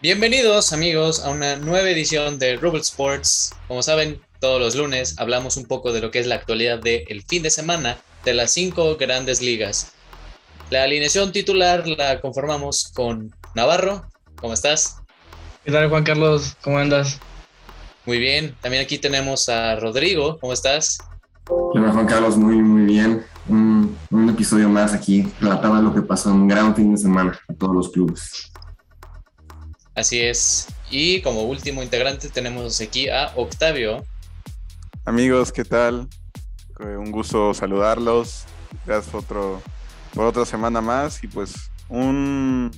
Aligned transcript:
Bienvenidos 0.00 0.72
amigos 0.72 1.24
a 1.24 1.30
una 1.30 1.56
nueva 1.56 1.90
edición 1.90 2.38
de 2.38 2.56
Rubble 2.56 2.82
Sports. 2.82 3.52
Como 3.66 3.82
saben, 3.82 4.20
todos 4.38 4.60
los 4.60 4.76
lunes 4.76 5.16
hablamos 5.18 5.56
un 5.56 5.66
poco 5.66 5.92
de 5.92 6.00
lo 6.00 6.12
que 6.12 6.20
es 6.20 6.26
la 6.28 6.36
actualidad 6.36 6.78
del 6.78 7.24
fin 7.26 7.42
de 7.42 7.50
semana 7.50 7.98
de 8.24 8.32
las 8.32 8.52
cinco 8.52 8.96
grandes 8.96 9.42
ligas. 9.42 9.94
La 10.70 10.84
alineación 10.84 11.32
titular 11.32 11.88
la 11.88 12.20
conformamos 12.20 12.92
con 12.94 13.34
Navarro. 13.56 14.04
¿Cómo 14.36 14.54
estás? 14.54 14.98
¿Qué 15.64 15.72
tal 15.72 15.88
Juan 15.88 16.04
Carlos? 16.04 16.56
¿Cómo 16.62 16.78
andas? 16.78 17.18
Muy 18.06 18.20
bien. 18.20 18.54
También 18.60 18.84
aquí 18.84 18.98
tenemos 18.98 19.48
a 19.48 19.74
Rodrigo. 19.74 20.38
¿Cómo 20.38 20.52
estás? 20.52 20.98
Hola 21.48 21.90
Juan 21.90 22.06
Carlos, 22.06 22.36
muy 22.36 22.54
muy 22.54 22.84
bien. 22.84 23.26
Un, 23.48 23.98
un 24.12 24.30
episodio 24.30 24.68
más 24.68 24.94
aquí, 24.94 25.26
relataba 25.40 25.80
lo 25.80 25.92
que 25.92 26.02
pasó 26.02 26.30
en 26.30 26.36
un 26.36 26.46
gran 26.46 26.76
fin 26.76 26.92
de 26.92 26.98
semana 26.98 27.36
a 27.48 27.54
todos 27.54 27.74
los 27.74 27.88
clubes. 27.88 28.52
Así 29.98 30.20
es. 30.20 30.68
Y 30.90 31.20
como 31.22 31.42
último 31.42 31.82
integrante 31.82 32.28
tenemos 32.28 32.80
aquí 32.80 33.08
a 33.08 33.32
Octavio. 33.34 34.06
Amigos, 35.04 35.50
¿qué 35.50 35.64
tal? 35.64 36.06
Eh, 36.78 36.96
Un 36.96 37.10
gusto 37.10 37.52
saludarlos. 37.52 38.44
Gracias 38.86 39.10
por, 39.10 39.22
otro, 39.22 39.62
por 40.14 40.26
otra 40.26 40.46
semana 40.46 40.80
más 40.80 41.24
y 41.24 41.26
pues 41.26 41.52
un, 41.88 42.70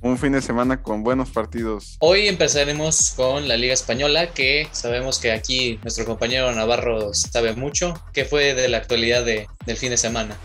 un 0.00 0.16
fin 0.16 0.30
de 0.32 0.40
semana 0.40 0.80
con 0.80 1.02
buenos 1.02 1.30
partidos. 1.30 1.96
Hoy 1.98 2.28
empezaremos 2.28 3.14
con 3.16 3.48
la 3.48 3.56
Liga 3.56 3.74
Española, 3.74 4.30
que 4.30 4.68
sabemos 4.70 5.18
que 5.18 5.32
aquí 5.32 5.80
nuestro 5.82 6.04
compañero 6.04 6.52
Navarro 6.52 7.12
sabe 7.14 7.56
mucho. 7.56 8.00
¿Qué 8.12 8.24
fue 8.24 8.54
de 8.54 8.68
la 8.68 8.76
actualidad 8.76 9.24
de, 9.24 9.48
del 9.66 9.76
fin 9.76 9.90
de 9.90 9.96
semana? 9.96 10.36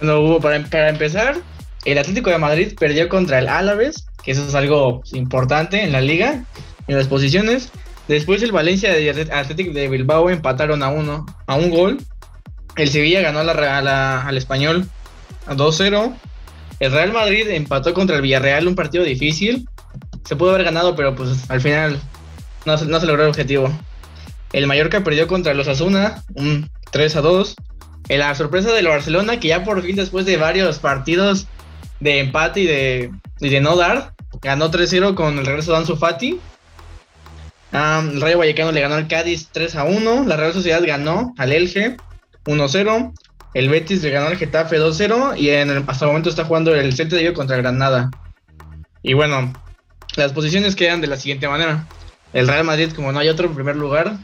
Bueno, 0.00 0.20
Hugo, 0.20 0.40
para, 0.40 0.60
para 0.64 0.88
empezar, 0.88 1.40
el 1.84 1.96
Atlético 1.98 2.30
de 2.30 2.38
Madrid 2.38 2.74
perdió 2.76 3.08
contra 3.08 3.38
el 3.38 3.46
Álaves, 3.48 4.07
que 4.22 4.32
eso 4.32 4.46
es 4.46 4.54
algo 4.54 5.02
importante 5.12 5.82
en 5.82 5.92
la 5.92 6.00
liga, 6.00 6.44
en 6.86 6.96
las 6.96 7.06
posiciones. 7.08 7.70
Después 8.08 8.42
el 8.42 8.52
Valencia 8.52 8.98
y 8.98 9.08
el 9.08 9.30
Atlético 9.30 9.72
de 9.72 9.88
Bilbao 9.88 10.30
empataron 10.30 10.82
a 10.82 10.88
uno, 10.88 11.26
a 11.46 11.56
un 11.56 11.70
gol. 11.70 11.98
El 12.76 12.88
Sevilla 12.88 13.20
ganó 13.20 13.42
la- 13.42 14.20
al 14.26 14.36
Español 14.36 14.88
a 15.46 15.54
2-0. 15.54 16.14
El 16.80 16.92
Real 16.92 17.12
Madrid 17.12 17.48
empató 17.50 17.92
contra 17.92 18.16
el 18.16 18.22
Villarreal, 18.22 18.66
un 18.68 18.74
partido 18.74 19.04
difícil. 19.04 19.68
Se 20.24 20.36
pudo 20.36 20.50
haber 20.50 20.64
ganado, 20.64 20.94
pero 20.94 21.14
pues 21.14 21.50
al 21.50 21.60
final 21.60 22.00
no, 22.64 22.78
se- 22.78 22.86
logró 22.86 23.24
el 23.24 23.28
objetivo. 23.30 23.70
El 24.52 24.66
Mallorca 24.66 25.02
perdió 25.04 25.26
contra 25.26 25.52
los 25.54 25.68
Asuna, 25.68 26.22
un 26.34 26.70
3 26.90 27.16
a 27.16 27.20
2. 27.20 27.56
En 28.08 28.20
la 28.20 28.34
sorpresa 28.34 28.72
del 28.72 28.86
Barcelona, 28.88 29.38
que 29.38 29.48
ya 29.48 29.64
por 29.64 29.82
fin 29.82 29.96
después 29.96 30.24
de 30.24 30.38
varios 30.38 30.78
partidos 30.78 31.46
de 32.00 32.20
empate 32.20 32.60
y 32.60 32.66
de, 32.66 33.10
y 33.40 33.48
de 33.48 33.60
no 33.60 33.76
dar, 33.76 34.14
ganó 34.42 34.70
3-0 34.70 35.14
con 35.14 35.38
el 35.38 35.46
regreso 35.46 35.72
de 35.72 35.78
Ansu 35.78 35.96
Fati. 35.96 36.38
El 37.72 38.20
Rayo 38.20 38.38
Vallecano 38.38 38.72
le 38.72 38.80
ganó 38.80 38.94
al 38.94 39.08
Cádiz 39.08 39.48
3 39.52 39.76
a 39.76 39.84
1. 39.84 40.24
La 40.26 40.36
Real 40.36 40.52
Sociedad 40.52 40.82
ganó 40.84 41.34
al 41.36 41.52
Elche 41.52 41.96
1-0. 42.46 43.12
El 43.54 43.68
Betis 43.68 44.02
le 44.02 44.10
ganó 44.10 44.28
al 44.28 44.36
Getafe 44.36 44.78
2-0. 44.78 45.34
Y 45.36 45.50
en 45.50 45.70
el- 45.70 45.84
hasta 45.86 46.04
el 46.04 46.08
momento 46.10 46.30
está 46.30 46.44
jugando 46.44 46.74
el 46.74 46.94
Celta 46.94 47.16
de 47.16 47.22
Vigo 47.22 47.34
contra 47.34 47.56
Granada. 47.56 48.10
Y 49.02 49.12
bueno, 49.12 49.52
las 50.16 50.32
posiciones 50.32 50.76
quedan 50.76 51.00
de 51.00 51.08
la 51.08 51.16
siguiente 51.16 51.46
manera. 51.48 51.86
El 52.32 52.48
Real 52.48 52.64
Madrid, 52.64 52.90
como 52.94 53.12
no 53.12 53.18
hay 53.18 53.28
otro 53.28 53.46
en 53.48 53.54
primer 53.54 53.76
lugar. 53.76 54.16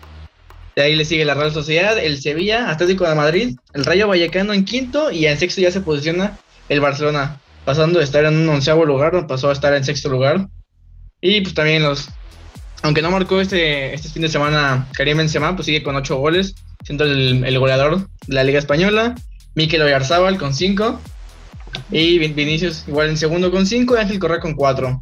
De 0.77 0.83
ahí 0.83 0.94
le 0.97 1.05
sigue 1.05 1.25
la 1.25 1.34
Real 1.34 1.53
Sociedad, 1.53 1.98
el 1.98 2.20
Sevilla, 2.20 2.70
Atlético 2.70 3.09
de 3.09 3.14
Madrid, 3.14 3.56
el 3.75 3.84
Rayo 3.84 4.09
Vallecano 4.09 4.53
en 4.53 4.64
quinto 4.64 5.11
y 5.11 5.27
en 5.27 5.38
sexto 5.38 5.61
ya 5.61 5.70
se 5.70 5.81
posiciona 5.81 6.36
el 6.69 6.81
Barcelona, 6.81 7.38
pasando 7.65 7.98
de 7.98 8.05
estar 8.05 8.25
en 8.25 8.37
un 8.37 8.48
onceavo 8.48 8.84
lugar, 8.84 9.27
pasó 9.27 9.51
a 9.51 9.53
estar 9.53 9.75
en 9.75 9.84
sexto 9.84 10.09
lugar. 10.09 10.48
Y 11.20 11.41
pues 11.41 11.55
también 11.55 11.83
los, 11.83 12.09
aunque 12.83 13.03
no 13.03 13.11
marcó 13.11 13.41
este, 13.41 13.95
este 13.95 14.09
fin 14.09 14.23
de 14.23 14.29
semana 14.29 14.87
Karim 14.93 15.17
Benzema, 15.19 15.55
pues 15.56 15.67
sigue 15.67 15.83
con 15.83 15.97
ocho 15.97 16.17
goles, 16.17 16.55
siendo 16.84 17.05
el, 17.05 17.59
goleador 17.59 18.09
de 18.27 18.34
la 18.34 18.45
Liga 18.45 18.59
Española. 18.59 19.15
Mikel 19.55 19.83
Oyarzábal 19.83 20.37
con 20.37 20.53
cinco 20.53 21.00
y 21.91 22.19
Vin- 22.19 22.34
Vinicius 22.34 22.84
igual 22.88 23.09
en 23.09 23.16
segundo 23.16 23.50
con 23.50 23.67
cinco 23.67 23.97
y 23.97 24.00
Ángel 24.00 24.19
Correa 24.19 24.41
con 24.41 24.55
cuatro. 24.55 25.00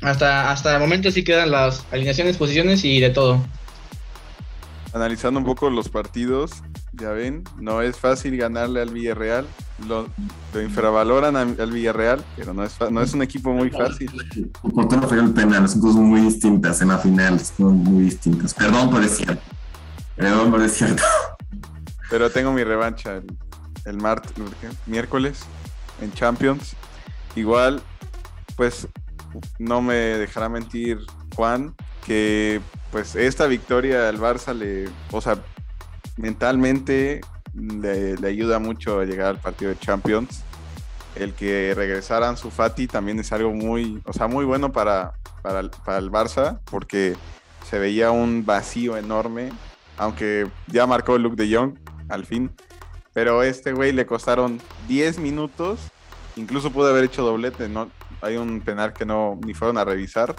Hasta, 0.00 0.50
hasta 0.50 0.74
el 0.74 0.80
momento 0.80 1.10
sí 1.10 1.24
quedan 1.24 1.50
las 1.50 1.84
alineaciones, 1.90 2.36
posiciones 2.36 2.84
y 2.84 3.00
de 3.00 3.10
todo. 3.10 3.44
Analizando 4.92 5.38
un 5.40 5.46
poco 5.46 5.68
los 5.70 5.88
partidos, 5.88 6.62
ya 7.00 7.10
ven, 7.10 7.42
no 7.58 7.82
es 7.82 7.96
fácil 7.96 8.36
ganarle 8.36 8.80
al 8.82 8.90
Villarreal. 8.90 9.46
Lo, 9.88 10.08
lo 10.52 10.62
infravaloran 10.62 11.36
al, 11.36 11.58
al 11.58 11.72
Villarreal, 11.72 12.22
pero 12.36 12.52
no 12.52 12.62
es, 12.64 12.76
no 12.90 13.00
es 13.02 13.14
un 13.14 13.22
equipo 13.22 13.52
muy 13.52 13.70
fácil. 13.70 14.10
El 14.36 14.72
portero 14.72 15.08
falló 15.08 15.22
el 15.22 15.32
penal, 15.32 15.68
son 15.68 15.80
cosas 15.80 16.00
muy 16.00 16.20
distintas 16.20 16.82
en 16.82 16.88
la 16.88 16.98
final, 16.98 17.40
son 17.40 17.76
muy 17.78 18.04
distintas. 18.04 18.52
Perdón, 18.54 18.90
pero 18.90 19.04
es 19.04 19.16
cierto. 19.16 19.42
Perdón, 20.16 20.50
pero 20.52 20.64
es 20.64 20.72
cierto. 20.72 21.02
Pero 22.10 22.30
tengo 22.30 22.52
mi 22.52 22.62
revancha 22.62 23.16
el, 23.16 23.26
el 23.86 23.96
mart- 23.96 24.30
¿qué? 24.60 24.68
miércoles 24.86 25.40
en 26.02 26.12
Champions. 26.12 26.74
Igual, 27.36 27.80
pues 28.56 28.86
no 29.58 29.80
me 29.80 29.94
dejará 29.94 30.48
mentir 30.48 30.98
Juan, 31.36 31.74
que 32.04 32.60
pues 32.90 33.14
esta 33.14 33.46
victoria 33.46 34.08
al 34.08 34.18
Barça 34.18 34.52
le, 34.52 34.88
o 35.12 35.20
sea, 35.20 35.38
mentalmente 36.16 37.20
le, 37.54 38.16
ayuda 38.26 38.58
mucho 38.58 39.00
a 39.00 39.04
llegar 39.04 39.28
al 39.28 39.38
partido 39.40 39.70
de 39.70 39.78
Champions. 39.78 40.42
El 41.16 41.34
que 41.34 41.72
regresara 41.74 42.28
Ansu 42.28 42.50
Fati 42.50 42.86
también 42.86 43.18
es 43.18 43.32
algo 43.32 43.52
muy, 43.52 44.00
o 44.04 44.12
sea, 44.12 44.28
muy 44.28 44.44
bueno 44.44 44.70
para, 44.72 45.12
para, 45.42 45.60
el- 45.60 45.70
para 45.84 45.98
el 45.98 46.10
Barça, 46.10 46.60
porque 46.70 47.16
se 47.68 47.78
veía 47.78 48.10
un 48.10 48.46
vacío 48.46 48.96
enorme, 48.96 49.50
aunque 49.98 50.48
ya 50.68 50.86
marcó 50.86 51.18
Luke 51.18 51.36
de 51.42 51.54
Jong 51.54 51.74
al 52.08 52.24
fin. 52.26 52.50
Pero 53.12 53.40
a 53.40 53.46
este 53.46 53.72
güey 53.72 53.92
le 53.92 54.06
costaron 54.06 54.60
10 54.86 55.18
minutos, 55.18 55.80
incluso 56.36 56.70
pudo 56.70 56.88
haber 56.90 57.04
hecho 57.04 57.24
doblete, 57.24 57.68
¿no? 57.68 57.90
Hay 58.22 58.36
un 58.36 58.60
penal 58.60 58.92
que 58.92 59.04
no 59.04 59.38
ni 59.44 59.52
fueron 59.52 59.78
a 59.78 59.84
revisar, 59.84 60.36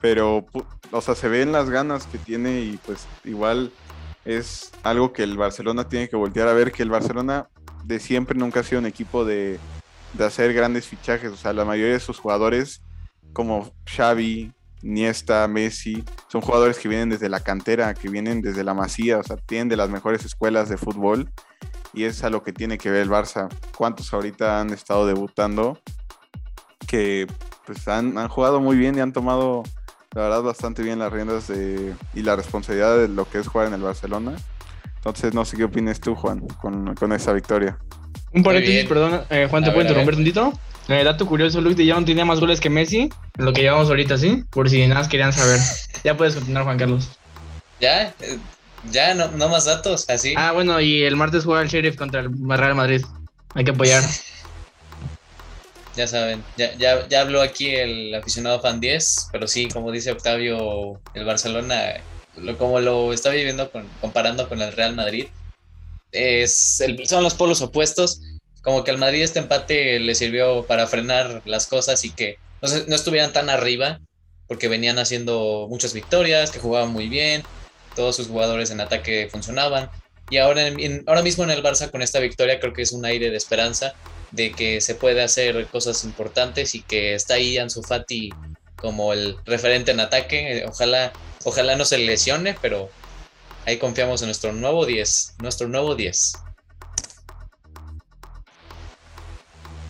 pero, 0.00 0.46
o 0.92 1.00
sea, 1.00 1.14
se 1.16 1.28
ven 1.28 1.50
las 1.50 1.68
ganas 1.68 2.06
que 2.06 2.18
tiene 2.18 2.60
y 2.60 2.78
pues 2.86 3.06
igual 3.24 3.72
es 4.24 4.72
algo 4.82 5.12
que 5.12 5.22
el 5.22 5.36
Barcelona 5.36 5.88
tiene 5.88 6.08
que 6.08 6.16
voltear 6.16 6.48
a 6.48 6.52
ver, 6.52 6.72
que 6.72 6.82
el 6.82 6.90
Barcelona 6.90 7.48
de 7.84 7.98
siempre 7.98 8.38
nunca 8.38 8.60
ha 8.60 8.64
sido 8.64 8.80
un 8.80 8.86
equipo 8.86 9.24
de, 9.24 9.58
de 10.14 10.24
hacer 10.24 10.52
grandes 10.52 10.86
fichajes, 10.86 11.32
o 11.32 11.36
sea, 11.36 11.52
la 11.52 11.64
mayoría 11.64 11.94
de 11.94 12.00
sus 12.00 12.18
jugadores 12.18 12.82
como 13.32 13.72
Xavi, 13.86 14.52
Niesta, 14.82 15.46
Messi, 15.46 16.04
son 16.28 16.40
jugadores 16.40 16.78
que 16.78 16.88
vienen 16.88 17.10
desde 17.10 17.28
la 17.28 17.40
cantera, 17.40 17.94
que 17.94 18.08
vienen 18.08 18.40
desde 18.40 18.64
la 18.64 18.74
masía, 18.74 19.18
o 19.18 19.22
sea, 19.22 19.36
tienen 19.36 19.68
de 19.68 19.76
las 19.76 19.90
mejores 19.90 20.24
escuelas 20.24 20.68
de 20.68 20.76
fútbol 20.76 21.30
y 21.92 22.04
es 22.04 22.24
a 22.24 22.30
lo 22.30 22.42
que 22.42 22.52
tiene 22.52 22.78
que 22.78 22.90
ver 22.90 23.02
el 23.02 23.10
Barça. 23.10 23.48
¿Cuántos 23.76 24.12
ahorita 24.12 24.60
han 24.60 24.70
estado 24.70 25.06
debutando 25.06 25.78
que 26.86 27.26
pues 27.66 27.86
han, 27.88 28.16
han 28.18 28.28
jugado 28.28 28.60
muy 28.60 28.76
bien 28.76 28.96
y 28.96 29.00
han 29.00 29.12
tomado 29.12 29.62
la 30.14 30.22
verdad 30.22 30.42
bastante 30.42 30.82
bien 30.82 30.98
las 30.98 31.12
riendas 31.12 31.48
de, 31.48 31.94
y 32.14 32.22
la 32.22 32.36
responsabilidad 32.36 32.98
de 32.98 33.08
lo 33.08 33.28
que 33.28 33.38
es 33.38 33.46
jugar 33.46 33.68
en 33.68 33.74
el 33.74 33.82
Barcelona? 33.82 34.32
Entonces 34.96 35.32
no 35.32 35.44
sé 35.44 35.56
qué 35.56 35.64
opinas 35.64 36.00
tú, 36.00 36.14
Juan, 36.14 36.40
con, 36.60 36.94
con 36.94 37.12
esa 37.12 37.32
victoria. 37.32 37.78
Un 38.32 38.42
paréntesis, 38.42 38.86
perdón, 38.86 39.22
eh, 39.30 39.46
Juan, 39.48 39.64
¿te 39.64 39.70
puedo 39.70 39.82
interrumpir 39.82 40.14
tantito? 40.14 40.52
Eh, 40.88 41.04
dato 41.04 41.26
curioso, 41.26 41.60
Luke 41.60 41.76
de 41.76 41.90
Jong 41.90 42.04
tenía 42.04 42.24
más 42.24 42.40
goles 42.40 42.60
que 42.60 42.68
Messi, 42.68 43.10
en 43.38 43.44
lo 43.44 43.52
que 43.52 43.62
llevamos 43.62 43.88
ahorita, 43.88 44.18
¿sí? 44.18 44.44
Por 44.50 44.68
si 44.68 44.82
nada 44.86 45.00
más 45.00 45.08
querían 45.08 45.32
saber. 45.32 45.60
Ya 46.02 46.16
puedes 46.16 46.34
continuar, 46.34 46.64
Juan 46.64 46.78
Carlos. 46.78 47.10
¿Ya? 47.78 48.14
Eh, 48.20 48.38
¿Ya? 48.90 49.14
¿No, 49.14 49.28
no 49.32 49.50
más 49.50 49.66
datos? 49.66 50.08
¿Así? 50.08 50.32
Ah, 50.34 50.52
bueno, 50.52 50.80
y 50.80 51.02
el 51.02 51.14
martes 51.14 51.44
juega 51.44 51.60
el 51.60 51.68
Sheriff 51.68 51.96
contra 51.96 52.20
el 52.20 52.30
Real 52.48 52.74
Madrid. 52.74 53.04
Hay 53.54 53.64
que 53.64 53.72
apoyar. 53.72 54.02
Ya 55.96 56.06
saben, 56.06 56.48
ya, 56.56 56.76
ya, 56.76 57.08
ya 57.08 57.20
habló 57.22 57.42
aquí 57.42 57.68
el 57.74 58.14
aficionado 58.14 58.60
fan 58.60 58.80
10, 58.80 59.28
pero 59.32 59.48
sí, 59.48 59.70
como 59.70 59.90
dice 59.90 60.12
Octavio, 60.12 61.02
el 61.12 61.24
Barcelona, 61.24 62.04
lo, 62.34 62.56
como 62.58 62.78
lo 62.80 63.12
está 63.12 63.30
viviendo 63.30 63.70
con, 63.72 63.96
comparando 63.98 64.48
con 64.48 64.62
el 64.62 64.72
Real 64.72 64.94
Madrid, 64.94 65.32
es 66.12 66.80
el- 66.80 67.06
son 67.08 67.22
los 67.24 67.34
polos 67.34 67.62
opuestos. 67.62 68.20
Como 68.62 68.84
que 68.84 68.90
al 68.90 68.98
Madrid 68.98 69.22
este 69.22 69.38
empate 69.40 69.98
le 70.00 70.14
sirvió 70.14 70.66
para 70.66 70.86
frenar 70.86 71.42
las 71.46 71.66
cosas 71.66 72.04
y 72.04 72.14
que 72.14 72.36
no, 72.62 72.68
no 72.88 72.94
estuvieran 72.96 73.32
tan 73.32 73.50
arriba, 73.50 74.00
porque 74.46 74.68
venían 74.68 74.98
haciendo 74.98 75.66
muchas 75.70 75.94
victorias, 75.94 76.50
que 76.50 76.58
jugaban 76.60 76.90
muy 76.92 77.08
bien, 77.08 77.48
todos 77.94 78.16
sus 78.16 78.28
jugadores 78.28 78.70
en 78.70 78.80
ataque 78.80 79.28
funcionaban. 79.30 79.90
Y 80.28 80.38
ahora, 80.38 80.66
en- 80.68 81.04
ahora 81.06 81.22
mismo 81.22 81.44
en 81.44 81.50
el 81.50 81.62
Barça 81.62 81.90
con 81.90 82.02
esta 82.02 82.20
victoria 82.20 82.60
creo 82.60 82.72
que 82.72 82.82
es 82.82 82.92
un 82.92 83.04
aire 83.04 83.30
de 83.30 83.36
esperanza 83.36 83.94
de 84.32 84.52
que 84.52 84.80
se 84.80 84.94
puede 84.94 85.22
hacer 85.22 85.66
cosas 85.66 86.04
importantes 86.04 86.74
y 86.74 86.82
que 86.82 87.14
está 87.14 87.34
ahí 87.34 87.58
Ansu 87.58 87.82
Fati 87.82 88.30
como 88.76 89.12
el 89.12 89.36
referente 89.44 89.90
en 89.90 90.00
ataque. 90.00 90.64
Ojalá, 90.68 91.12
ojalá 91.44 91.76
no 91.76 91.84
se 91.84 91.98
lesione, 91.98 92.56
pero 92.60 92.90
ahí 93.66 93.78
confiamos 93.78 94.22
en 94.22 94.28
nuestro 94.28 94.52
nuevo 94.52 94.86
10, 94.86 95.36
nuestro 95.42 95.68
nuevo 95.68 95.94
10. 95.94 96.32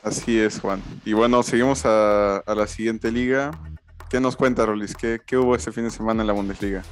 Así 0.03 0.39
es, 0.39 0.59
Juan. 0.61 0.83
Y 1.05 1.13
bueno, 1.13 1.43
seguimos 1.43 1.85
a, 1.85 2.39
a 2.39 2.55
la 2.55 2.67
siguiente 2.67 3.13
liga. 3.13 3.51
¿Qué 4.09 4.19
nos 4.19 4.35
cuenta, 4.35 4.67
Rolis? 4.67 4.95
¿Qué, 4.95 5.21
¿Qué 5.25 5.37
hubo 5.37 5.55
este 5.55 5.73
fin 5.73 5.85
de 5.85 5.91
semana 5.91 6.23
en 6.23 6.27
la 6.27 6.33
Bundesliga? 6.33 6.83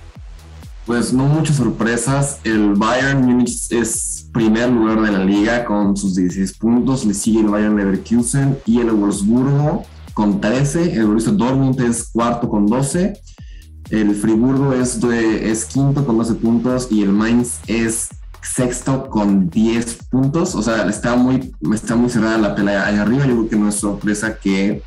Pues 0.86 1.12
no 1.12 1.24
muchas 1.24 1.56
sorpresas. 1.56 2.38
El 2.44 2.74
Bayern 2.74 3.22
Munich 3.22 3.70
es 3.70 4.17
primer 4.32 4.70
lugar 4.70 5.00
de 5.02 5.12
la 5.12 5.24
liga 5.24 5.64
con 5.64 5.96
sus 5.96 6.14
16 6.14 6.58
puntos. 6.58 7.04
Le 7.04 7.14
sigue 7.14 7.40
el 7.40 7.48
Bayern 7.48 7.76
Leverkusen 7.76 8.58
y 8.66 8.80
el 8.80 8.90
Wolfsburgo 8.90 9.84
con 10.14 10.40
13. 10.40 10.94
El 10.94 11.06
Borussia 11.06 11.32
Dortmund 11.32 11.80
es 11.80 12.10
cuarto 12.12 12.48
con 12.48 12.66
12. 12.66 13.20
El 13.90 14.14
Friburgo 14.14 14.72
es, 14.72 15.00
de, 15.00 15.50
es 15.50 15.64
quinto 15.64 16.04
con 16.04 16.18
12 16.18 16.34
puntos 16.34 16.88
y 16.90 17.02
el 17.02 17.10
Mainz 17.10 17.60
es 17.66 18.10
sexto 18.42 19.08
con 19.08 19.48
10 19.48 19.98
puntos. 20.10 20.54
O 20.54 20.62
sea, 20.62 20.88
está 20.88 21.16
muy, 21.16 21.54
está 21.74 21.96
muy 21.96 22.10
cerrada 22.10 22.38
la 22.38 22.54
pelea 22.54 22.86
ahí 22.86 22.96
arriba. 22.96 23.26
Yo 23.26 23.34
creo 23.34 23.48
que 23.48 23.56
no 23.56 23.68
es 23.68 23.76
sorpresa 23.76 24.38
que 24.38 24.82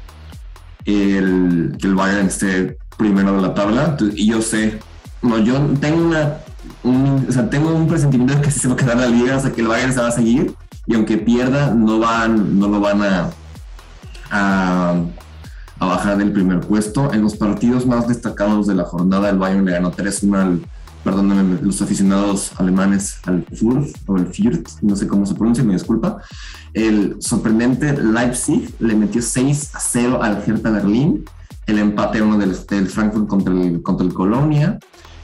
el, 0.86 1.76
que 1.80 1.88
el 1.88 1.96
Bayern 1.96 2.28
esté 2.28 2.78
primero 2.98 3.36
de 3.36 3.42
la 3.42 3.54
tabla. 3.54 3.98
Y 4.16 4.28
yo 4.28 4.42
sé 4.42 4.80
no, 5.22 5.38
yo 5.38 5.60
tengo 5.80 6.06
una. 6.06 6.38
Un, 6.84 7.26
o 7.30 7.32
sea, 7.32 7.50
tengo 7.50 7.74
un 7.74 7.88
presentimiento 7.88 8.36
de 8.36 8.42
que 8.42 8.52
se 8.52 8.68
va 8.68 8.74
a 8.74 8.78
quedar 8.78 8.98
la 8.98 9.08
liga, 9.08 9.38
o 9.38 9.40
sea, 9.40 9.52
que 9.52 9.62
el 9.62 9.68
Bayern 9.68 9.94
se 9.94 10.02
va 10.02 10.08
a 10.08 10.12
seguir. 10.12 10.56
Y 10.88 10.96
aunque 10.96 11.18
pierda, 11.18 11.74
no, 11.74 12.00
van, 12.00 12.60
no 12.60 12.68
lo 12.68 12.80
van 12.80 13.04
a, 13.04 13.30
a, 14.32 14.96
a 15.80 15.86
bajar 15.86 16.18
del 16.18 16.32
primer 16.32 16.62
puesto. 16.62 17.14
En 17.14 17.22
los 17.22 17.36
partidos 17.36 17.86
más 17.86 18.08
destacados 18.08 18.68
de 18.68 18.76
la 18.76 18.84
jornada, 18.84 19.30
el 19.30 19.38
Bayern 19.38 19.66
le 19.66 19.74
ganó 19.74 19.92
3-1 19.92 20.36
al, 20.36 20.62
perdónenme, 21.04 21.60
los 21.62 21.82
aficionados 21.82 22.52
alemanes 22.58 23.18
al 23.26 23.46
Fürth 23.46 23.96
o 24.08 24.18
el 24.18 24.28
Fürth, 24.28 24.68
no 24.82 24.96
sé 24.96 25.08
cómo 25.08 25.26
se 25.26 25.36
pronuncia, 25.36 25.64
me 25.64 25.74
disculpa. 25.74 26.18
El 26.74 27.18
sorprendente 27.20 27.94
Leipzig 27.94 28.74
le 28.80 28.96
metió 28.96 29.22
6 29.22 29.72
0 29.78 30.20
al 30.22 30.44
Hertha 30.46 30.70
Berlín. 30.70 31.26
El 31.68 31.80
empate 31.80 32.22
uno 32.22 32.38
del, 32.38 32.56
del 32.68 32.88
Frankfurt 32.88 33.28
contra 33.28 33.54
el, 33.54 33.82
contra 33.82 34.06
el 34.06 34.14
Colonia 34.14 34.80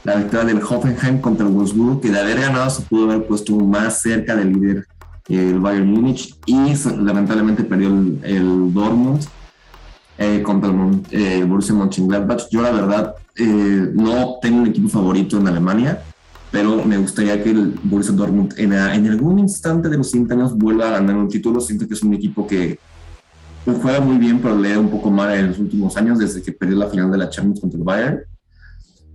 la 0.08 0.16
victoria 0.16 0.46
del 0.46 0.62
Hoffenheim 0.62 1.20
contra 1.20 1.46
el 1.46 1.52
Wolfsburg, 1.52 2.00
que 2.00 2.10
de 2.10 2.18
haber 2.18 2.40
ganado 2.40 2.70
se 2.70 2.80
pudo 2.82 3.10
haber 3.10 3.26
puesto 3.26 3.54
más 3.56 4.00
cerca 4.00 4.34
del 4.34 4.54
líder 4.54 4.86
el 5.28 5.60
Bayern 5.60 5.86
Múnich 5.86 6.34
y 6.46 6.56
lamentablemente 6.96 7.62
perdió 7.62 7.88
el, 7.88 8.72
Dortmund 8.72 9.22
eh, 10.16 10.42
contra 10.42 10.70
el 10.70 11.02
eh, 11.10 11.44
Borussia 11.44 11.74
Mönchengladbach. 11.74 12.48
Yo 12.50 12.62
la 12.62 12.70
verdad 12.70 13.14
eh, 13.36 13.90
no 13.92 14.38
tengo 14.40 14.62
un 14.62 14.68
equipo 14.68 14.88
favorito 14.88 15.36
en 15.36 15.48
Alemania, 15.48 16.02
pero 16.50 16.82
me 16.86 16.96
gustaría 16.96 17.42
que 17.44 17.50
el 17.50 17.78
Borussia 17.82 18.14
Dortmund 18.14 18.54
en, 18.56 18.72
en 18.72 19.06
algún 19.08 19.38
instante 19.38 19.90
de 19.90 19.98
los 19.98 20.10
100 20.10 20.32
años 20.32 20.56
vuelva 20.56 20.88
a 20.88 20.92
ganar 20.92 21.16
un 21.16 21.28
título. 21.28 21.60
Siento 21.60 21.86
que 21.86 21.92
es 21.92 22.02
un 22.02 22.14
equipo 22.14 22.46
que 22.46 22.78
juega 23.66 24.00
muy 24.00 24.16
bien, 24.16 24.40
pero 24.40 24.58
lee 24.58 24.78
un 24.78 24.88
poco 24.88 25.10
mal 25.10 25.36
en 25.36 25.48
los 25.48 25.58
últimos 25.58 25.94
años 25.98 26.18
desde 26.18 26.40
que 26.40 26.52
perdió 26.52 26.78
la 26.78 26.88
final 26.88 27.10
de 27.10 27.18
la 27.18 27.28
Champions 27.28 27.60
contra 27.60 27.76
el 27.76 27.84
Bayern 27.84 28.20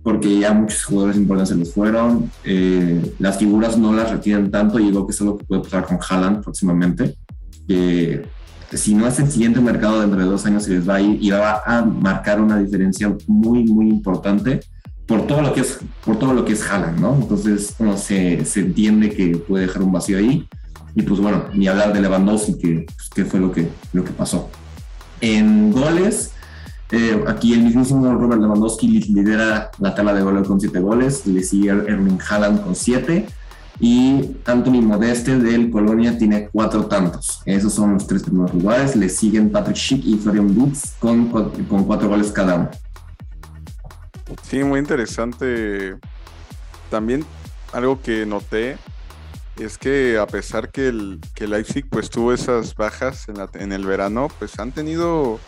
porque 0.04 0.38
ya 0.38 0.52
muchos 0.52 0.84
jugadores 0.84 1.16
importantes 1.16 1.48
se 1.48 1.56
les 1.56 1.74
fueron, 1.74 2.30
eh, 2.44 3.14
las 3.18 3.38
figuras 3.38 3.76
no 3.76 3.92
las 3.92 4.12
retiran 4.12 4.52
tanto 4.52 4.78
y 4.78 4.84
digo 4.84 5.04
que 5.06 5.12
eso 5.12 5.24
es 5.24 5.30
lo 5.30 5.38
que 5.38 5.44
puede 5.44 5.62
pasar 5.62 5.86
con 5.86 5.98
Haaland 6.08 6.44
próximamente, 6.44 7.16
que 7.66 8.22
si 8.72 8.94
no 8.94 9.08
es 9.08 9.18
el 9.18 9.30
siguiente 9.30 9.60
mercado 9.60 10.00
dentro 10.00 10.20
de 10.20 10.26
dos 10.26 10.46
años 10.46 10.64
se 10.64 10.74
les 10.74 10.88
va 10.88 10.96
a 10.96 11.00
ir 11.00 11.18
y 11.20 11.30
va 11.30 11.62
a 11.66 11.82
marcar 11.82 12.40
una 12.40 12.58
diferencia 12.58 13.16
muy, 13.26 13.64
muy 13.64 13.88
importante 13.88 14.60
por 15.06 15.26
todo 15.26 15.42
lo 15.42 15.52
que 15.52 15.62
es, 15.62 15.78
por 16.04 16.18
todo 16.18 16.32
lo 16.34 16.44
que 16.44 16.52
es 16.52 16.70
Haaland, 16.70 17.00
¿no? 17.00 17.14
Entonces, 17.14 17.74
bueno, 17.78 17.96
se, 17.96 18.44
se 18.44 18.60
entiende 18.60 19.10
que 19.10 19.36
puede 19.36 19.66
dejar 19.66 19.82
un 19.82 19.92
vacío 19.92 20.18
ahí 20.18 20.46
y 20.94 21.02
pues 21.02 21.20
bueno, 21.20 21.44
ni 21.52 21.66
hablar 21.66 21.92
de 21.92 22.00
Lewandowski, 22.00 22.58
que, 22.58 22.86
pues, 23.14 23.28
fue 23.28 23.40
lo 23.40 23.50
que, 23.50 23.68
lo 23.92 24.04
que 24.04 24.12
pasó. 24.12 24.48
En 25.20 25.72
goles, 25.72 26.32
eh, 26.96 27.24
aquí 27.26 27.54
el 27.54 27.62
mismísimo 27.62 28.14
Robert 28.14 28.40
Lewandowski 28.40 28.86
lidera 28.86 29.72
la 29.80 29.94
tabla 29.96 30.14
de 30.14 30.22
goles 30.22 30.46
con 30.46 30.60
7 30.60 30.78
goles, 30.78 31.26
le 31.26 31.42
sigue 31.42 31.70
Erling 31.70 32.20
Haaland 32.28 32.62
con 32.62 32.76
7 32.76 33.26
y 33.80 34.30
Anthony 34.44 34.80
Modeste 34.80 35.36
del 35.38 35.72
Colonia 35.72 36.16
tiene 36.16 36.48
4 36.52 36.86
tantos. 36.86 37.42
Esos 37.46 37.74
son 37.74 37.94
los 37.94 38.06
tres 38.06 38.22
primeros 38.22 38.54
lugares. 38.54 38.94
Le 38.94 39.08
siguen 39.08 39.50
Patrick 39.50 39.76
Schick 39.76 40.04
y 40.04 40.16
Florian 40.18 40.54
Butz 40.54 40.92
con, 41.00 41.26
4 41.26 42.08
goles 42.08 42.30
cada 42.30 42.54
uno. 42.54 42.70
Sí, 44.42 44.62
muy 44.62 44.78
interesante. 44.78 45.96
También 46.92 47.24
algo 47.72 48.00
que 48.00 48.24
noté 48.24 48.76
es 49.58 49.78
que 49.78 50.16
a 50.16 50.28
pesar 50.28 50.70
que 50.70 50.86
el, 50.86 51.20
que 51.34 51.48
Leipzig 51.48 51.88
pues 51.88 52.08
tuvo 52.08 52.32
esas 52.32 52.76
bajas 52.76 53.26
en, 53.28 53.36
en 53.60 53.72
el 53.72 53.84
verano, 53.84 54.28
pues 54.38 54.60
han 54.60 54.70
tenido 54.70 55.40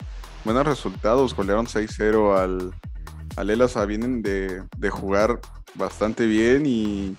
buenos 0.46 0.64
resultados. 0.64 1.34
Golearon 1.34 1.66
6-0 1.66 2.38
al, 2.38 2.72
al 3.36 3.50
Elasa. 3.50 3.84
Vienen 3.84 4.22
de, 4.22 4.62
de, 4.78 4.90
jugar 4.90 5.40
bastante 5.74 6.24
bien 6.26 6.64
y 6.64 7.16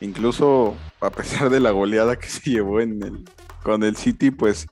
incluso 0.00 0.74
a 1.00 1.10
pesar 1.10 1.50
de 1.50 1.60
la 1.60 1.72
goleada 1.72 2.16
que 2.18 2.28
se 2.28 2.50
llevó 2.50 2.80
en 2.80 3.02
el, 3.02 3.24
con 3.62 3.82
el 3.82 3.96
City, 3.96 4.30
pues 4.30 4.66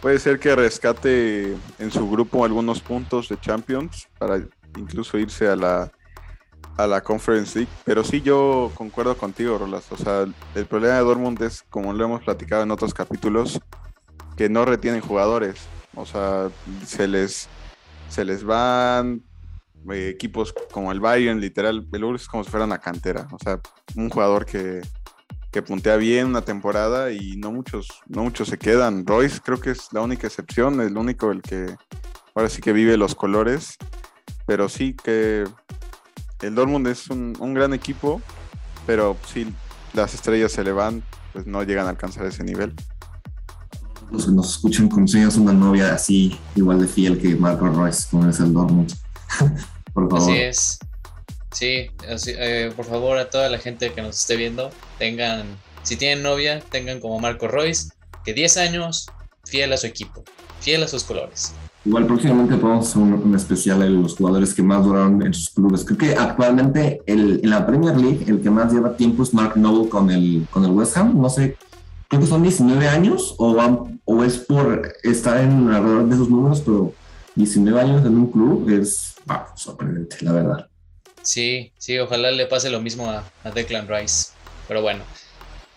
puede 0.00 0.18
ser 0.18 0.38
que 0.38 0.56
rescate 0.56 1.54
en 1.78 1.90
su 1.90 2.08
grupo 2.08 2.44
algunos 2.44 2.80
puntos 2.80 3.28
de 3.28 3.38
Champions 3.38 4.08
para 4.18 4.42
incluso 4.78 5.18
irse 5.18 5.48
a 5.48 5.56
la, 5.56 5.92
a 6.76 6.86
la 6.86 7.02
Conference 7.02 7.58
League. 7.58 7.72
Pero 7.84 8.04
sí, 8.04 8.22
yo 8.22 8.70
concuerdo 8.74 9.16
contigo, 9.16 9.58
Rolas. 9.58 9.90
O 9.90 9.96
sea, 9.96 10.24
el 10.54 10.66
problema 10.66 10.94
de 10.94 11.00
Dortmund 11.00 11.42
es, 11.42 11.62
como 11.68 11.92
lo 11.92 12.04
hemos 12.04 12.22
platicado 12.22 12.62
en 12.62 12.70
otros 12.70 12.94
capítulos, 12.94 13.60
que 14.36 14.48
no 14.48 14.64
retienen 14.64 15.00
jugadores. 15.00 15.56
O 15.94 16.06
sea, 16.06 16.50
se 16.86 17.06
les, 17.06 17.48
se 18.08 18.24
les 18.24 18.44
van 18.44 19.22
eh, 19.90 20.08
equipos 20.08 20.54
como 20.70 20.92
el 20.92 21.00
Bayern, 21.00 21.40
literal, 21.40 21.86
el 21.92 22.14
es 22.14 22.28
como 22.28 22.44
si 22.44 22.50
fuera 22.50 22.64
una 22.64 22.78
cantera. 22.78 23.28
O 23.32 23.38
sea, 23.38 23.60
un 23.96 24.08
jugador 24.08 24.46
que, 24.46 24.80
que 25.50 25.62
puntea 25.62 25.96
bien 25.96 26.26
una 26.26 26.42
temporada 26.42 27.10
y 27.12 27.36
no 27.36 27.52
muchos, 27.52 27.88
no 28.06 28.22
muchos 28.22 28.48
se 28.48 28.58
quedan. 28.58 29.06
Royce 29.06 29.40
creo 29.40 29.60
que 29.60 29.70
es 29.70 29.92
la 29.92 30.00
única 30.00 30.26
excepción, 30.26 30.80
el 30.80 30.96
único 30.96 31.30
el 31.30 31.42
que 31.42 31.74
ahora 32.34 32.48
sí 32.48 32.62
que 32.62 32.72
vive 32.72 32.96
los 32.96 33.14
colores. 33.14 33.76
Pero 34.46 34.68
sí 34.68 34.94
que 34.94 35.44
el 36.40 36.54
Dortmund 36.54 36.88
es 36.88 37.08
un, 37.08 37.36
un 37.38 37.54
gran 37.54 37.74
equipo, 37.74 38.20
pero 38.86 39.16
si 39.26 39.52
las 39.92 40.14
estrellas 40.14 40.50
se 40.50 40.64
le 40.64 40.72
van, 40.72 41.04
pues 41.32 41.46
no 41.46 41.62
llegan 41.62 41.86
a 41.86 41.90
alcanzar 41.90 42.26
ese 42.26 42.42
nivel 42.42 42.74
los 44.12 44.26
que 44.26 44.32
nos 44.32 44.50
escuchan 44.50 44.88
conseguimos 44.88 45.36
una 45.36 45.52
novia 45.52 45.94
así, 45.94 46.38
igual 46.54 46.80
de 46.80 46.86
fiel 46.86 47.18
que 47.18 47.34
Marco 47.34 47.66
Royce, 47.66 48.06
como 48.10 48.28
es 48.28 48.38
el 48.40 48.52
Dortmund. 48.52 48.92
por 49.94 50.10
favor. 50.10 50.30
Así 50.30 50.40
es. 50.40 50.78
Sí, 51.50 51.90
eh, 52.26 52.72
por 52.74 52.84
favor 52.86 53.18
a 53.18 53.28
toda 53.28 53.48
la 53.48 53.58
gente 53.58 53.92
que 53.92 54.00
nos 54.00 54.18
esté 54.18 54.36
viendo, 54.36 54.70
tengan, 54.98 55.44
si 55.82 55.96
tienen 55.96 56.22
novia, 56.22 56.60
tengan 56.70 57.00
como 57.00 57.18
Marco 57.18 57.46
Royce, 57.46 57.90
que 58.24 58.32
10 58.32 58.56
años, 58.58 59.06
fiel 59.44 59.72
a 59.72 59.76
su 59.76 59.86
equipo, 59.86 60.24
fiel 60.60 60.82
a 60.82 60.88
sus 60.88 61.04
colores. 61.04 61.52
Igual 61.84 62.06
próximamente 62.06 62.56
podemos 62.56 62.88
hacer 62.88 63.02
un, 63.02 63.34
especial 63.34 63.80
de 63.80 63.90
los 63.90 64.16
jugadores 64.16 64.54
que 64.54 64.62
más 64.62 64.84
duraron 64.84 65.20
en 65.26 65.34
sus 65.34 65.50
clubes. 65.50 65.84
Creo 65.84 65.98
que 65.98 66.14
actualmente 66.14 67.02
el, 67.06 67.40
en 67.42 67.50
la 67.50 67.66
Premier 67.66 67.96
League 67.96 68.24
el 68.28 68.40
que 68.40 68.50
más 68.50 68.72
lleva 68.72 68.96
tiempo 68.96 69.24
es 69.24 69.34
Mark 69.34 69.56
Noble 69.56 69.88
con 69.88 70.10
el, 70.10 70.46
con 70.50 70.64
el 70.64 70.70
West 70.70 70.96
Ham. 70.96 71.20
No 71.20 71.28
sé 71.28 71.56
creo 72.12 72.20
que 72.20 72.26
son 72.26 72.42
19 72.42 72.88
años 72.88 73.34
o, 73.38 73.54
van, 73.54 73.91
o 74.04 74.24
es 74.24 74.38
por 74.38 74.94
estar 75.02 75.38
en 75.38 75.68
alrededor 75.70 76.08
de 76.08 76.14
esos 76.14 76.28
números, 76.28 76.60
pero 76.60 76.94
19 77.34 77.80
años 77.80 78.04
en 78.04 78.16
un 78.16 78.30
club 78.30 78.68
es 78.68 79.14
sorprendente, 79.56 80.16
la 80.20 80.32
verdad. 80.32 80.68
Sí, 81.22 81.72
sí, 81.78 81.98
ojalá 81.98 82.30
le 82.30 82.46
pase 82.46 82.68
lo 82.68 82.80
mismo 82.80 83.08
a, 83.08 83.24
Declan 83.54 83.88
Rice. 83.88 84.32
Pero 84.66 84.82
bueno, 84.82 85.04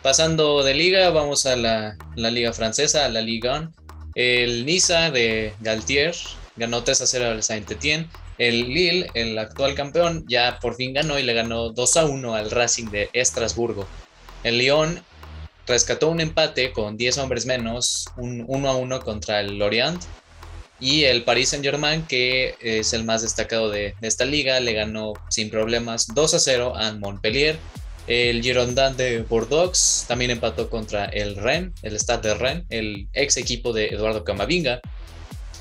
pasando 0.02 0.64
de 0.64 0.74
liga, 0.74 1.10
vamos 1.12 1.46
a 1.46 1.56
la, 1.56 1.98
liga 2.16 2.52
francesa, 2.52 3.06
a 3.06 3.10
la 3.10 3.22
Liga 3.22 3.60
1. 3.60 3.74
El 4.16 4.66
Niza 4.66 5.12
de 5.12 5.54
Galtier 5.60 6.16
ganó 6.56 6.84
3 6.84 7.02
a 7.02 7.08
0 7.08 7.26
al 7.32 7.44
Saint-Etienne. 7.44 8.10
El 8.38 8.68
Lille, 8.68 9.08
el 9.14 9.38
actual 9.38 9.76
campeón, 9.76 10.26
ya 10.28 10.60
por 10.60 10.76
fin 10.76 10.94
ganó 10.94 11.20
y 11.20 11.24
le 11.24 11.34
ganó 11.34 11.70
2 11.70 11.98
a 11.98 12.06
1 12.06 12.36
al 12.36 12.52
Racing 12.52 12.88
de 12.88 13.10
Estrasburgo. 13.14 13.88
El 14.44 14.58
Lyon 14.58 15.00
rescató 15.66 16.10
un 16.10 16.20
empate 16.20 16.72
con 16.72 16.98
10 16.98 17.18
hombres 17.20 17.46
menos, 17.46 18.08
un 18.18 18.46
1 18.48 18.70
a 18.70 18.76
1 18.76 19.00
contra 19.02 19.40
el 19.40 19.58
Lorient. 19.58 20.02
Y 20.80 21.06
el 21.06 21.24
Paris 21.24 21.50
Saint 21.50 21.64
Germain, 21.64 22.06
que 22.06 22.56
es 22.60 22.94
el 22.94 23.06
más 23.06 23.22
destacado 23.22 23.70
de, 23.70 23.96
esta 24.02 24.26
liga, 24.26 24.60
le 24.60 24.74
ganó 24.74 25.14
sin 25.30 25.50
problemas 25.50 26.08
2 26.14 26.34
a 26.34 26.40
0 26.40 26.74
a 26.76 26.92
Montpellier. 26.94 27.58
El 28.08 28.44
Girondin 28.44 28.96
de 28.98 29.22
Bordeaux 29.22 30.06
también 30.08 30.32
empató 30.32 30.70
contra 30.70 31.06
el 31.06 31.36
Rennes, 31.38 31.72
el 31.82 32.00
Stade 32.00 32.30
de 32.30 32.36
Rennes, 32.36 32.66
el 32.70 33.08
ex 33.14 33.38
equipo 33.38 33.74
de 33.74 33.88
Eduardo 33.88 34.24
Camavinga. 34.24 34.80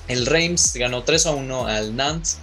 El 0.09 0.27
Reims 0.27 0.75
ganó 0.75 1.05
3 1.05 1.27
a 1.27 1.31
1 1.31 1.67
al 1.67 1.97
Nantes. 1.97 2.39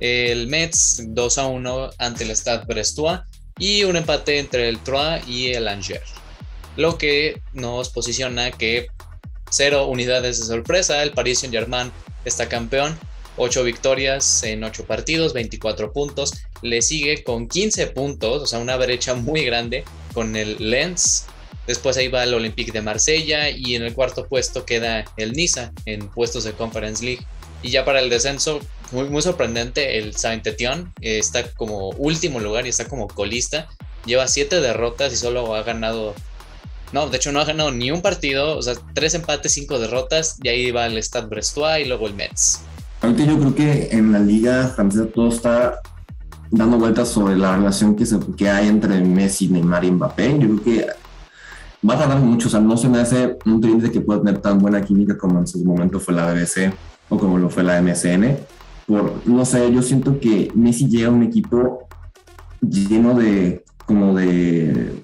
El 0.00 0.48
Metz 0.48 1.02
2 1.06 1.38
a 1.38 1.46
1 1.46 1.90
ante 1.98 2.24
el 2.24 2.30
Stade 2.34 2.64
Brestois. 2.66 3.20
Y 3.58 3.84
un 3.84 3.96
empate 3.96 4.38
entre 4.38 4.68
el 4.68 4.80
Troyes 4.80 5.28
y 5.28 5.52
el 5.52 5.68
Angers 5.68 6.21
lo 6.76 6.98
que 6.98 7.40
nos 7.52 7.90
posiciona 7.90 8.50
que 8.50 8.86
cero 9.50 9.86
unidades 9.86 10.40
de 10.40 10.46
sorpresa, 10.46 11.02
el 11.02 11.12
Paris 11.12 11.40
Saint 11.40 11.54
Germain 11.54 11.92
está 12.24 12.48
campeón. 12.48 12.98
8 13.36 13.64
victorias 13.64 14.42
en 14.42 14.62
8 14.62 14.84
partidos, 14.84 15.32
24 15.32 15.92
puntos. 15.92 16.32
Le 16.60 16.82
sigue 16.82 17.24
con 17.24 17.48
15 17.48 17.86
puntos, 17.88 18.42
o 18.42 18.46
sea, 18.46 18.58
una 18.58 18.76
brecha 18.76 19.14
muy 19.14 19.44
grande 19.44 19.84
con 20.12 20.36
el 20.36 20.56
Lens. 20.58 21.26
Después 21.66 21.96
ahí 21.96 22.08
va 22.08 22.24
el 22.24 22.34
Olympique 22.34 22.72
de 22.72 22.82
Marsella 22.82 23.48
y 23.48 23.74
en 23.74 23.84
el 23.84 23.94
cuarto 23.94 24.26
puesto 24.26 24.66
queda 24.66 25.04
el 25.16 25.32
Niza 25.32 25.72
en 25.86 26.08
puestos 26.08 26.44
de 26.44 26.52
Conference 26.52 27.04
League. 27.04 27.24
Y 27.62 27.70
ya 27.70 27.84
para 27.84 28.00
el 28.00 28.10
descenso, 28.10 28.60
muy, 28.90 29.04
muy 29.04 29.22
sorprendente, 29.22 29.98
el 29.98 30.14
Saint-Étienne 30.16 30.92
está 31.00 31.50
como 31.52 31.90
último 31.90 32.40
lugar 32.40 32.66
y 32.66 32.70
está 32.70 32.88
como 32.88 33.08
colista. 33.08 33.68
Lleva 34.04 34.26
7 34.26 34.60
derrotas 34.60 35.12
y 35.12 35.16
solo 35.16 35.54
ha 35.54 35.62
ganado 35.62 36.14
no, 36.92 37.08
de 37.08 37.16
hecho 37.16 37.32
no 37.32 37.40
ha 37.40 37.44
ganado 37.44 37.70
ni 37.70 37.90
un 37.90 38.02
partido, 38.02 38.56
o 38.56 38.62
sea, 38.62 38.74
tres 38.94 39.14
empates, 39.14 39.52
cinco 39.52 39.78
derrotas, 39.78 40.38
y 40.42 40.48
ahí 40.48 40.70
va 40.70 40.86
el 40.86 41.02
Stade 41.02 41.26
Brestois 41.26 41.84
y 41.84 41.88
luego 41.88 42.06
el 42.06 42.14
Metz. 42.14 42.60
Ahorita 43.00 43.24
yo 43.24 43.38
creo 43.38 43.54
que 43.54 43.88
en 43.90 44.12
la 44.12 44.18
liga 44.18 44.68
francesa 44.68 45.06
todo 45.06 45.28
está 45.28 45.80
dando 46.50 46.78
vueltas 46.78 47.08
sobre 47.08 47.36
la 47.36 47.56
relación 47.56 47.96
que, 47.96 48.06
se, 48.06 48.18
que 48.36 48.48
hay 48.48 48.68
entre 48.68 49.00
Messi, 49.00 49.48
Neymar 49.48 49.84
y 49.84 49.90
Mbappé. 49.90 50.38
Yo 50.38 50.48
creo 50.48 50.62
que 50.62 50.86
va 51.88 51.94
a 51.94 51.98
tardar 51.98 52.20
mucho, 52.20 52.48
o 52.48 52.50
sea, 52.50 52.60
no 52.60 52.76
se 52.76 52.88
me 52.88 53.00
hace 53.00 53.38
un 53.44 53.60
tridente 53.60 53.90
que 53.90 54.00
pueda 54.00 54.20
tener 54.20 54.40
tan 54.40 54.58
buena 54.58 54.82
química 54.82 55.16
como 55.18 55.40
en 55.40 55.46
su 55.46 55.64
momento 55.64 55.98
fue 55.98 56.14
la 56.14 56.32
BBC 56.32 56.72
o 57.08 57.18
como 57.18 57.38
lo 57.38 57.50
fue 57.50 57.64
la 57.64 57.80
MSN. 57.80 58.36
Por, 58.86 59.26
no 59.26 59.44
sé, 59.44 59.72
yo 59.72 59.82
siento 59.82 60.20
que 60.20 60.52
Messi 60.54 60.88
llega 60.88 61.08
a 61.08 61.12
un 61.12 61.22
equipo 61.22 61.88
lleno 62.60 63.14
de, 63.14 63.64
como 63.86 64.14
de 64.14 65.02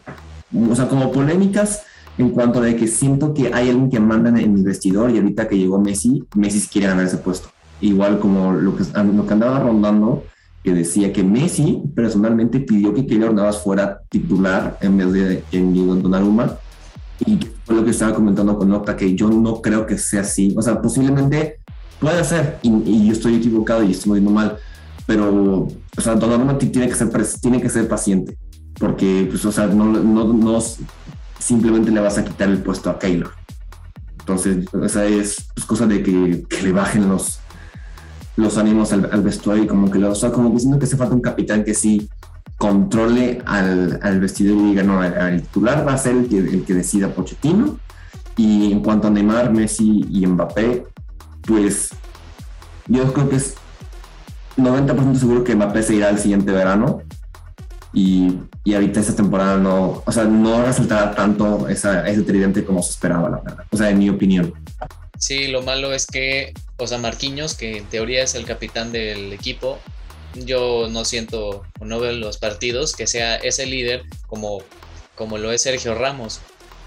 o 0.54 0.74
sea, 0.74 0.88
como 0.88 1.12
polémicas 1.12 1.82
en 2.18 2.30
cuanto 2.30 2.60
a 2.60 2.66
que 2.74 2.88
siento 2.88 3.32
que 3.32 3.52
hay 3.54 3.70
alguien 3.70 3.90
que 3.90 4.00
manda 4.00 4.28
en 4.28 4.36
el 4.38 4.64
vestidor 4.64 5.10
y 5.10 5.18
ahorita 5.18 5.48
que 5.48 5.56
llegó 5.56 5.80
Messi, 5.80 6.24
Messi 6.34 6.66
quiere 6.68 6.88
ganar 6.88 7.06
ese 7.06 7.18
puesto. 7.18 7.48
Igual 7.80 8.18
como 8.18 8.52
lo 8.52 8.76
que, 8.76 8.82
lo 9.14 9.26
que 9.26 9.32
andaba 9.32 9.60
rondando, 9.60 10.24
que 10.64 10.74
decía 10.74 11.12
que 11.12 11.22
Messi 11.22 11.80
personalmente 11.94 12.58
pidió 12.58 12.92
que 12.92 13.06
Keylor 13.06 13.32
Navas 13.32 13.62
fuera 13.62 14.00
titular 14.08 14.76
en 14.80 14.96
vez 14.96 15.12
de 15.12 15.44
en 15.52 16.02
Donnarumma. 16.02 16.56
Y 17.24 17.38
fue 17.64 17.76
lo 17.76 17.84
que 17.84 17.92
estaba 17.92 18.14
comentando 18.14 18.58
con 18.58 18.68
Nota, 18.68 18.96
que 18.96 19.14
yo 19.14 19.30
no 19.30 19.62
creo 19.62 19.86
que 19.86 19.96
sea 19.96 20.22
así. 20.22 20.54
O 20.56 20.62
sea, 20.62 20.82
posiblemente 20.82 21.60
puede 22.00 22.24
ser, 22.24 22.58
y, 22.62 23.06
yo 23.06 23.12
estoy 23.12 23.36
equivocado 23.36 23.84
y 23.84 23.92
estoy 23.92 24.14
viendo 24.14 24.30
mal, 24.30 24.56
pero, 25.06 25.68
o 25.96 26.00
sea, 26.00 26.16
Donnarumma 26.16 26.58
tiene 26.58 26.88
que 26.88 26.94
ser, 26.94 27.10
tiene 27.40 27.60
que 27.60 27.68
ser 27.68 27.86
paciente 27.86 28.36
porque, 28.78 29.26
pues, 29.28 29.44
o 29.44 29.52
sea, 29.52 29.66
no, 29.66 29.84
no, 29.86 30.32
no 30.32 30.58
simplemente 31.38 31.90
le 31.90 32.00
vas 32.00 32.18
a 32.18 32.24
quitar 32.24 32.48
el 32.48 32.58
puesto 32.58 32.90
a 32.90 32.98
Keylor. 32.98 33.32
Entonces, 34.20 34.66
esa 34.84 35.04
es 35.06 35.48
pues, 35.54 35.66
cosa 35.66 35.86
de 35.86 36.02
que, 36.02 36.44
que, 36.48 36.62
le 36.62 36.72
bajen 36.72 37.08
los, 37.08 37.40
los 38.36 38.58
ánimos 38.58 38.92
al, 38.92 39.22
vestuario 39.22 39.64
y 39.64 39.66
como 39.66 39.90
que, 39.90 39.98
lo, 39.98 40.10
o 40.10 40.14
sea, 40.14 40.30
como 40.30 40.50
diciendo 40.50 40.78
que 40.78 40.84
hace 40.84 40.96
falta 40.96 41.14
un 41.14 41.20
capitán 41.20 41.64
que 41.64 41.74
sí 41.74 42.08
controle 42.58 43.42
al, 43.46 43.98
al 44.02 44.20
vestidor 44.20 44.58
y 44.58 44.70
diga, 44.70 44.82
no, 44.82 45.02
el, 45.02 45.42
titular 45.42 45.86
va 45.86 45.94
a 45.94 45.98
ser 45.98 46.16
el 46.16 46.28
que, 46.28 46.38
el 46.38 46.64
que 46.64 46.74
decida 46.74 47.14
Pochettino. 47.14 47.78
Y 48.36 48.70
en 48.70 48.82
cuanto 48.82 49.08
a 49.08 49.10
Neymar, 49.10 49.52
Messi 49.52 50.06
y 50.10 50.26
Mbappé, 50.26 50.84
pues 51.42 51.90
yo 52.86 53.12
creo 53.12 53.28
que 53.28 53.36
es 53.36 53.54
90% 54.56 55.14
seguro 55.16 55.44
que 55.44 55.54
Mbappé 55.54 55.82
se 55.82 55.94
irá 55.94 56.08
al 56.08 56.18
siguiente 56.18 56.52
verano 56.52 57.02
y, 57.92 58.38
y 58.68 58.74
ahorita 58.74 59.00
esta 59.00 59.16
temporada 59.16 59.56
no, 59.56 60.02
o 60.04 60.12
sea, 60.12 60.24
no 60.24 60.62
resultará 60.62 61.14
tanto 61.14 61.70
esa, 61.70 62.06
ese 62.06 62.20
tridente 62.20 62.66
como 62.66 62.82
se 62.82 62.90
esperaba, 62.90 63.30
la 63.30 63.38
verdad. 63.38 63.64
O 63.70 63.76
sea, 63.78 63.88
en 63.88 63.98
mi 63.98 64.10
opinión. 64.10 64.52
Sí, 65.18 65.48
lo 65.48 65.62
malo 65.62 65.94
es 65.94 66.06
que, 66.06 66.52
o 66.76 66.86
sea, 66.86 66.98
Marquinhos, 66.98 67.54
que 67.54 67.78
en 67.78 67.86
teoría 67.86 68.22
es 68.22 68.34
el 68.34 68.44
capitán 68.44 68.92
del 68.92 69.32
equipo, 69.32 69.78
yo 70.34 70.86
no 70.90 71.06
siento 71.06 71.62
no 71.80 71.98
veo 71.98 72.12
los 72.12 72.36
partidos 72.36 72.94
que 72.94 73.06
sea 73.06 73.36
ese 73.36 73.64
líder 73.64 74.02
como, 74.26 74.58
como 75.14 75.38
lo 75.38 75.50
es 75.50 75.62
Sergio 75.62 75.94
Ramos. 75.94 76.40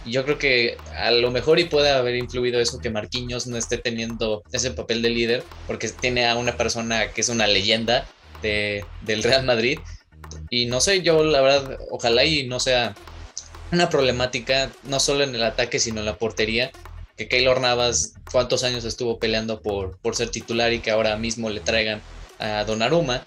Yo 0.05 0.23
creo 0.23 0.37
que 0.37 0.77
a 0.95 1.09
lo 1.09 1.31
mejor 1.31 1.57
y 1.57 1.63
puede 1.63 1.89
haber 1.89 2.15
influido 2.15 2.59
eso 2.59 2.77
que 2.77 2.91
Marquinhos 2.91 3.47
no 3.47 3.57
esté 3.57 3.79
teniendo 3.79 4.43
ese 4.51 4.69
papel 4.69 5.01
de 5.01 5.09
líder, 5.09 5.43
porque 5.65 5.89
tiene 5.89 6.27
a 6.27 6.35
una 6.35 6.57
persona 6.57 7.07
que 7.07 7.21
es 7.21 7.29
una 7.29 7.47
leyenda 7.47 8.05
de, 8.43 8.85
del 9.01 9.23
Real 9.23 9.45
Madrid, 9.45 9.79
y 10.53 10.65
no 10.65 10.81
sé, 10.81 11.01
yo 11.01 11.23
la 11.23 11.39
verdad, 11.41 11.79
ojalá 11.89 12.25
y 12.25 12.45
no 12.45 12.59
sea 12.59 12.93
una 13.71 13.89
problemática, 13.89 14.69
no 14.83 14.99
solo 14.99 15.23
en 15.23 15.33
el 15.33 15.43
ataque, 15.43 15.79
sino 15.79 16.01
en 16.01 16.05
la 16.05 16.17
portería. 16.17 16.71
Que 17.15 17.29
Keylor 17.29 17.61
Navas, 17.61 18.15
cuántos 18.29 18.65
años 18.65 18.83
estuvo 18.83 19.17
peleando 19.17 19.61
por, 19.61 19.97
por 19.99 20.13
ser 20.13 20.29
titular 20.29 20.73
y 20.73 20.79
que 20.79 20.91
ahora 20.91 21.15
mismo 21.15 21.49
le 21.49 21.61
traigan 21.61 22.01
a 22.37 22.65
Donnarumma. 22.65 23.25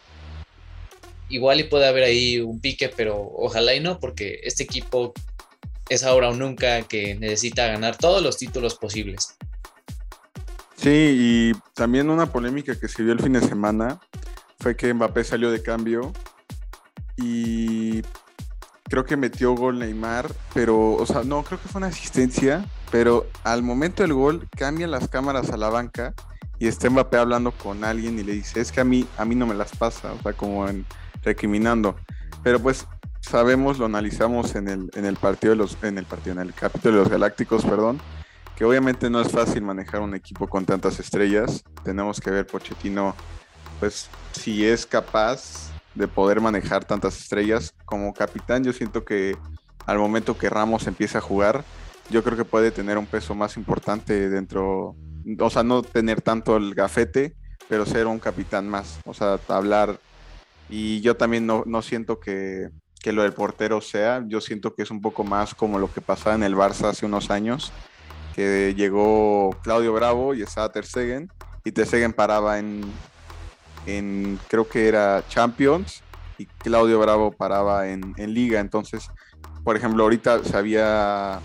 Igual 1.30 1.60
y 1.60 1.64
puede 1.64 1.88
haber 1.88 2.04
ahí 2.04 2.40
un 2.40 2.60
pique, 2.60 2.90
pero 2.94 3.16
ojalá 3.36 3.74
y 3.74 3.80
no, 3.80 3.98
porque 4.00 4.40
este 4.42 4.64
equipo 4.64 5.14
es 5.88 6.04
ahora 6.04 6.28
o 6.28 6.34
nunca 6.34 6.82
que 6.82 7.14
necesita 7.14 7.66
ganar 7.68 7.96
todos 7.96 8.22
los 8.22 8.36
títulos 8.36 8.74
posibles. 8.74 9.34
Sí, 10.76 10.90
y 10.92 11.52
también 11.72 12.10
una 12.10 12.30
polémica 12.30 12.78
que 12.78 12.86
se 12.86 13.02
vio 13.02 13.14
el 13.14 13.20
fin 13.20 13.32
de 13.32 13.40
semana 13.40 13.98
fue 14.60 14.76
que 14.76 14.92
Mbappé 14.92 15.24
salió 15.24 15.50
de 15.50 15.62
cambio 15.62 16.12
y 17.16 18.02
creo 18.84 19.04
que 19.04 19.16
metió 19.16 19.54
gol 19.54 19.78
Neymar, 19.78 20.30
pero, 20.52 20.92
o 20.92 21.06
sea, 21.06 21.22
no, 21.24 21.42
creo 21.42 21.60
que 21.60 21.68
fue 21.68 21.78
una 21.78 21.88
asistencia, 21.88 22.64
pero 22.90 23.26
al 23.42 23.62
momento 23.62 24.02
del 24.02 24.12
gol 24.12 24.48
cambian 24.56 24.90
las 24.90 25.08
cámaras 25.08 25.50
a 25.50 25.56
la 25.56 25.68
banca 25.68 26.14
y 26.58 26.68
está 26.68 26.88
Mbappé 26.88 27.16
hablando 27.16 27.52
con 27.52 27.84
alguien 27.84 28.18
y 28.18 28.22
le 28.22 28.32
dice, 28.32 28.60
es 28.60 28.70
que 28.70 28.80
a 28.80 28.84
mí, 28.84 29.06
a 29.18 29.24
mí 29.24 29.34
no 29.34 29.46
me 29.46 29.54
las 29.54 29.76
pasa, 29.76 30.12
o 30.12 30.22
sea, 30.22 30.32
como 30.32 30.66
recriminando. 31.22 31.96
Pero 32.42 32.60
pues 32.60 32.86
sabemos, 33.20 33.78
lo 33.78 33.86
analizamos 33.86 34.54
en 34.54 34.68
el, 34.68 34.90
en 34.94 35.04
el 35.06 35.16
partido 35.16 35.52
de 35.52 35.56
los, 35.56 35.76
en 35.82 35.98
el 35.98 36.04
partido, 36.04 36.32
en 36.32 36.46
el 36.46 36.54
capítulo 36.54 36.96
de 36.96 37.00
los 37.00 37.10
Galácticos, 37.10 37.64
perdón, 37.64 38.00
que 38.54 38.64
obviamente 38.64 39.10
no 39.10 39.20
es 39.20 39.32
fácil 39.32 39.62
manejar 39.62 40.00
un 40.00 40.14
equipo 40.14 40.46
con 40.46 40.64
tantas 40.64 41.00
estrellas. 41.00 41.64
Tenemos 41.82 42.20
que 42.20 42.30
ver 42.30 42.46
Pochettino, 42.46 43.16
pues, 43.80 44.08
si 44.32 44.64
es 44.64 44.86
capaz 44.86 45.73
de 45.94 46.08
poder 46.08 46.40
manejar 46.40 46.84
tantas 46.84 47.18
estrellas. 47.18 47.74
Como 47.84 48.12
capitán, 48.12 48.64
yo 48.64 48.72
siento 48.72 49.04
que 49.04 49.36
al 49.86 49.98
momento 49.98 50.36
que 50.36 50.50
Ramos 50.50 50.86
empiece 50.86 51.18
a 51.18 51.20
jugar, 51.20 51.64
yo 52.10 52.22
creo 52.22 52.36
que 52.36 52.44
puede 52.44 52.70
tener 52.70 52.98
un 52.98 53.06
peso 53.06 53.34
más 53.34 53.56
importante 53.56 54.28
dentro, 54.28 54.96
o 55.38 55.50
sea, 55.50 55.62
no 55.62 55.82
tener 55.82 56.20
tanto 56.20 56.56
el 56.56 56.74
gafete, 56.74 57.34
pero 57.68 57.86
ser 57.86 58.06
un 58.06 58.18
capitán 58.18 58.68
más, 58.68 59.00
o 59.04 59.14
sea, 59.14 59.38
hablar. 59.48 59.98
Y 60.68 61.00
yo 61.00 61.16
también 61.16 61.46
no, 61.46 61.62
no 61.66 61.82
siento 61.82 62.20
que, 62.20 62.70
que 63.00 63.12
lo 63.12 63.22
del 63.22 63.32
portero 63.32 63.80
sea, 63.80 64.24
yo 64.26 64.40
siento 64.40 64.74
que 64.74 64.82
es 64.82 64.90
un 64.90 65.00
poco 65.00 65.24
más 65.24 65.54
como 65.54 65.78
lo 65.78 65.92
que 65.92 66.00
pasaba 66.00 66.34
en 66.34 66.42
el 66.42 66.56
Barça 66.56 66.88
hace 66.88 67.06
unos 67.06 67.30
años, 67.30 67.72
que 68.34 68.74
llegó 68.76 69.50
Claudio 69.62 69.92
Bravo 69.92 70.34
y 70.34 70.42
estaba 70.42 70.72
Ter 70.72 70.86
Stegen, 70.86 71.30
y 71.64 71.72
Ter 71.72 71.86
Stegen 71.86 72.12
paraba 72.12 72.58
en, 72.58 72.82
en 73.86 74.38
creo 74.48 74.68
que 74.68 74.88
era 74.88 75.24
Champions 75.28 76.02
y 76.38 76.46
Claudio 76.46 76.98
Bravo 76.98 77.32
paraba 77.32 77.88
en, 77.88 78.14
Liga. 78.16 78.60
Entonces, 78.60 79.10
por 79.62 79.76
ejemplo, 79.76 80.02
ahorita 80.02 80.42
se 80.44 80.56
había, 80.56 81.40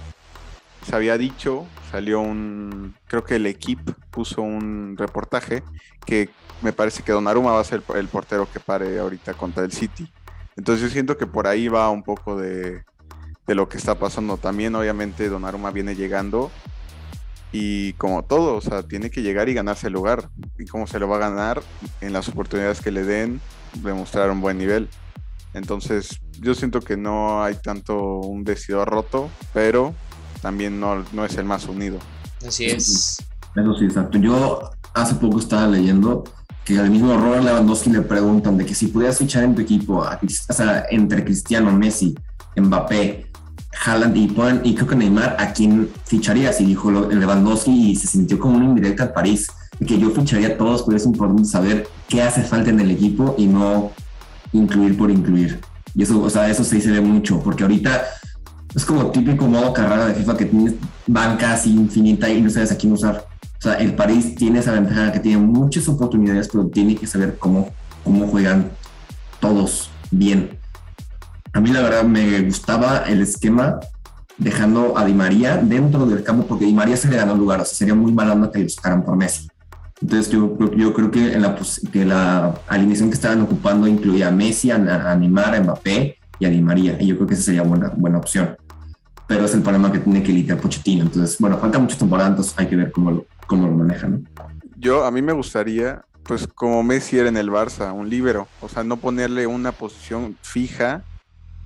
se 0.86 0.96
había 0.96 1.17
dicho, 1.17 1.65
salió 1.91 2.19
un, 2.22 2.96
creo 3.08 3.24
que 3.24 3.36
el 3.36 3.46
equipo 3.46 3.93
puso 4.12 4.41
un 4.41 4.96
reportaje 4.98 5.63
que 6.05 6.29
me 6.62 6.74
parece 6.74 7.03
que 7.03 7.12
Donnarumma 7.12 7.51
va 7.51 7.62
a 7.62 7.63
ser 7.65 7.84
el 7.96 8.08
portero 8.08 8.48
que 8.51 8.60
pare 8.60 9.00
ahorita 9.00 9.34
contra 9.34 9.63
el 9.63 9.72
City. 9.72 10.12
Entonces 10.55 10.84
yo 10.84 10.89
siento 10.89 11.17
que 11.17 11.25
por 11.25 11.48
ahí 11.48 11.67
va 11.67 11.89
un 11.89 12.03
poco 12.03 12.36
de, 12.36 12.84
de 13.48 13.55
lo 13.55 13.69
que 13.69 13.77
está 13.77 13.96
pasando. 13.96 14.38
También 14.38 14.75
obviamente 14.75 15.29
Donnarumma 15.29 15.72
viene 15.72 15.96
llegando 15.96 16.51
y 17.51 17.94
como 17.94 18.24
todo, 18.24 18.56
o 18.56 18.62
sea, 18.62 18.84
tiene 18.84 19.10
que 19.10 19.22
llegar 19.22 19.50
y 19.50 19.53
ganarse 19.53 19.88
el 19.88 19.94
lugar. 19.94 20.29
¿Y 20.58 20.65
cómo 20.65 20.88
se 20.88 21.00
lo 21.00 21.08
va 21.08 21.18
a 21.18 21.29
ganar? 21.29 21.62
En 22.01 22.13
las 22.13 22.27
oportunidades 22.29 22.82
que 22.82 22.91
le 22.91 23.03
den, 23.03 23.41
demostrar 23.82 24.29
un 24.29 24.41
buen 24.41 24.58
nivel. 24.58 24.88
Entonces, 25.53 26.20
yo 26.39 26.53
siento 26.53 26.82
que 26.82 26.96
no 26.96 27.44
hay 27.44 27.56
tanto 27.56 28.20
un 28.20 28.44
vestidor 28.44 28.88
roto, 28.88 29.29
pero 29.53 29.96
también 30.41 30.79
no, 30.79 31.03
no 31.12 31.25
es 31.25 31.36
el 31.38 31.46
más 31.46 31.65
unido. 31.65 31.98
Así 32.48 32.65
es. 32.65 33.18
Eso 33.56 33.75
sí, 33.75 33.86
exacto. 33.86 34.18
Yo 34.20 34.70
hace 34.94 35.15
poco 35.15 35.39
estaba 35.39 35.68
leyendo 35.68 36.24
que 36.63 36.77
al 36.77 36.91
mismo 36.91 37.18
Robert 37.18 37.44
Lewandowski 37.44 37.89
le 37.89 38.01
preguntan 38.01 38.58
de 38.58 38.65
que 38.65 38.75
si 38.75 38.88
pudieras 38.88 39.18
fichar 39.18 39.44
en 39.44 39.56
tu 39.56 39.62
equipo, 39.62 40.06
o 40.06 40.53
sea, 40.53 40.86
entre 40.91 41.24
Cristiano, 41.24 41.72
Messi, 41.72 42.15
Mbappé, 42.56 43.28
Haaland 43.85 44.17
y, 44.17 44.33
y 44.63 44.75
creo 44.75 44.88
que 44.88 44.95
Neymar, 44.95 45.35
¿a 45.39 45.53
quién 45.53 45.89
ficharías? 46.05 46.59
Y 46.61 46.65
dijo 46.65 46.91
Lewandowski 46.91 47.91
y 47.91 47.95
se 47.95 48.07
sintió 48.07 48.39
como 48.39 48.57
una 48.57 48.65
indirecta 48.65 49.03
al 49.03 49.13
París, 49.13 49.47
que 49.85 49.97
yo 49.97 50.09
ficharía 50.09 50.49
a 50.49 50.57
todos, 50.57 50.83
pero 50.83 50.97
es 50.97 51.05
importante 51.05 51.45
saber 51.45 51.88
qué 52.07 52.21
hace 52.21 52.41
falta 52.41 52.69
en 52.69 52.79
el 52.79 52.91
equipo 52.91 53.35
y 53.38 53.47
no 53.47 53.91
incluir 54.51 54.97
por 54.97 55.11
incluir. 55.11 55.59
Y 55.95 56.03
eso, 56.03 56.21
o 56.21 56.29
sea, 56.29 56.49
eso 56.49 56.63
sí 56.63 56.81
se 56.81 56.91
ve 56.91 57.01
mucho, 57.01 57.41
porque 57.41 57.63
ahorita 57.63 58.03
es 58.75 58.85
como 58.85 59.07
típico 59.07 59.47
modo 59.47 59.73
carrera 59.73 60.07
de 60.07 60.13
FIFA 60.13 60.38
que 60.38 60.45
tienes 60.45 60.73
banca 61.07 61.53
así 61.53 61.73
infinita 61.73 62.29
y 62.29 62.41
no 62.41 62.49
sabes 62.49 62.71
a 62.71 62.77
quién 62.77 62.93
usar. 62.93 63.25
O 63.57 63.61
sea, 63.61 63.73
el 63.73 63.93
París 63.93 64.35
tiene 64.35 64.59
esa 64.59 64.71
ventaja 64.71 65.11
que 65.11 65.19
tiene 65.19 65.39
muchas 65.39 65.88
oportunidades, 65.89 66.47
pero 66.47 66.67
tiene 66.67 66.95
que 66.95 67.07
saber 67.07 67.38
cómo, 67.39 67.69
cómo 68.03 68.27
juegan 68.27 68.71
todos 69.39 69.89
bien. 70.11 70.57
A 71.53 71.62
mí 71.62 71.72
la 71.72 71.82
verdad 71.82 72.03
me 72.03 72.41
gustaba 72.41 73.03
el 73.08 73.22
esquema 73.22 73.79
dejando 74.38 74.98
a 74.98 75.06
Di 75.06 75.13
María 75.13 75.58
dentro 75.58 76.06
del 76.06 76.24
campo, 76.24 76.46
porque 76.48 76.65
Di 76.65 76.74
María 76.74 76.98
se 76.98 77.10
le 77.10 77.18
ganó 77.18 77.36
lugar, 77.36 77.62
o 77.62 77.65
sea, 77.65 77.75
sería 77.75 77.96
muy 77.96 78.12
mal 78.12 78.51
que 78.51 78.60
lo 78.60 78.70
sacaran 78.70 79.03
por 79.03 79.15
Messi. 79.15 79.48
Entonces 80.01 80.32
yo, 80.32 80.58
yo 80.75 80.94
creo 80.94 81.12
que, 81.12 81.34
en 81.34 81.41
la, 81.41 81.58
que 81.91 82.06
la 82.06 82.56
alineación 82.68 83.10
que 83.10 83.15
estaban 83.15 83.41
ocupando 83.41 83.86
incluía 83.88 84.29
a 84.29 84.32
Messi, 84.32 84.72
a, 84.72 84.75
a 84.75 85.15
Neymar, 85.15 85.56
a 85.56 85.62
Mbappé 85.62 86.18
y 86.39 86.46
a 86.46 86.50
Di 86.50 86.62
María, 86.62 86.98
y 87.00 87.08
yo 87.08 87.15
creo 87.15 87.27
que 87.27 87.34
esa 87.34 87.44
sería 87.44 87.63
buena, 87.63 87.91
buena 87.96 88.18
opción. 88.18 88.56
Pero 89.27 89.46
es 89.46 89.53
el 89.53 89.62
problema 89.62 89.91
que 89.91 90.00
tiene 90.00 90.24
que 90.24 90.32
lidiar 90.32 90.58
Pochettino. 90.60 91.03
Entonces, 91.03 91.38
bueno, 91.39 91.58
falta 91.58 91.77
muchos 91.77 92.00
temporadas, 92.00 92.53
hay 92.58 92.68
que 92.68 92.75
ver 92.77 92.91
cómo 92.91 93.12
lo, 93.12 93.25
cómo 93.46 93.68
lo 93.68 93.74
manejan. 93.74 94.27
Yo, 94.77 95.03
a 95.03 95.12
mí 95.12 95.22
me 95.22 95.34
gustaría, 95.34 96.06
pues 96.24 96.48
como 96.48 96.82
Messi 96.82 97.18
era 97.18 97.27
en 97.27 97.36
el 97.36 97.50
Barça, 97.50 97.94
un 97.94 98.10
líbero, 98.10 98.48
o 98.62 98.70
sea, 98.70 98.84
no 98.86 98.96
ponerle 98.96 99.46
una 99.48 99.74
posición 99.74 100.38
fija, 100.41 101.03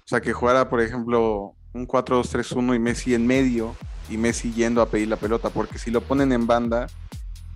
o 0.06 0.08
sea, 0.08 0.22
que 0.22 0.34
jugara, 0.34 0.70
por 0.70 0.82
ejemplo, 0.82 1.56
un 1.74 1.88
4-2-3-1 1.88 2.76
y 2.76 2.80
Messi 2.80 3.14
en 3.14 3.26
medio 3.26 3.76
y 4.10 4.18
Messi 4.18 4.52
yendo 4.52 4.82
a 4.82 4.90
pedir 4.90 5.08
la 5.08 5.16
pelota, 5.16 5.50
porque 5.50 5.80
si 5.80 5.92
lo 5.92 6.02
ponen 6.02 6.34
en 6.34 6.46
banda, 6.46 6.88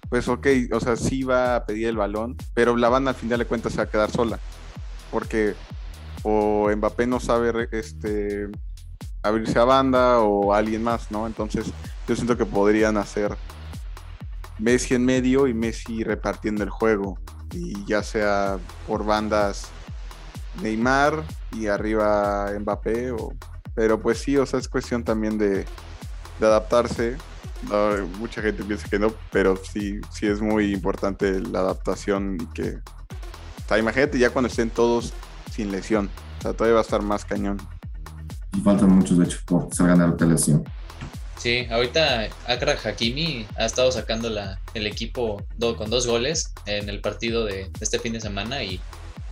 pues 0.09 0.29
ok, 0.29 0.47
o 0.71 0.79
sea, 0.79 0.95
sí 0.95 1.23
va 1.23 1.57
a 1.57 1.65
pedir 1.65 1.87
el 1.87 1.97
balón, 1.97 2.37
pero 2.53 2.77
la 2.77 2.87
banda 2.87 3.11
al 3.11 3.17
final 3.17 3.39
de 3.39 3.45
cuentas 3.45 3.73
se 3.73 3.79
va 3.79 3.83
a 3.83 3.89
quedar 3.89 4.09
sola, 4.09 4.39
porque 5.11 5.55
o 6.23 6.69
Mbappé 6.73 7.05
no 7.05 7.19
sabe 7.19 7.67
este, 7.71 8.47
abrirse 9.23 9.59
a 9.59 9.65
banda 9.65 10.19
o 10.19 10.53
alguien 10.53 10.83
más, 10.83 11.11
¿no? 11.11 11.27
Entonces 11.27 11.71
yo 12.07 12.15
siento 12.15 12.37
que 12.37 12.45
podrían 12.45 12.95
hacer 12.95 13.35
Messi 14.57 14.95
en 14.95 15.05
medio 15.05 15.47
y 15.47 15.53
Messi 15.53 16.03
repartiendo 16.03 16.63
el 16.63 16.69
juego, 16.69 17.19
y 17.51 17.85
ya 17.85 18.03
sea 18.03 18.57
por 18.87 19.05
bandas 19.05 19.67
Neymar 20.61 21.23
y 21.59 21.67
arriba 21.67 22.51
Mbappé 22.59 23.11
o 23.11 23.33
pero 23.77 24.01
pues 24.01 24.17
sí, 24.17 24.35
o 24.37 24.45
sea, 24.47 24.59
es 24.59 24.67
cuestión 24.67 25.03
también 25.03 25.37
de, 25.37 25.63
adaptarse. 26.41 27.15
mucha 28.17 28.41
gente 28.41 28.63
piensa 28.63 28.89
que 28.89 28.97
no, 28.97 29.13
pero 29.31 29.55
sí, 29.55 30.01
sí 30.11 30.25
es 30.25 30.41
muy 30.41 30.73
importante 30.73 31.39
la 31.39 31.59
adaptación 31.59 32.39
y 32.41 32.45
que... 32.53 32.69
O 32.71 33.67
sea, 33.67 33.77
imagínate 33.77 34.17
ya 34.17 34.31
cuando 34.31 34.47
estén 34.47 34.71
todos 34.71 35.13
sin 35.51 35.71
lesión. 35.71 36.09
O 36.39 36.41
sea, 36.41 36.53
todavía 36.53 36.73
va 36.73 36.79
a 36.79 36.81
estar 36.81 37.03
más 37.03 37.23
cañón. 37.23 37.57
Y 38.57 38.61
faltan 38.61 38.89
muchos, 38.89 39.19
de 39.19 39.25
hecho, 39.25 39.37
por 39.45 39.71
salgan 39.71 40.17
de 40.17 40.25
la 40.25 40.31
lesión. 40.31 40.63
Sí, 41.37 41.67
ahorita 41.69 42.29
Akra 42.47 42.75
Hakimi 42.83 43.45
ha 43.57 43.65
estado 43.65 43.91
sacando 43.91 44.31
la, 44.31 44.59
el 44.73 44.87
equipo 44.87 45.45
con 45.77 45.91
dos 45.91 46.07
goles 46.07 46.51
en 46.65 46.89
el 46.89 46.99
partido 46.99 47.45
de, 47.45 47.69
este 47.79 47.99
fin 47.99 48.13
de 48.13 48.21
semana 48.21 48.63
y 48.63 48.81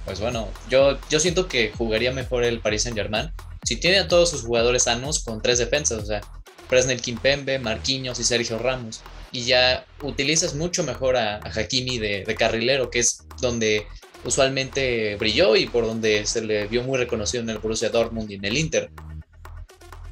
pues 0.06 0.20
bueno, 0.20 0.48
yo, 0.70 0.98
yo 1.10 1.20
siento 1.20 1.48
que 1.48 1.72
jugaría 1.76 2.12
mejor 2.12 2.44
el 2.44 2.60
Paris 2.62 2.84
Saint 2.84 2.98
Germain 2.98 3.32
si 3.66 3.78
tiene 3.78 3.98
a 3.98 4.08
todos 4.08 4.30
sus 4.30 4.44
jugadores 4.44 4.84
sanos 4.84 5.24
con 5.24 5.42
tres 5.42 5.58
defensas, 5.58 6.04
o 6.04 6.06
sea, 6.06 6.22
Presnel 6.70 7.02
Kimpembe, 7.02 7.58
Marquinhos 7.58 8.20
y 8.20 8.24
Sergio 8.24 8.60
Ramos, 8.60 9.02
y 9.32 9.44
ya 9.44 9.86
utilizas 10.02 10.54
mucho 10.54 10.84
mejor 10.84 11.18
a, 11.18 11.38
Hakimi 11.38 11.98
de, 11.98 12.24
carrilero, 12.38 12.92
que 12.92 13.00
es 13.00 13.24
donde 13.42 13.88
usualmente 14.24 15.16
brilló 15.18 15.56
y 15.56 15.66
por 15.66 15.86
donde 15.86 16.26
se 16.26 16.44
le 16.44 16.68
vio 16.68 16.84
muy 16.84 16.98
reconocido 16.98 17.44
en 17.44 17.50
el 17.50 17.58
Borussia 17.58 17.90
Dortmund 17.90 18.30
y 18.30 18.36
en 18.36 18.46
el 18.46 18.58
Inter. 18.58 18.92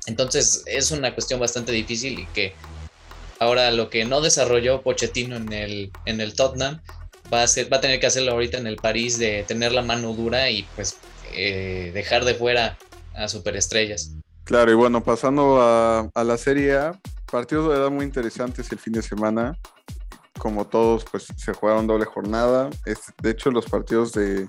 Entonces 0.08 0.64
es 0.66 0.92
una 0.92 1.14
cuestión 1.14 1.40
bastante 1.40 1.72
difícil 1.72 2.20
y 2.20 2.26
que 2.28 2.54
ahora 3.40 3.72
lo 3.72 3.90
que 3.90 4.04
no 4.04 4.20
desarrolló 4.20 4.82
Pochettino 4.82 5.38
en 5.38 5.54
el, 5.54 5.92
en 6.06 6.22
el 6.22 6.34
Tottenham 6.34 6.82
va 7.32 7.44
a, 7.44 7.82
tener 7.82 8.00
que 8.00 8.08
hacerlo 8.08 8.32
ahorita 8.32 8.58
en 8.58 8.68
el 8.68 8.78
París 8.78 9.18
de 9.18 9.44
tener 9.48 9.72
la 9.72 9.82
mano 9.82 10.14
dura 10.14 10.50
y 10.50 10.64
pues 10.76 10.98
eh, 11.34 11.92
dejar 11.94 12.26
de 12.26 12.36
fuera 12.36 12.78
a 13.16 13.28
superestrellas. 13.28 14.12
Claro, 14.44 14.72
y 14.72 14.76
bueno, 14.76 15.04
pasando 15.04 15.62
a, 15.62 16.10
la 16.24 16.38
Serie 16.38 16.76
A, 16.76 17.00
partidos 17.32 17.70
de 17.70 17.80
edad 17.80 17.90
muy 17.90 18.06
interesantes 18.06 18.72
el 18.72 18.80
fin 18.80 18.94
de 18.94 19.02
semana. 19.02 19.58
Como 20.38 20.66
todos, 20.66 21.06
pues 21.06 21.28
se 21.38 21.54
jugaron 21.54 21.88
doble 21.88 22.06
jornada. 22.06 22.70
de 23.22 23.30
hecho, 23.30 23.52
los 23.52 23.66
partidos 23.66 24.12
de, 24.12 24.48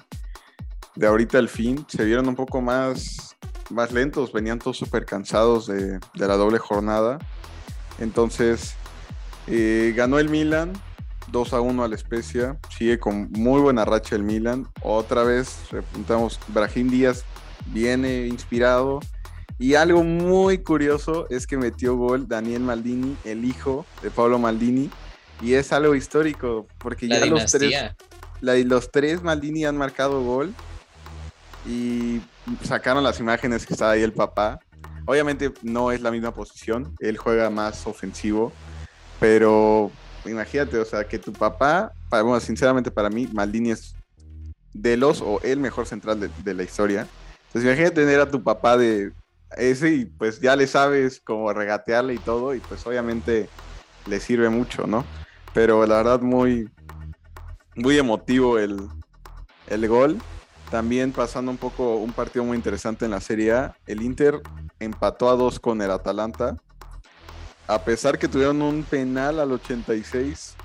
de 0.96 1.06
ahorita 1.06 1.38
al 1.38 1.48
fin 1.48 1.84
se 1.88 2.04
vieron 2.04 2.28
un 2.28 2.34
poco 2.34 2.60
más, 2.60 3.36
más 3.70 3.92
lentos, 3.92 4.32
venían 4.32 4.58
todos 4.58 4.76
súper 4.76 5.04
cansados 5.04 5.66
de, 5.66 6.00
la 6.14 6.36
doble 6.36 6.58
jornada. 6.58 7.18
Entonces, 7.98 8.74
eh, 9.46 9.92
ganó 9.96 10.18
el 10.18 10.28
Milan 10.28 10.72
2 11.28 11.52
a 11.52 11.60
1 11.60 11.84
a 11.84 11.88
la 11.88 11.94
Especia, 11.94 12.56
sigue 12.76 12.98
con 12.98 13.30
muy 13.32 13.60
buena 13.60 13.84
racha 13.84 14.16
el 14.16 14.22
Milan. 14.22 14.68
Otra 14.82 15.24
vez, 15.24 15.70
repuntamos, 15.70 16.38
Brahim 16.48 16.90
Díaz 16.90 17.24
viene 17.66 18.26
inspirado. 18.26 19.00
Y 19.58 19.74
algo 19.74 20.02
muy 20.02 20.58
curioso 20.58 21.26
es 21.30 21.46
que 21.46 21.56
metió 21.56 21.96
gol 21.96 22.26
Daniel 22.26 22.62
Maldini, 22.62 23.16
el 23.24 23.44
hijo 23.44 23.86
de 24.02 24.10
Pablo 24.10 24.38
Maldini. 24.38 24.90
Y 25.40 25.54
es 25.54 25.72
algo 25.72 25.94
histórico, 25.94 26.66
porque 26.78 27.08
ya 27.08 27.24
los 27.26 27.46
tres, 27.46 27.94
los 28.40 28.90
tres 28.90 29.22
Maldini 29.22 29.64
han 29.64 29.76
marcado 29.76 30.22
gol. 30.22 30.54
Y 31.66 32.20
sacaron 32.62 33.04
las 33.04 33.20
imágenes 33.20 33.64
que 33.64 33.74
estaba 33.74 33.92
ahí 33.92 34.02
el 34.02 34.12
papá. 34.12 34.60
Obviamente 35.06 35.52
no 35.62 35.92
es 35.92 36.00
la 36.00 36.10
misma 36.10 36.32
posición, 36.32 36.94
él 36.98 37.18
juega 37.18 37.50
más 37.50 37.86
ofensivo, 37.86 38.52
pero 39.20 39.90
imagínate, 40.26 40.78
o 40.78 40.84
sea, 40.84 41.04
que 41.04 41.18
tu 41.18 41.32
papá, 41.32 41.92
bueno, 42.10 42.40
sinceramente 42.40 42.90
para 42.90 43.10
mí, 43.10 43.28
Maldini 43.32 43.72
es 43.72 43.94
de 44.72 44.96
los 44.96 45.20
o 45.20 45.40
el 45.42 45.58
mejor 45.58 45.86
central 45.86 46.18
de 46.20 46.54
la 46.54 46.62
historia. 46.62 47.06
Entonces 47.46 47.70
imagínate 47.70 48.00
tener 48.02 48.20
a 48.20 48.28
tu 48.28 48.42
papá 48.42 48.76
de 48.76 49.12
ese 49.56 49.90
y 49.90 50.04
pues 50.06 50.40
ya 50.40 50.56
le 50.56 50.66
sabes 50.66 51.20
cómo 51.20 51.52
regatearle 51.52 52.14
y 52.14 52.18
todo 52.18 52.54
y 52.54 52.60
pues 52.60 52.84
obviamente 52.86 53.48
le 54.06 54.20
sirve 54.20 54.48
mucho, 54.48 54.86
¿no? 54.86 55.04
Pero 55.52 55.86
la 55.86 55.98
verdad 55.98 56.20
muy, 56.20 56.68
muy 57.76 57.98
emotivo 57.98 58.58
el, 58.58 58.76
el 59.68 59.88
gol. 59.88 60.18
También 60.70 61.12
pasando 61.12 61.50
un 61.50 61.56
poco 61.56 61.96
un 61.96 62.12
partido 62.12 62.44
muy 62.44 62.56
interesante 62.56 63.04
en 63.04 63.12
la 63.12 63.20
Serie 63.20 63.52
A, 63.52 63.76
el 63.86 64.02
Inter 64.02 64.40
empató 64.80 65.30
a 65.30 65.36
dos 65.36 65.60
con 65.60 65.80
el 65.80 65.90
Atalanta. 65.90 66.56
A 67.66 67.82
pesar 67.82 68.18
que 68.18 68.28
tuvieron 68.28 68.60
un 68.62 68.82
penal 68.82 69.40
al 69.40 69.52
86, 69.52 70.56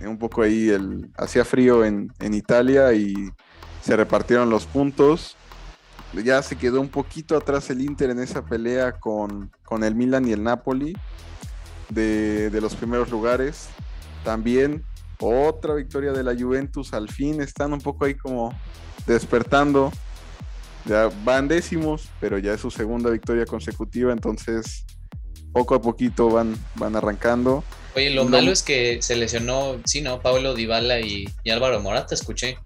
un 0.00 0.18
poco 0.18 0.42
ahí 0.42 0.68
el 0.68 1.10
hacía 1.16 1.44
frío 1.44 1.84
en, 1.84 2.12
en 2.18 2.34
Italia 2.34 2.92
y 2.92 3.14
se 3.82 3.96
repartieron 3.96 4.50
los 4.50 4.66
puntos 4.66 5.36
ya 6.20 6.42
se 6.42 6.56
quedó 6.56 6.80
un 6.80 6.88
poquito 6.88 7.36
atrás 7.36 7.70
el 7.70 7.80
Inter 7.80 8.10
en 8.10 8.18
esa 8.18 8.44
pelea 8.44 8.92
con, 8.92 9.50
el 9.82 9.94
Milan 9.94 10.28
y 10.28 10.32
el 10.32 10.42
Napoli 10.42 10.94
de, 11.88 12.50
los 12.60 12.74
primeros 12.74 13.10
lugares. 13.10 13.68
También 14.24 14.84
otra 15.18 15.74
victoria 15.74 16.12
de 16.12 16.22
la 16.22 16.34
Juventus, 16.38 16.92
al 16.92 17.08
fin 17.08 17.40
están 17.40 17.72
un 17.72 17.80
poco 17.80 18.04
ahí 18.04 18.14
como 18.14 18.52
despertando. 19.06 19.90
Ya 20.84 21.10
van 21.24 21.48
décimos, 21.48 22.10
pero 22.20 22.38
ya 22.38 22.52
es 22.54 22.60
su 22.60 22.70
segunda 22.70 23.08
victoria 23.08 23.46
consecutiva, 23.46 24.12
entonces 24.12 24.84
poco 25.52 25.74
a 25.74 25.82
poquito 25.82 26.30
van, 26.30 26.56
van 26.76 26.96
arrancando. 26.96 27.64
Oye, 27.94 28.10
lo, 28.10 28.24
malo 28.24 28.52
es 28.52 28.62
que 28.62 29.02
se 29.02 29.16
lesionó, 29.16 29.76
sí, 29.84 30.00
¿no? 30.00 30.20
Pablo 30.20 30.54
Dybala 30.54 31.00
y, 31.00 31.28
y 31.44 31.50
Álvaro 31.50 31.80
Morata, 31.80 32.14
escuché. 32.14 32.58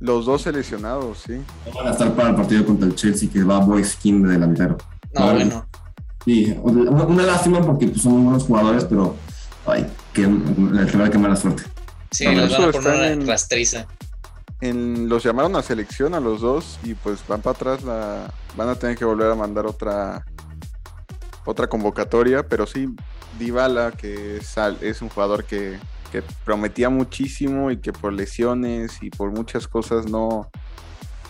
Los 0.00 0.26
dos 0.26 0.42
seleccionados, 0.42 1.18
sí. 1.26 1.40
No 1.66 1.72
van 1.74 1.88
a 1.88 1.90
estar 1.90 2.14
para 2.14 2.30
el 2.30 2.36
partido 2.36 2.64
contra 2.64 2.88
el 2.88 2.94
Chelsea, 2.94 3.28
que 3.30 3.42
va 3.42 3.58
Boy 3.58 3.84
Skin 3.84 4.22
de 4.22 4.32
delantero. 4.32 4.78
No, 5.14 5.32
bueno. 5.32 5.66
Sí, 6.24 6.54
una, 6.62 7.22
lástima 7.22 7.62
porque 7.62 7.88
pues, 7.88 8.02
son 8.02 8.24
buenos 8.24 8.44
jugadores, 8.44 8.84
pero 8.84 9.16
ay, 9.66 9.86
que, 10.12 10.22
que 10.22 11.18
mala 11.18 11.36
suerte. 11.36 11.62
Sí, 12.10 12.24
los 12.24 12.50
van 12.52 12.68
a 12.68 12.72
poner 12.72 12.94
una 12.94 13.08
en, 13.08 13.26
rastriza. 13.26 13.86
En, 14.60 15.08
los 15.08 15.22
llamaron 15.22 15.56
a 15.56 15.62
selección 15.62 16.14
a 16.14 16.20
los 16.20 16.42
dos 16.42 16.78
y 16.82 16.94
pues 16.94 17.20
van 17.26 17.40
para 17.40 17.56
atrás, 17.56 17.82
la, 17.82 18.32
van 18.56 18.68
a 18.68 18.74
tener 18.74 18.96
que 18.96 19.04
volver 19.04 19.30
a 19.30 19.34
mandar 19.34 19.66
otra 19.66 20.24
otra 21.44 21.68
convocatoria, 21.68 22.46
pero 22.46 22.66
sí, 22.66 22.94
Dybala, 23.38 23.92
que 23.92 24.38
es, 24.38 24.56
es 24.80 25.02
un 25.02 25.08
jugador 25.08 25.44
que 25.44 25.78
prometía 26.44 26.90
muchísimo 26.90 27.70
y 27.70 27.78
que 27.78 27.92
por 27.92 28.12
lesiones 28.12 29.02
y 29.02 29.10
por 29.10 29.30
muchas 29.30 29.68
cosas 29.68 30.06
no, 30.06 30.50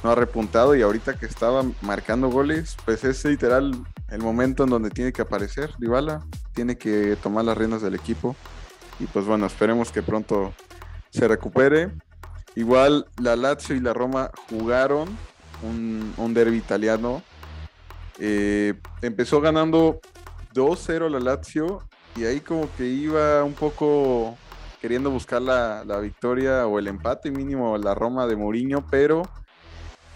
no 0.02 0.10
ha 0.10 0.14
repuntado 0.14 0.74
y 0.74 0.82
ahorita 0.82 1.18
que 1.18 1.26
estaba 1.26 1.64
marcando 1.82 2.28
goles, 2.28 2.76
pues 2.84 3.04
es 3.04 3.24
literal 3.24 3.72
el 4.08 4.20
momento 4.20 4.64
en 4.64 4.70
donde 4.70 4.90
tiene 4.90 5.12
que 5.12 5.22
aparecer 5.22 5.72
Dybala, 5.78 6.24
tiene 6.54 6.76
que 6.76 7.16
tomar 7.22 7.44
las 7.44 7.56
riendas 7.56 7.82
del 7.82 7.94
equipo 7.94 8.34
y 8.98 9.06
pues 9.06 9.24
bueno, 9.26 9.46
esperemos 9.46 9.92
que 9.92 10.02
pronto 10.02 10.52
se 11.10 11.26
recupere. 11.28 11.90
Igual 12.54 13.06
la 13.18 13.36
Lazio 13.36 13.76
y 13.76 13.80
la 13.80 13.92
Roma 13.92 14.30
jugaron 14.48 15.08
un, 15.62 16.12
un 16.16 16.34
derby 16.34 16.56
italiano. 16.56 17.22
Eh, 18.18 18.74
empezó 19.02 19.40
ganando 19.40 20.00
2-0 20.54 21.08
la 21.08 21.20
Lazio 21.20 21.82
y 22.16 22.24
ahí 22.24 22.40
como 22.40 22.68
que 22.76 22.86
iba 22.86 23.44
un 23.44 23.54
poco 23.54 24.36
queriendo 24.80 25.10
buscar 25.10 25.42
la, 25.42 25.84
la 25.84 26.00
victoria 26.00 26.66
o 26.66 26.78
el 26.78 26.88
empate 26.88 27.30
mínimo 27.30 27.76
la 27.78 27.94
Roma 27.94 28.26
de 28.26 28.36
Mourinho, 28.36 28.86
pero 28.90 29.22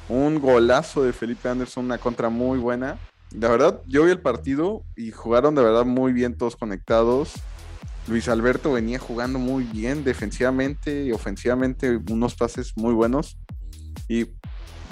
un 0.09 0.41
golazo 0.41 1.03
de 1.03 1.13
Felipe 1.13 1.49
Anderson, 1.49 1.87
una 1.87 1.99
contra 1.99 2.29
muy 2.29 2.59
buena. 2.59 2.99
La 3.39 3.49
verdad, 3.49 3.81
yo 3.87 4.05
vi 4.05 4.11
el 4.11 4.21
partido 4.21 4.83
y 4.97 5.11
jugaron 5.11 5.55
de 5.55 5.63
verdad 5.63 5.85
muy 5.85 6.13
bien 6.13 6.37
todos 6.37 6.57
conectados. 6.57 7.35
Luis 8.07 8.29
Alberto 8.29 8.73
venía 8.73 8.99
jugando 8.99 9.39
muy 9.39 9.65
bien 9.65 10.05
defensivamente 10.05 11.05
y 11.05 11.13
ofensivamente, 11.13 11.99
unos 12.11 12.35
pases 12.35 12.77
muy 12.77 12.93
buenos. 12.93 13.39
Y 14.09 14.27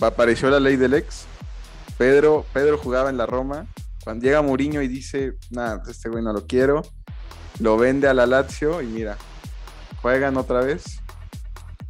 apareció 0.01 0.51
la 0.51 0.61
ley 0.61 0.77
del 0.77 0.95
ex. 0.95 1.27
Pedro, 1.98 2.44
Pedro 2.52 2.78
jugaba 2.78 3.11
en 3.11 3.16
la 3.16 3.26
Roma. 3.26 3.66
Cuando 4.05 4.24
llega 4.24 4.42
Mourinho 4.42 4.83
y 4.83 4.88
dice, 4.88 5.35
nada, 5.50 5.83
este 5.88 6.09
güey 6.09 6.24
no 6.24 6.33
lo 6.33 6.46
quiero, 6.46 6.83
lo 7.61 7.76
vende 7.76 8.09
a 8.09 8.14
la 8.14 8.26
Lazio 8.26 8.83
y 8.83 8.87
mira, 8.87 9.16
juegan 10.00 10.37
otra 10.37 10.61
vez. 10.61 11.00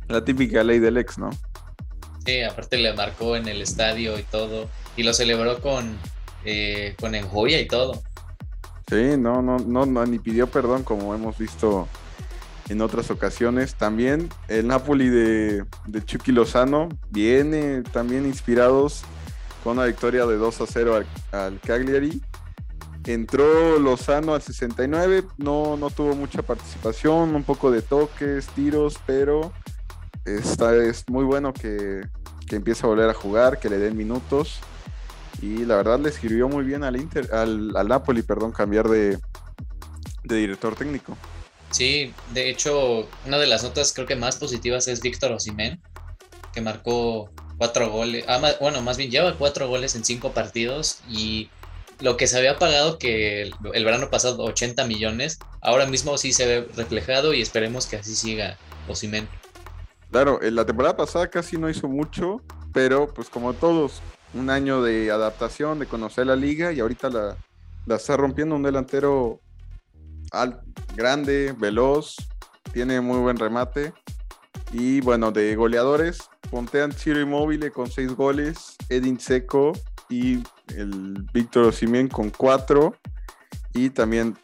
La 0.08 0.24
típica 0.24 0.62
ley 0.62 0.78
del 0.78 0.98
ex, 0.98 1.16
¿no? 1.16 1.30
Sí, 2.24 2.42
aparte 2.42 2.76
le 2.76 2.92
marcó 2.92 3.36
en 3.36 3.48
el 3.48 3.62
estadio 3.62 4.18
y 4.18 4.22
todo. 4.24 4.68
Y 4.96 5.04
lo 5.04 5.14
celebró 5.14 5.60
con, 5.60 5.96
eh, 6.44 6.94
con 7.00 7.14
enjoya 7.14 7.58
y 7.58 7.66
todo. 7.66 8.02
Sí, 8.88 9.16
no, 9.16 9.40
no, 9.40 9.58
no, 9.58 9.86
no, 9.86 10.04
ni 10.04 10.18
pidió 10.18 10.48
perdón 10.48 10.82
como 10.82 11.14
hemos 11.14 11.38
visto 11.38 11.88
en 12.68 12.82
otras 12.82 13.10
ocasiones. 13.10 13.74
También 13.74 14.28
el 14.48 14.66
Napoli 14.66 15.08
de, 15.08 15.64
de 15.86 16.04
Chucky 16.04 16.32
Lozano 16.32 16.90
viene 17.10 17.82
también 17.92 18.26
inspirados 18.26 19.04
con 19.62 19.78
una 19.78 19.86
victoria 19.86 20.26
de 20.26 20.36
2 20.36 20.60
a 20.60 20.66
0 20.66 21.04
al, 21.32 21.60
Cagliari. 21.60 22.20
Entró 23.04 23.78
Lozano 23.78 24.34
al 24.34 24.42
69, 24.42 25.24
no, 25.38 25.76
no 25.76 25.90
tuvo 25.90 26.14
mucha 26.14 26.42
participación, 26.42 27.34
un 27.34 27.42
poco 27.42 27.70
de 27.70 27.82
toques, 27.82 28.46
tiros, 28.54 28.96
pero 29.06 29.52
está, 30.24 30.74
es 30.76 31.08
muy 31.08 31.24
bueno 31.24 31.52
que, 31.52 32.02
que 32.46 32.56
empiece 32.56 32.86
a 32.86 32.88
volver 32.88 33.10
a 33.10 33.14
jugar, 33.14 33.58
que 33.58 33.68
le 33.68 33.78
den 33.78 33.96
minutos. 33.96 34.60
Y 35.40 35.64
la 35.64 35.76
verdad 35.76 35.98
le 35.98 36.10
escribió 36.10 36.48
muy 36.48 36.64
bien 36.64 36.84
al 36.84 36.96
Inter, 36.96 37.34
al, 37.34 37.76
al 37.76 37.88
Napoli, 37.88 38.22
perdón, 38.22 38.52
cambiar 38.52 38.88
de, 38.88 39.18
de 40.22 40.36
director 40.36 40.76
técnico. 40.76 41.16
Sí, 41.70 42.12
de 42.32 42.50
hecho, 42.50 43.08
una 43.26 43.38
de 43.38 43.46
las 43.46 43.64
notas 43.64 43.92
creo 43.92 44.06
que 44.06 44.14
más 44.14 44.36
positivas 44.36 44.86
es 44.88 45.00
Víctor 45.00 45.32
Osimén, 45.32 45.80
que 46.52 46.60
marcó 46.60 47.30
cuatro 47.62 47.90
goles, 47.90 48.24
ah, 48.26 48.40
bueno, 48.60 48.82
más 48.82 48.96
bien 48.96 49.08
lleva 49.08 49.38
cuatro 49.38 49.68
goles 49.68 49.94
en 49.94 50.04
cinco 50.04 50.32
partidos 50.32 50.98
y 51.08 51.48
lo 52.00 52.16
que 52.16 52.26
se 52.26 52.36
había 52.36 52.58
pagado 52.58 52.98
que 52.98 53.42
el, 53.42 53.84
verano 53.84 54.10
pasado 54.10 54.42
80 54.42 54.84
millones, 54.86 55.38
ahora 55.60 55.86
mismo 55.86 56.18
sí 56.18 56.32
se 56.32 56.44
ve 56.44 56.68
reflejado 56.74 57.32
y 57.32 57.40
esperemos 57.40 57.86
que 57.86 57.94
así 57.94 58.16
siga 58.16 58.58
Osimén. 58.88 59.28
Claro, 60.10 60.42
en 60.42 60.56
la 60.56 60.66
temporada 60.66 60.96
pasada 60.96 61.30
casi 61.30 61.56
no 61.56 61.70
hizo 61.70 61.86
mucho, 61.86 62.42
pero 62.72 63.06
pues 63.14 63.28
como 63.28 63.52
todos, 63.54 64.02
un 64.34 64.50
año 64.50 64.82
de 64.82 65.12
adaptación, 65.12 65.78
de 65.78 65.86
conocer 65.86 66.26
la 66.26 66.34
liga 66.34 66.72
y 66.72 66.80
ahorita 66.80 67.10
la, 67.10 67.36
está 67.94 68.16
rompiendo 68.16 68.56
un 68.56 68.64
delantero 68.64 69.40
al, 70.32 70.62
grande, 70.96 71.54
veloz, 71.56 72.16
tiene 72.72 73.00
muy 73.00 73.18
buen 73.18 73.36
remate. 73.36 73.92
Y 74.72 75.00
bueno, 75.00 75.32
de 75.32 75.54
goleadores, 75.54 76.30
Pontean 76.50 76.92
Ciro 76.92 77.20
Immobile 77.20 77.70
con 77.70 77.90
seis 77.90 78.12
goles, 78.14 78.76
Edin 78.88 79.20
Seco 79.20 79.72
y 80.08 80.42
el 80.76 81.26
Víctor 81.32 81.66
Osimien 81.66 82.08
con 82.08 82.30
cuatro. 82.30 82.94
Y 83.74 83.90
también 83.90 84.36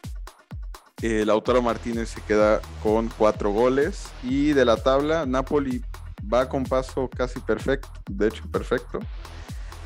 el 1.01 1.27
Lautaro 1.27 1.61
Martínez 1.61 2.09
se 2.09 2.21
queda 2.21 2.61
con 2.83 3.09
cuatro 3.17 3.51
goles. 3.51 4.07
Y 4.23 4.53
de 4.53 4.65
la 4.65 4.77
tabla, 4.77 5.25
Napoli 5.25 5.83
va 6.31 6.49
con 6.49 6.63
paso 6.63 7.09
casi 7.09 7.39
perfecto, 7.39 7.89
de 8.09 8.27
hecho 8.27 8.43
perfecto. 8.51 8.99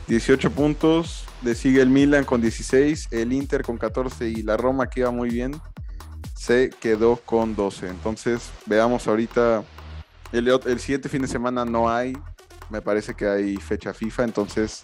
18 0.08 0.52
puntos, 0.52 1.26
le 1.44 1.56
sigue 1.56 1.82
el 1.82 1.90
Milan 1.90 2.26
con 2.26 2.42
16, 2.42 3.08
el 3.12 3.32
Inter 3.32 3.64
con 3.64 3.78
14 3.78 4.28
y 4.28 4.44
la 4.44 4.58
Roma 4.58 4.90
que 4.90 5.00
iba 5.02 5.12
muy 5.12 5.30
bien 5.30 5.54
se 6.36 6.70
quedó 6.82 7.16
con 7.18 7.56
12. 7.56 7.88
Entonces 7.88 8.52
veamos 8.66 9.08
ahorita, 9.08 9.64
el, 10.34 10.48
el 10.66 10.80
siguiente 10.80 11.10
fin 11.10 11.22
de 11.22 11.28
semana 11.28 11.64
no 11.64 11.90
hay, 11.90 12.18
me 12.70 12.82
parece 12.82 13.14
que 13.14 13.28
hay 13.28 13.56
fecha 13.58 13.94
FIFA, 13.94 14.24
entonces 14.24 14.84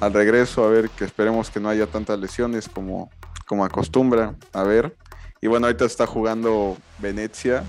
al 0.00 0.14
regreso 0.14 0.64
a 0.64 0.70
ver 0.70 0.88
que 0.90 1.04
esperemos 1.04 1.50
que 1.50 1.60
no 1.60 1.68
haya 1.68 1.86
tantas 1.86 2.18
lesiones 2.18 2.68
como, 2.68 3.10
como 3.46 3.64
acostumbra 3.64 4.34
a 4.52 4.62
ver. 4.62 4.96
Y 5.42 5.46
bueno, 5.46 5.66
ahorita 5.66 5.84
está 5.84 6.06
jugando 6.06 6.76
Venecia. 6.98 7.64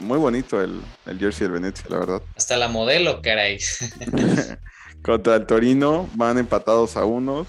Muy 0.00 0.18
bonito 0.18 0.62
el, 0.62 0.80
el 1.06 1.18
jersey 1.18 1.48
del 1.48 1.60
Venecia, 1.60 1.86
la 1.88 1.98
verdad. 1.98 2.22
Hasta 2.36 2.56
la 2.56 2.68
modelo, 2.68 3.20
caray. 3.20 3.58
Contra 5.02 5.34
el 5.34 5.46
Torino 5.46 6.08
van 6.14 6.38
empatados 6.38 6.96
a 6.96 7.04
unos. 7.04 7.48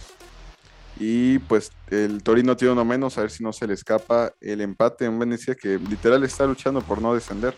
Y 0.99 1.39
pues 1.39 1.71
el 1.89 2.23
Torino 2.23 2.55
tiene 2.55 2.73
uno 2.73 2.85
menos, 2.85 3.17
a 3.17 3.21
ver 3.21 3.31
si 3.31 3.43
no 3.43 3.53
se 3.53 3.67
le 3.67 3.73
escapa 3.73 4.33
el 4.41 4.61
empate 4.61 5.05
en 5.05 5.17
Venecia, 5.19 5.55
que 5.55 5.77
literal 5.77 6.23
está 6.23 6.45
luchando 6.45 6.81
por 6.81 7.01
no 7.01 7.13
descender. 7.13 7.55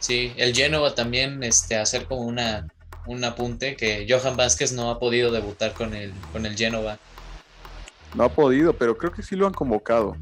Sí, 0.00 0.32
el 0.36 0.54
Genoa 0.54 0.94
también 0.94 1.42
este, 1.42 1.76
hacer 1.76 2.06
como 2.06 2.22
una, 2.22 2.66
un 3.06 3.22
apunte 3.22 3.76
que 3.76 4.06
Johan 4.08 4.36
Vázquez 4.36 4.72
no 4.72 4.90
ha 4.90 4.98
podido 4.98 5.30
debutar 5.30 5.74
con 5.74 5.94
el, 5.94 6.12
con 6.32 6.46
el 6.46 6.56
Genova. 6.56 6.98
No 8.14 8.24
ha 8.24 8.28
podido, 8.30 8.72
pero 8.72 8.96
creo 8.96 9.12
que 9.12 9.22
sí 9.22 9.36
lo 9.36 9.46
han 9.46 9.52
convocado. 9.52 10.16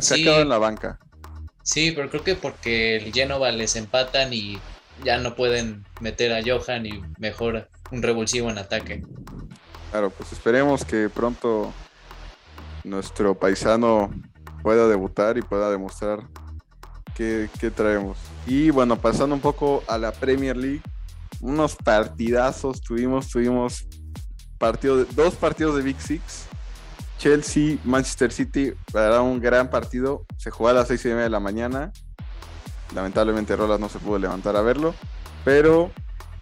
Se 0.00 0.02
sí, 0.02 0.14
ha 0.14 0.24
quedado 0.24 0.42
en 0.42 0.48
la 0.48 0.58
banca. 0.58 0.98
Sí, 1.62 1.92
pero 1.92 2.08
creo 2.08 2.22
que 2.22 2.34
porque 2.36 2.96
el 2.96 3.12
Genova 3.12 3.50
les 3.50 3.76
empatan 3.76 4.32
y 4.32 4.58
ya 5.04 5.18
no 5.18 5.34
pueden 5.34 5.84
meter 6.00 6.32
a 6.32 6.40
Johan 6.42 6.86
y 6.86 7.02
mejor 7.18 7.68
un 7.90 8.02
revulsivo 8.02 8.50
en 8.50 8.58
ataque. 8.58 9.02
Claro, 9.90 10.10
pues 10.10 10.32
esperemos 10.32 10.84
que 10.84 11.08
pronto 11.08 11.72
nuestro 12.84 13.34
paisano 13.34 14.10
pueda 14.62 14.86
debutar 14.88 15.38
y 15.38 15.42
pueda 15.42 15.70
demostrar 15.70 16.20
qué, 17.14 17.48
traemos. 17.74 18.18
Y 18.46 18.70
bueno, 18.70 18.96
pasando 18.96 19.34
un 19.34 19.40
poco 19.40 19.82
a 19.88 19.98
la 19.98 20.12
Premier 20.12 20.56
League, 20.56 20.82
unos 21.40 21.76
partidazos 21.76 22.80
tuvimos, 22.80 23.28
tuvimos 23.28 23.86
partido 24.58 24.98
de, 24.98 25.04
dos 25.14 25.34
partidos 25.34 25.76
de 25.76 25.82
Big 25.82 26.00
Six. 26.00 26.46
Chelsea, 27.18 27.78
Manchester 27.84 28.32
City, 28.32 28.72
era 28.92 29.22
un 29.22 29.40
gran 29.40 29.70
partido. 29.70 30.26
Se 30.36 30.50
jugó 30.50 30.68
a 30.68 30.72
las 30.74 30.88
seis 30.88 31.04
y 31.04 31.08
media 31.08 31.22
de 31.22 31.30
la 31.30 31.40
mañana. 31.40 31.92
Lamentablemente 32.94 33.56
Rolas 33.56 33.80
no 33.80 33.88
se 33.88 33.98
pudo 33.98 34.18
levantar 34.18 34.56
a 34.56 34.62
verlo. 34.62 34.94
Pero 35.44 35.90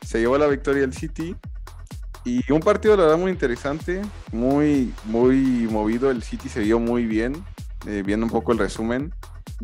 se 0.05 0.19
llevó 0.19 0.39
la 0.39 0.47
victoria 0.47 0.85
el 0.85 0.93
City. 0.93 1.37
Y 2.25 2.53
un 2.53 2.61
partido, 2.61 2.97
la 2.97 3.05
verdad, 3.05 3.19
muy 3.19 3.33
interesante, 3.33 4.01
muy, 4.33 4.93
muy 5.05 5.69
movido. 5.71 6.11
El 6.11 6.23
City 6.23 6.49
se 6.49 6.61
vio 6.61 6.79
muy 6.79 7.05
bien, 7.05 7.45
eh, 7.87 8.03
viendo 8.05 8.27
un 8.27 8.33
poco 8.33 8.53
el 8.53 8.59
resumen. 8.59 9.13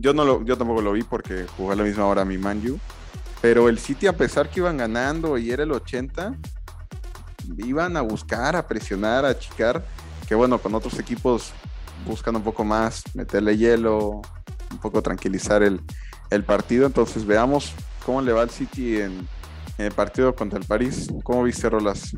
Yo, 0.00 0.14
no 0.14 0.24
lo, 0.24 0.44
yo 0.44 0.56
tampoco 0.56 0.82
lo 0.82 0.92
vi 0.92 1.02
porque 1.02 1.46
jugó 1.56 1.72
a 1.72 1.76
la 1.76 1.82
misma 1.82 2.06
hora 2.06 2.24
mi 2.24 2.38
Manju. 2.38 2.78
Pero 3.40 3.68
el 3.68 3.78
City, 3.78 4.06
a 4.06 4.16
pesar 4.16 4.48
que 4.48 4.60
iban 4.60 4.76
ganando 4.76 5.38
y 5.38 5.50
era 5.50 5.62
el 5.62 5.72
80, 5.72 6.34
iban 7.58 7.96
a 7.96 8.00
buscar, 8.02 8.56
a 8.56 8.66
presionar, 8.66 9.24
a 9.24 9.30
achicar. 9.30 9.84
Que 10.28 10.34
bueno, 10.34 10.58
con 10.58 10.74
otros 10.74 10.98
equipos 10.98 11.52
buscan 12.06 12.36
un 12.36 12.42
poco 12.42 12.64
más, 12.64 13.02
meterle 13.14 13.56
hielo, 13.56 14.22
un 14.70 14.78
poco 14.80 15.02
tranquilizar 15.02 15.62
el, 15.62 15.80
el 16.30 16.44
partido. 16.44 16.86
Entonces 16.86 17.24
veamos 17.24 17.72
cómo 18.04 18.22
le 18.22 18.32
va 18.32 18.42
al 18.42 18.50
City 18.50 18.96
en, 19.00 19.26
en 19.78 19.86
el 19.86 19.92
partido 19.92 20.34
contra 20.34 20.58
el 20.58 20.64
París. 20.64 21.08
¿Cómo 21.22 21.44
viste, 21.44 21.68
Rolas? 21.70 22.16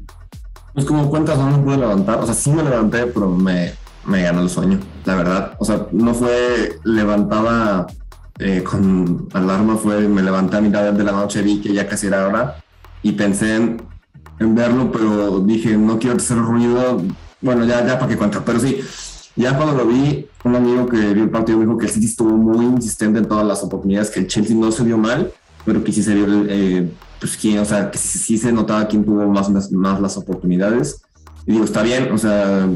Pues 0.74 0.86
como 0.86 1.08
cuentas, 1.10 1.38
no 1.38 1.50
me 1.50 1.58
pude 1.62 1.76
levantar. 1.78 2.18
O 2.20 2.26
sea, 2.26 2.34
sí 2.34 2.50
me 2.50 2.62
levanté, 2.62 3.06
pero 3.06 3.28
me, 3.28 3.72
me 4.04 4.22
ganó 4.22 4.42
el 4.42 4.50
sueño, 4.50 4.78
la 5.04 5.16
verdad. 5.16 5.54
O 5.58 5.64
sea, 5.64 5.86
no 5.92 6.14
fue 6.14 6.78
levantaba 6.84 7.86
eh, 8.38 8.62
con 8.62 9.28
alarma, 9.32 9.76
fue 9.76 10.08
me 10.08 10.22
levanté 10.22 10.56
a 10.56 10.60
mitad 10.60 10.92
de 10.92 11.04
la 11.04 11.12
noche, 11.12 11.42
vi 11.42 11.60
que 11.60 11.72
ya 11.72 11.88
casi 11.88 12.06
era 12.06 12.26
hora 12.26 12.56
y 13.02 13.12
pensé 13.12 13.56
en, 13.56 13.82
en 14.38 14.54
verlo, 14.54 14.90
pero 14.90 15.40
dije, 15.40 15.76
no 15.76 15.98
quiero 15.98 16.16
hacer 16.16 16.38
ruido. 16.38 17.02
Bueno, 17.40 17.64
ya, 17.64 17.86
ya 17.86 17.98
para 17.98 18.08
qué 18.08 18.16
cuento. 18.16 18.42
Pero 18.44 18.60
sí, 18.60 18.80
ya 19.36 19.56
cuando 19.56 19.76
lo 19.76 19.86
vi, 19.86 20.26
un 20.44 20.56
amigo 20.56 20.86
que 20.86 21.14
vio 21.14 21.24
el 21.24 21.30
partido 21.30 21.60
dijo 21.60 21.78
que 21.78 21.86
el 21.86 21.92
City 21.92 22.06
estuvo 22.06 22.30
muy 22.30 22.66
insistente 22.66 23.18
en 23.18 23.26
todas 23.26 23.46
las 23.46 23.62
oportunidades, 23.62 24.10
que 24.10 24.20
el 24.20 24.26
Chelsea 24.26 24.56
no 24.56 24.70
se 24.72 24.82
vio 24.82 24.98
mal, 24.98 25.32
pero 25.64 25.82
que 25.84 25.92
sí 25.92 26.02
se 26.02 26.14
vio 26.14 26.26
eh, 26.48 26.90
pues 27.18 27.36
quién, 27.36 27.58
o 27.58 27.64
sea, 27.64 27.90
que 27.90 27.98
sí, 27.98 28.18
sí, 28.18 28.38
se 28.38 28.52
notaba 28.52 28.88
quién 28.88 29.04
tuvo 29.04 29.26
más, 29.28 29.50
más, 29.50 29.70
más, 29.70 30.00
las 30.00 30.16
oportunidades. 30.16 31.02
Y 31.46 31.52
digo, 31.52 31.64
está 31.64 31.82
bien, 31.82 32.10
o 32.12 32.18
sea, 32.18 32.68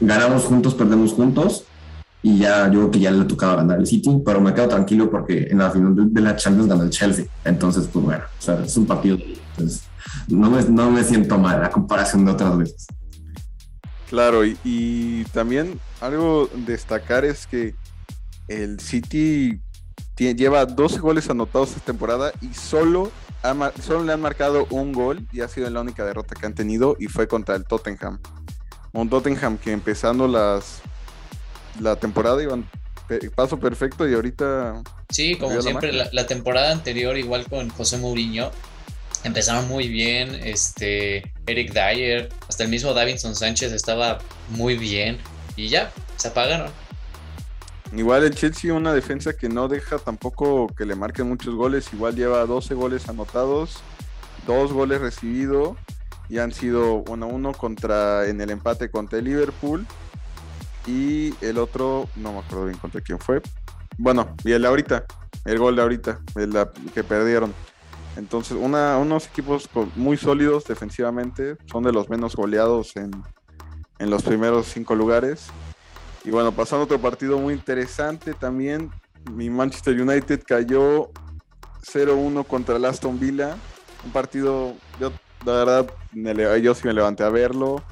ganamos 0.00 0.44
juntos, 0.44 0.74
perdemos 0.74 1.12
juntos. 1.12 1.64
Y 2.22 2.38
ya, 2.38 2.66
yo 2.68 2.80
creo 2.80 2.90
que 2.90 3.00
ya 3.00 3.10
le 3.10 3.24
tocaba 3.26 3.56
ganar 3.56 3.78
el 3.78 3.86
City, 3.86 4.22
pero 4.24 4.40
me 4.40 4.54
quedo 4.54 4.68
tranquilo 4.68 5.10
porque 5.10 5.48
en 5.50 5.58
la 5.58 5.70
final 5.70 5.94
de, 6.10 6.20
la 6.22 6.34
Champions 6.36 6.68
ganó 6.68 6.82
el 6.84 6.90
Chelsea. 6.90 7.26
Entonces, 7.44 7.86
pues 7.92 8.02
bueno, 8.02 8.24
o 8.38 8.42
sea, 8.42 8.62
es 8.64 8.76
un 8.78 8.86
partido. 8.86 9.18
Entonces, 9.50 9.82
no 10.28 10.90
me, 10.90 11.04
siento 11.04 11.36
mal 11.38 11.62
a 11.62 11.70
comparación 11.70 12.24
de 12.24 12.32
otras 12.32 12.56
veces. 12.56 12.86
Claro, 14.08 14.44
y, 14.46 14.56
y 14.64 15.24
también 15.32 15.78
algo 16.00 16.48
destacar 16.66 17.26
es 17.26 17.46
que 17.46 17.74
el 18.48 18.80
City 18.80 19.60
lleva 20.16 20.64
12 20.64 21.00
goles 21.00 21.28
anotados 21.28 21.70
esta 21.70 21.80
temporada 21.80 22.32
y 22.40 22.54
solo, 22.54 23.10
solo 23.82 24.04
le 24.04 24.12
han 24.12 24.20
marcado 24.20 24.66
un 24.70 24.92
gol 24.92 25.26
y 25.32 25.40
ha 25.40 25.48
sido 25.48 25.68
la 25.70 25.80
única 25.80 26.04
derrota 26.04 26.34
que 26.34 26.46
han 26.46 26.54
tenido 26.54 26.96
y 26.98 27.06
fue 27.06 27.26
contra 27.26 27.56
el 27.56 27.64
Tottenham. 27.64 28.18
Un 28.94 29.10
Tottenham 29.10 29.58
que 29.58 29.72
empezando 29.72 30.26
las 30.26 30.80
la 31.80 31.96
temporada 31.96 32.42
iban 32.42 32.64
paso 33.34 33.58
perfecto 33.58 34.08
y 34.08 34.14
ahorita... 34.14 34.82
Sí, 35.10 35.36
como 35.36 35.60
siempre, 35.60 35.92
la, 35.92 36.26
temporada 36.26 36.72
anterior 36.72 37.16
igual 37.18 37.44
con 37.44 37.68
José 37.68 37.98
Mourinho, 37.98 38.50
empezaron 39.24 39.68
muy 39.68 39.88
bien, 39.88 40.34
este, 40.42 41.32
Eric 41.46 41.72
Dyer, 41.72 42.30
hasta 42.48 42.64
el 42.64 42.70
mismo 42.70 42.94
Davinson 42.94 43.34
Sánchez 43.34 43.72
estaba 43.72 44.18
muy 44.50 44.76
bien 44.76 45.18
y 45.56 45.68
ya, 45.68 45.92
se 46.16 46.28
apagaron. 46.28 46.70
Igual 47.94 48.24
el 48.24 48.34
Chelsea, 48.34 48.72
una 48.72 48.94
defensa 48.94 49.36
que 49.36 49.48
no 49.48 49.68
deja 49.68 49.98
tampoco 49.98 50.66
que 50.68 50.84
le 50.84 50.96
marquen 50.96 51.28
muchos 51.28 51.54
goles. 51.54 51.92
Igual 51.92 52.16
lleva 52.16 52.44
12 52.44 52.74
goles 52.74 53.08
anotados, 53.08 53.82
dos 54.46 54.72
goles 54.72 55.00
recibidos 55.00 55.76
y 56.28 56.38
han 56.38 56.52
sido 56.52 57.04
1-1 57.04 57.32
uno 57.32 57.52
contra 57.52 58.26
en 58.26 58.40
el 58.40 58.50
empate 58.50 58.90
contra 58.90 59.18
el 59.18 59.26
Liverpool 59.26 59.86
y 60.86 61.34
el 61.44 61.58
otro 61.58 62.08
no 62.16 62.32
me 62.32 62.38
acuerdo 62.40 62.66
bien 62.66 62.78
contra 62.78 63.00
quién 63.00 63.18
fue. 63.18 63.40
Bueno, 63.96 64.34
y 64.44 64.52
el 64.52 64.64
ahorita, 64.64 65.04
el 65.44 65.58
gol 65.58 65.76
de 65.76 65.82
ahorita, 65.82 66.20
el 66.36 66.56
que 66.92 67.04
perdieron. 67.04 67.54
Entonces, 68.16 68.56
una, 68.60 68.98
unos 68.98 69.26
equipos 69.26 69.68
muy 69.96 70.16
sólidos 70.16 70.64
defensivamente, 70.64 71.56
son 71.66 71.84
de 71.84 71.92
los 71.92 72.08
menos 72.08 72.36
goleados 72.36 72.96
en, 72.96 73.10
en 73.98 74.10
los 74.10 74.22
primeros 74.22 74.66
cinco 74.66 74.94
lugares. 74.94 75.46
Y 76.24 76.30
bueno, 76.30 76.52
pasando 76.52 76.84
otro 76.84 77.00
partido 77.00 77.38
muy 77.38 77.54
interesante 77.54 78.34
también, 78.34 78.90
mi 79.32 79.50
Manchester 79.50 80.00
United 80.00 80.42
cayó 80.46 81.10
0-1 81.92 82.46
contra 82.46 82.76
el 82.76 82.84
Aston 82.84 83.18
Villa. 83.18 83.56
Un 84.04 84.12
partido, 84.12 84.74
la 85.44 85.52
verdad, 85.52 85.86
yo 86.58 86.74
sí 86.74 86.86
me 86.86 86.92
levanté 86.92 87.24
a 87.24 87.28
verlo. 87.28 87.82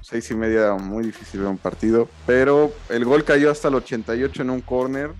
Seis 0.00 0.30
y 0.30 0.34
media, 0.34 0.74
muy 0.74 1.04
difícil 1.04 1.40
ver 1.40 1.48
un 1.48 1.58
partido. 1.58 2.08
Pero 2.26 2.72
el 2.88 3.04
gol 3.04 3.24
cayó 3.24 3.50
hasta 3.50 3.68
el 3.68 3.76
88 3.76 4.42
en 4.42 4.50
un 4.50 4.60
corner 4.60 5.12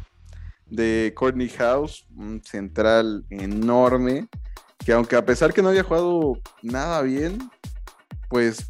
de 0.67 1.13
Courtney 1.17 1.49
House, 1.51 2.07
un 2.17 2.43
central 2.45 3.25
enorme. 3.31 4.29
Que 4.79 4.93
aunque 4.93 5.17
a 5.17 5.25
pesar 5.25 5.55
que 5.55 5.63
no 5.63 5.71
había 5.71 5.85
jugado 5.85 6.39
nada 6.63 7.01
bien, 7.03 7.39
pues 8.29 8.67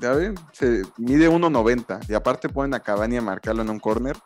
ya 0.00 0.12
ven, 0.12 0.34
se 0.52 0.82
mide 0.96 1.28
1.90 1.28 2.08
y 2.08 2.14
aparte 2.14 2.48
ponen 2.48 2.74
a 2.74 2.80
Cavani 2.80 3.18
a 3.18 3.22
marcarlo 3.22 3.62
en 3.62 3.70
un 3.70 3.78
corner. 3.78 4.16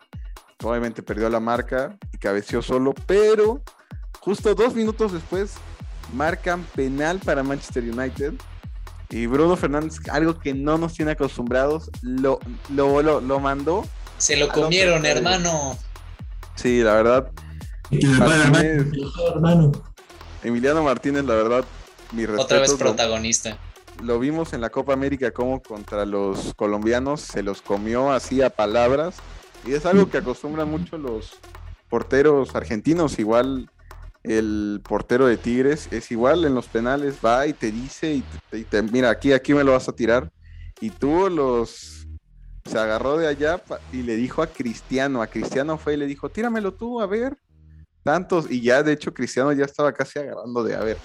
Obviamente 0.63 1.03
perdió 1.03 1.29
la 1.29 1.39
marca 1.39 1.97
y 2.13 2.17
cabeció 2.17 2.61
solo, 2.61 2.93
pero 3.05 3.61
justo 4.19 4.53
dos 4.55 4.75
minutos 4.75 5.13
después 5.13 5.55
marcan 6.13 6.63
penal 6.75 7.19
para 7.19 7.43
Manchester 7.43 7.83
United. 7.83 8.33
Y 9.09 9.25
Bruno 9.25 9.55
Fernández, 9.55 9.99
algo 10.11 10.37
que 10.37 10.53
no 10.53 10.77
nos 10.77 10.93
tiene 10.93 11.11
acostumbrados, 11.11 11.89
lo, 12.01 12.39
lo, 12.69 13.21
lo, 13.21 13.39
mandó. 13.39 13.83
Se 14.17 14.37
lo 14.37 14.49
comieron, 14.49 15.05
hermano. 15.05 15.77
Sí, 16.55 16.83
la 16.83 16.93
verdad. 16.93 17.31
Emiliano 20.43 20.83
Martínez, 20.83 21.25
la 21.25 21.33
verdad, 21.33 21.65
mi 22.11 22.25
respeto. 22.25 22.43
Otra 22.43 22.59
vez 22.59 22.73
protagonista 22.75 23.57
lo 24.03 24.19
vimos 24.19 24.53
en 24.53 24.61
la 24.61 24.69
Copa 24.69 24.93
América 24.93 25.31
como 25.31 25.61
contra 25.61 26.05
los 26.05 26.53
colombianos 26.55 27.21
se 27.21 27.43
los 27.43 27.61
comió 27.61 28.11
así 28.11 28.41
a 28.41 28.49
palabras. 28.49 29.15
Y 29.65 29.73
es 29.73 29.85
algo 29.85 30.09
que 30.09 30.19
acostumbran 30.19 30.69
mucho 30.69 30.97
los 30.97 31.37
porteros 31.89 32.55
argentinos. 32.55 33.19
Igual 33.19 33.69
el 34.23 34.81
portero 34.83 35.27
de 35.27 35.37
Tigres 35.37 35.87
es 35.91 36.11
igual 36.11 36.45
en 36.45 36.55
los 36.55 36.67
penales, 36.67 37.17
va 37.23 37.47
y 37.47 37.53
te 37.53 37.71
dice 37.71 38.21
y 38.51 38.63
te, 38.63 38.81
mira, 38.81 39.09
aquí, 39.09 39.31
aquí 39.31 39.53
me 39.53 39.63
lo 39.63 39.71
vas 39.71 39.87
a 39.89 39.93
tirar. 39.93 40.31
Y 40.81 40.89
tú 40.89 41.29
los 41.29 42.07
se 42.65 42.77
agarró 42.77 43.17
de 43.17 43.27
allá 43.27 43.61
y 43.91 44.03
le 44.03 44.15
dijo 44.15 44.41
a 44.41 44.47
Cristiano, 44.47 45.21
a 45.21 45.27
Cristiano 45.27 45.77
fue 45.77 45.95
y 45.95 45.97
le 45.97 46.05
dijo, 46.05 46.29
tíramelo 46.29 46.73
tú, 46.73 47.01
a 47.01 47.07
ver. 47.07 47.37
Tantos, 48.03 48.49
y 48.49 48.61
ya 48.61 48.81
de 48.81 48.93
hecho 48.93 49.13
Cristiano 49.13 49.51
ya 49.51 49.65
estaba 49.65 49.91
casi 49.91 50.19
agarrando 50.19 50.63
de, 50.63 50.75
a 50.75 50.79
ver, 50.79 50.97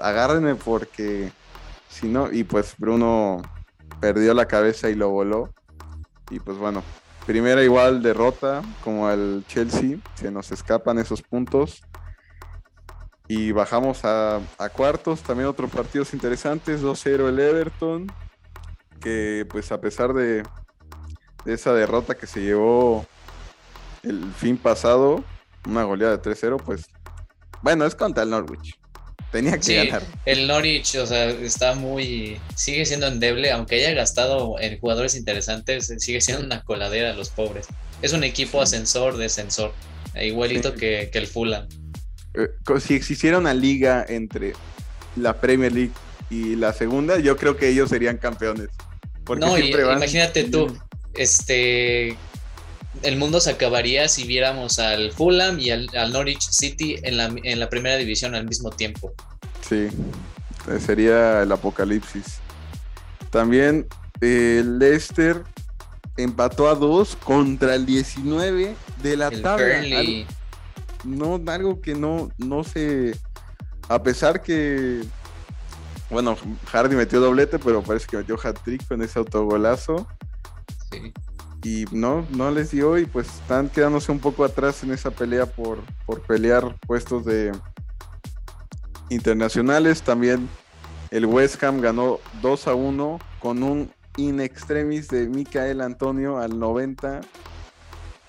agárrenme 0.00 0.54
porque 0.54 1.32
si 1.88 2.08
no, 2.08 2.30
y 2.30 2.44
pues 2.44 2.74
Bruno 2.76 3.40
perdió 4.00 4.34
la 4.34 4.46
cabeza 4.46 4.90
y 4.90 4.94
lo 4.94 5.10
voló. 5.10 5.50
Y 6.30 6.40
pues 6.40 6.58
bueno, 6.58 6.82
primera 7.24 7.62
igual 7.62 8.02
derrota 8.02 8.62
como 8.82 9.10
el 9.10 9.44
Chelsea, 9.48 9.98
se 10.14 10.30
nos 10.30 10.52
escapan 10.52 10.98
esos 10.98 11.22
puntos. 11.22 11.82
Y 13.28 13.52
bajamos 13.52 14.00
a, 14.04 14.40
cuartos, 14.72 15.22
también 15.22 15.48
otros 15.48 15.70
partidos 15.70 16.14
interesantes, 16.14 16.82
2-0 16.82 17.28
el 17.28 17.40
Everton, 17.40 18.06
que 19.00 19.46
pues 19.50 19.72
a 19.72 19.80
pesar 19.80 20.12
de, 20.12 20.44
de 21.44 21.52
esa 21.52 21.72
derrota 21.72 22.14
que 22.14 22.26
se 22.26 22.40
llevó 22.40 23.04
el 24.02 24.32
fin 24.32 24.56
pasado, 24.56 25.24
una 25.66 25.82
goleada 25.82 26.16
de 26.16 26.22
3-0, 26.22 26.62
pues 26.64 26.86
bueno, 27.62 27.84
es 27.84 27.94
contra 27.94 28.22
el 28.22 28.30
Norwich. 28.30 28.78
Tenía 29.32 29.58
que 29.58 29.84
ganar. 29.84 30.02
El 30.24 30.46
Norwich, 30.46 30.96
o 30.96 31.06
sea, 31.06 31.28
está 31.28 31.74
muy. 31.74 32.40
Sigue 32.54 32.86
siendo 32.86 33.06
endeble, 33.06 33.50
aunque 33.50 33.76
haya 33.76 33.92
gastado 33.92 34.58
en 34.60 34.78
jugadores 34.78 35.16
interesantes, 35.16 35.92
sigue 35.98 36.20
siendo 36.20 36.44
una 36.44 36.62
coladera 36.62 37.12
los 37.12 37.30
pobres. 37.30 37.66
Es 38.02 38.12
un 38.12 38.24
equipo 38.24 38.62
ascensor, 38.62 39.16
descensor, 39.16 39.72
igualito 40.14 40.74
que, 40.74 41.10
el 41.12 41.26
Fulham. 41.26 41.66
Eh, 42.36 42.80
si 42.80 42.94
existiera 42.94 43.38
una 43.38 43.54
liga 43.54 44.04
entre 44.08 44.52
la 45.16 45.40
Premier 45.40 45.72
League 45.72 45.92
y 46.30 46.56
la 46.56 46.72
segunda, 46.72 47.18
yo 47.18 47.36
creo 47.36 47.56
que 47.56 47.68
ellos 47.68 47.88
serían 47.88 48.18
campeones. 48.18 48.68
no, 49.38 49.58
imagínate 49.58 50.44
tú, 50.44 50.76
este 51.14 52.16
el 53.02 53.16
mundo 53.16 53.40
se 53.40 53.50
acabaría 53.50 54.08
si 54.08 54.24
viéramos 54.24 54.78
al 54.78 55.12
Fulham 55.12 55.58
y 55.58 55.70
al, 55.70 55.88
Norwich 56.12 56.40
City 56.40 56.96
en 57.02 57.16
la, 57.16 57.34
en 57.42 57.60
la, 57.60 57.68
primera 57.68 57.96
división 57.96 58.34
al 58.34 58.46
mismo 58.46 58.70
tiempo. 58.70 59.12
Sí, 59.68 59.88
eh, 60.68 60.80
sería 60.84 61.42
el 61.42 61.52
apocalipsis. 61.52 62.38
También 63.30 63.86
el 64.20 64.78
Leicester 64.78 65.42
empató 66.16 66.68
a 66.68 66.74
dos 66.74 67.16
contra 67.16 67.74
el 67.74 67.84
19 67.84 68.74
de 69.02 69.16
la 69.16 69.30
tabla. 69.30 69.82
No, 71.06 71.40
algo 71.50 71.80
que 71.80 71.94
no, 71.94 72.28
no 72.38 72.64
se. 72.64 73.16
A 73.88 74.02
pesar 74.02 74.42
que. 74.42 75.02
Bueno, 76.10 76.36
Hardy 76.70 76.94
metió 76.94 77.20
doblete, 77.20 77.58
pero 77.58 77.82
parece 77.82 78.06
que 78.06 78.16
metió 78.16 78.36
hat-trick 78.42 78.86
con 78.86 79.02
ese 79.02 79.18
autogolazo. 79.18 80.06
Sí 80.90 81.12
y 81.66 81.84
no, 81.90 82.24
no 82.30 82.52
les 82.52 82.70
dio 82.70 82.96
y 82.96 83.06
pues 83.06 83.26
están 83.26 83.68
quedándose 83.68 84.12
un 84.12 84.20
poco 84.20 84.44
atrás 84.44 84.84
en 84.84 84.92
esa 84.92 85.10
pelea 85.10 85.46
por, 85.46 85.78
por 86.06 86.22
pelear 86.22 86.76
puestos 86.86 87.24
de 87.24 87.50
internacionales. 89.08 90.02
También 90.02 90.48
el 91.10 91.26
West 91.26 91.60
Ham 91.64 91.80
ganó 91.80 92.20
2 92.40 92.68
a 92.68 92.74
1 92.74 93.18
con 93.40 93.64
un 93.64 93.90
in 94.16 94.40
extremis 94.40 95.08
de 95.08 95.28
Micael 95.28 95.80
Antonio 95.80 96.38
al 96.38 96.56
90. 96.56 97.20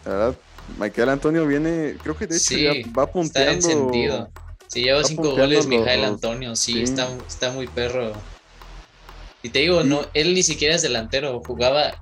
La 0.06 0.12
verdad, 0.12 0.36
Micael 0.80 1.10
Antonio 1.10 1.46
viene, 1.46 1.96
creo 2.02 2.18
que 2.18 2.28
de 2.28 2.38
hecho 2.38 2.58
ya 2.58 2.74
va 2.98 3.12
punteando. 3.12 3.52
Está 3.52 3.72
encendido. 3.72 4.30
Sí, 4.68 4.84
lleva 4.84 5.04
5 5.04 5.32
goles 5.32 5.68
Micael 5.68 6.04
Antonio, 6.04 6.56
sí, 6.56 6.82
Está, 6.82 7.08
está 7.28 7.52
muy 7.52 7.68
perro. 7.68 8.14
Y 9.44 9.50
te 9.50 9.60
digo, 9.60 9.84
no, 9.84 10.02
él 10.14 10.34
ni 10.34 10.44
siquiera 10.44 10.76
es 10.76 10.82
delantero, 10.82 11.42
jugaba 11.46 11.94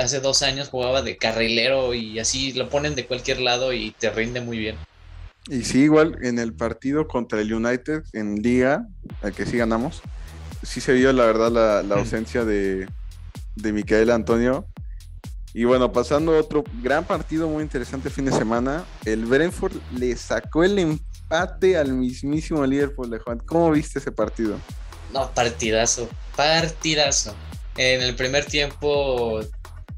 hace 0.00 0.20
dos 0.20 0.42
años 0.42 0.68
jugaba 0.68 1.02
de 1.02 1.16
carrilero 1.16 1.94
y 1.94 2.18
así 2.18 2.52
lo 2.52 2.68
ponen 2.68 2.94
de 2.94 3.06
cualquier 3.06 3.40
lado 3.40 3.72
y 3.72 3.92
te 3.92 4.10
rinde 4.10 4.40
muy 4.40 4.58
bien. 4.58 4.76
Y 5.48 5.62
sí, 5.62 5.82
igual 5.82 6.18
en 6.22 6.38
el 6.38 6.54
partido 6.54 7.06
contra 7.06 7.40
el 7.40 7.52
United 7.52 8.02
en 8.12 8.36
Liga, 8.36 8.86
al 9.22 9.32
que 9.32 9.46
sí 9.46 9.56
ganamos, 9.56 10.02
sí 10.62 10.80
se 10.80 10.92
vio 10.94 11.12
la 11.12 11.24
verdad 11.24 11.84
la, 11.84 11.94
ausencia 11.94 12.44
de, 12.44 12.88
de 13.54 13.72
Micael 13.72 14.10
Antonio. 14.10 14.66
Y 15.56 15.64
bueno, 15.64 15.90
pasando 15.90 16.36
a 16.36 16.40
otro 16.40 16.64
gran 16.82 17.06
partido 17.06 17.48
muy 17.48 17.62
interesante 17.62 18.10
fin 18.10 18.26
de 18.26 18.32
semana, 18.32 18.84
el 19.06 19.24
Brentford 19.24 19.72
le 19.96 20.14
sacó 20.14 20.64
el 20.64 20.78
empate 20.78 21.78
al 21.78 21.94
mismísimo 21.94 22.66
Liverpool 22.66 23.08
de 23.08 23.18
Juan. 23.20 23.38
¿Cómo 23.38 23.70
viste 23.70 23.98
ese 23.98 24.12
partido? 24.12 24.58
No, 25.14 25.32
partidazo, 25.32 26.10
partidazo. 26.36 27.34
En 27.78 28.02
el 28.02 28.14
primer 28.14 28.44
tiempo 28.44 29.40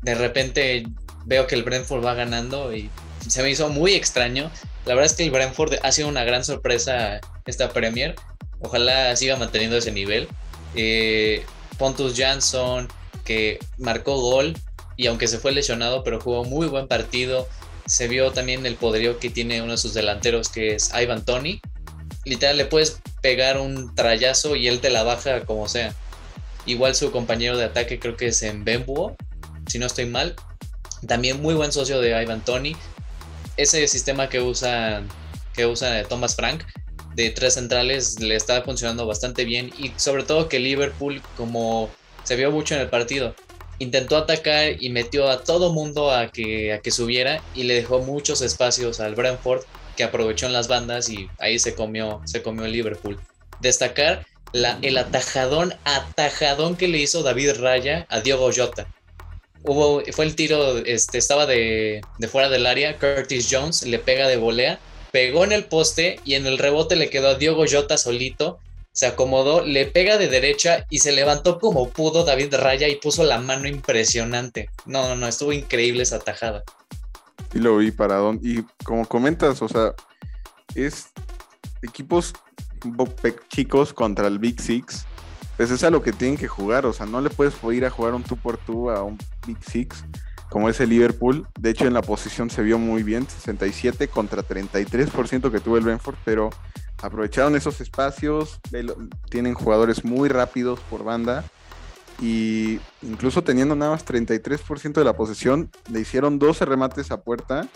de 0.03 0.15
repente 0.15 0.87
veo 1.27 1.49
que 1.49 1.57
el 1.57 1.65
Brentford 1.65 2.07
va 2.07 2.15
ganando 2.15 2.73
y 2.73 2.89
se 3.27 3.43
me 3.43 3.51
hizo 3.51 3.69
muy 3.69 3.95
extraño. 3.95 4.53
La 4.87 4.95
verdad 4.95 5.11
es 5.11 5.17
que 5.17 5.25
el 5.25 5.33
Brentford 5.33 5.75
ha 5.83 5.91
sido 5.91 6.07
una 6.07 6.23
gran 6.23 6.45
sorpresa 6.45 7.21
esta 7.47 7.71
Premier. 7.71 8.15
Ojalá 8.61 9.17
siga 9.17 9.35
manteniendo 9.35 9.77
ese 9.77 9.91
nivel. 9.91 10.29
Eh, 10.77 11.45
Pontus 11.79 12.17
Jansson, 12.17 12.87
que 13.25 13.59
marcó 13.77 14.21
gol 14.21 14.55
y 14.99 15.07
aunque 15.07 15.29
se 15.29 15.39
fue 15.39 15.53
lesionado, 15.53 16.03
pero 16.03 16.21
jugó 16.21 16.45
muy 16.45 16.67
buen 16.67 16.89
partido. 16.89 17.49
se 17.87 18.07
vio 18.07 18.33
también 18.33 18.67
el 18.67 18.75
poderío 18.75 19.19
que 19.19 19.31
tiene 19.31 19.63
uno 19.63 19.73
de 19.73 19.79
sus 19.79 19.95
delanteros, 19.95 20.51
que 20.51 20.75
es 20.75 20.93
Ivan 20.93 21.25
Tony. 21.25 21.63
Literal, 22.27 22.59
le 22.59 22.67
puedes 22.67 23.01
pegar 23.23 23.59
un 23.59 23.95
trayazo 23.95 24.57
y 24.57 24.69
él 24.69 24.81
te 24.81 24.91
la 24.91 25.05
baja 25.05 25.47
como 25.47 25.69
sea. 25.69 25.95
Igual 26.67 26.95
su 26.95 27.11
compañero 27.13 27.57
de 27.57 27.65
ataque 27.65 27.99
creo 27.99 28.17
que 28.17 28.27
es 28.27 28.43
en 28.43 28.65
Bembuo, 28.65 29.17
si 29.69 29.79
no 29.79 29.87
estoy 29.87 30.05
mal. 30.05 30.35
También 31.07 31.41
muy 31.41 31.55
buen 31.55 31.73
socio 31.73 32.01
de 32.01 32.21
Ivan 32.21 32.45
Tony. 32.45 32.77
Ese 33.57 33.87
sistema 33.89 34.29
que 34.29 34.41
usa, 34.41 35.03
que 35.55 35.65
usa 35.65 36.03
Thomas 36.05 36.37
Frank 36.37 36.65
de 37.15 37.31
tres 37.31 37.55
centrales 37.55 38.21
le 38.21 38.37
está 38.37 38.63
funcionando 38.63 39.07
bastante 39.07 39.45
bien 39.45 39.73
y 39.79 39.93
sobre 39.97 40.25
todo 40.25 40.49
que 40.49 40.59
Liverpool, 40.59 41.23
como 41.37 41.89
se 42.25 42.37
vio 42.37 42.51
mucho 42.51 42.75
en 42.75 42.83
el 42.83 42.91
partido, 42.91 43.35
intentó 43.79 44.17
atacar 44.17 44.83
y 44.83 44.91
metió 44.91 45.31
a 45.31 45.45
todo 45.45 45.73
mundo 45.73 46.11
a 46.11 46.31
que, 46.31 46.73
a 46.73 46.81
que 46.81 46.91
subiera 46.91 47.43
y 47.55 47.65
le 47.65 47.75
dejó 47.75 48.01
muchos 48.01 48.43
espacios 48.43 49.01
al 49.01 49.15
Brentford 49.15 49.63
que 49.97 50.05
aprovechó 50.05 50.47
en 50.47 50.53
las 50.53 50.69
bandas 50.69 51.09
y 51.09 51.29
ahí 51.39 51.59
se 51.59 51.75
comió, 51.75 52.21
se 52.25 52.43
comió 52.43 52.67
Liverpool. 52.67 53.21
Destacar 53.61 54.27
el 54.53 54.97
atajadón, 54.97 55.75
atajadón 55.85 56.77
que 56.77 56.89
le 56.89 56.99
hizo 56.99 57.23
David 57.23 57.55
Raya 57.59 58.07
a 58.09 58.21
Diogo 58.21 58.51
Jota. 58.55 58.87
Hubo, 59.65 60.03
fue 60.13 60.25
el 60.25 60.37
tiro, 60.37 60.79
este, 60.79 61.19
estaba 61.19 61.47
de, 61.47 62.01
de 62.19 62.29
fuera 62.29 62.49
del 62.49 62.67
área, 62.67 62.97
Curtis 62.97 63.49
Jones 63.51 63.83
le 63.83 63.99
pega 63.99 64.29
de 64.29 64.37
volea, 64.37 64.79
pegó 65.11 65.45
en 65.45 65.53
el 65.53 65.65
poste 65.65 66.21
y 66.25 66.35
en 66.35 66.47
el 66.47 66.59
rebote 66.59 66.97
le 66.97 67.11
quedó 67.11 67.29
a 67.29 67.35
Diogo 67.35 67.65
Jota 67.69 67.99
solito 67.99 68.61
se 68.99 69.07
acomodó, 69.07 69.65
le 69.65 69.87
pega 69.87 70.19
de 70.19 70.27
derecha 70.27 70.85
y 70.91 70.99
se 70.99 71.13
levantó 71.13 71.61
como 71.61 71.89
pudo 71.91 72.25
David 72.25 72.53
Raya 72.57 72.89
y 72.89 72.97
puso 72.97 73.23
la 73.23 73.39
mano 73.39 73.69
impresionante. 73.69 74.71
No, 74.87 75.09
no, 75.09 75.15
no, 75.15 75.29
estuvo 75.29 75.53
increíble 75.53 76.03
esa 76.03 76.19
tajada. 76.19 76.65
Y 77.55 77.61
lo 77.61 77.77
vi 77.77 77.93
para 77.93 78.17
don. 78.17 78.41
Y 78.43 78.65
como 78.83 79.07
comentas, 79.07 79.63
o 79.63 79.69
sea, 79.69 79.95
es 80.75 81.11
equipos 81.81 82.33
chicos 83.51 83.93
contra 83.95 84.27
el 84.27 84.41
Big 84.41 84.61
Six. 84.61 85.07
Pues 85.57 85.71
es 85.71 85.85
a 85.85 85.91
lo 85.91 86.03
que 86.03 86.13
tienen 86.13 86.37
que 86.37 86.49
jugar. 86.49 86.85
O 86.85 86.93
sea, 86.93 87.07
no 87.07 87.21
le 87.21 87.31
puedes 87.31 87.55
ir 87.73 87.87
a 87.87 87.91
jugar 87.91 88.15
un 88.15 88.25
tú 88.25 88.37
por 88.37 88.57
tú 88.59 88.91
a 88.91 89.05
un 89.05 89.17
Big 89.47 89.63
Six 89.63 90.03
como 90.51 90.69
es 90.69 90.81
el 90.81 90.89
Liverpool. 90.89 91.47
De 91.61 91.71
hecho, 91.71 91.87
en 91.87 91.95
la 91.95 92.03
posición 92.03 92.51
se 92.51 92.63
vio 92.63 92.79
muy 92.79 93.05
bien, 93.05 93.29
67 93.29 94.09
contra 94.09 94.43
33% 94.43 95.53
que 95.53 95.61
tuvo 95.61 95.77
el 95.77 95.85
Brentford, 95.85 96.17
pero 96.25 96.51
aprovecharon 97.03 97.57
esos 97.57 97.81
espacios, 97.81 98.61
tienen 99.31 99.55
jugadores 99.55 100.05
muy 100.05 100.29
rápidos 100.29 100.81
por 100.91 101.05
banda 101.05 101.45
y 102.21 102.81
incluso 103.03 103.45
teniendo 103.45 103.77
nada 103.77 103.93
más 103.93 104.05
33% 104.05 104.93
de 104.93 105.05
la 105.05 105.15
posesión, 105.15 105.71
le 105.91 106.01
hicieron 106.01 106.39
12 106.39 106.65
remates 106.65 107.11
a 107.11 107.21
puerta 107.21 107.69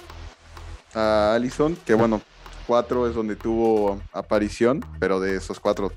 a 0.95 1.35
Allison, 1.35 1.77
que 1.87 1.95
bueno, 1.95 2.21
4 2.67 3.09
es 3.09 3.15
donde 3.15 3.37
tuvo 3.37 4.01
aparición, 4.13 4.85
pero 4.99 5.21
de 5.21 5.37
esos 5.37 5.61
4, 5.61 5.93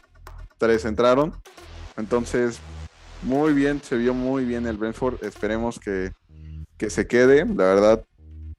3 0.57 0.85
entraron. 0.85 1.33
Entonces, 1.97 2.59
muy 3.23 3.53
bien, 3.53 3.81
se 3.81 3.97
vio 3.97 4.13
muy 4.13 4.45
bien 4.45 4.67
el 4.67 4.77
Brentford, 4.77 5.23
esperemos 5.23 5.79
que, 5.79 6.13
que 6.77 6.89
se 6.89 7.07
quede, 7.07 7.45
la 7.45 7.63
verdad, 7.63 8.05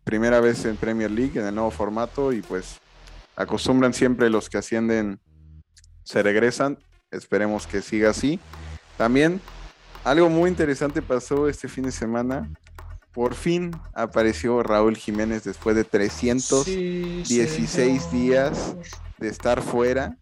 primera 0.03 0.41
vez 0.41 0.65
en 0.65 0.77
Premier 0.77 1.11
League 1.11 1.39
en 1.39 1.47
el 1.47 1.55
nuevo 1.55 1.71
formato 1.71 2.33
y 2.33 2.43
pues 2.43 2.81
acostumbran 3.37 3.95
siempre 3.95 4.29
los 4.31 4.51
que 4.51 4.59
ascienden 4.59 5.21
se 6.03 6.23
regresan. 6.23 6.79
Esperemos 7.11 7.67
que 7.67 7.83
siga 7.83 8.11
así. 8.11 8.39
También 8.97 9.41
algo 10.05 10.29
muy 10.29 10.51
interesante 10.51 11.03
pasó 11.03 11.49
este 11.49 11.67
fin 11.69 11.85
de 11.85 11.93
semana. 11.93 12.51
Por 13.13 13.35
fin 13.35 13.71
apareció 13.95 14.63
Raúl 14.63 14.97
Jiménez 14.97 15.45
después 15.45 15.77
de 15.77 15.85
316 15.85 18.11
días 18.11 18.77
de 19.19 19.29
estar 19.29 19.63
fuera. 19.63 20.17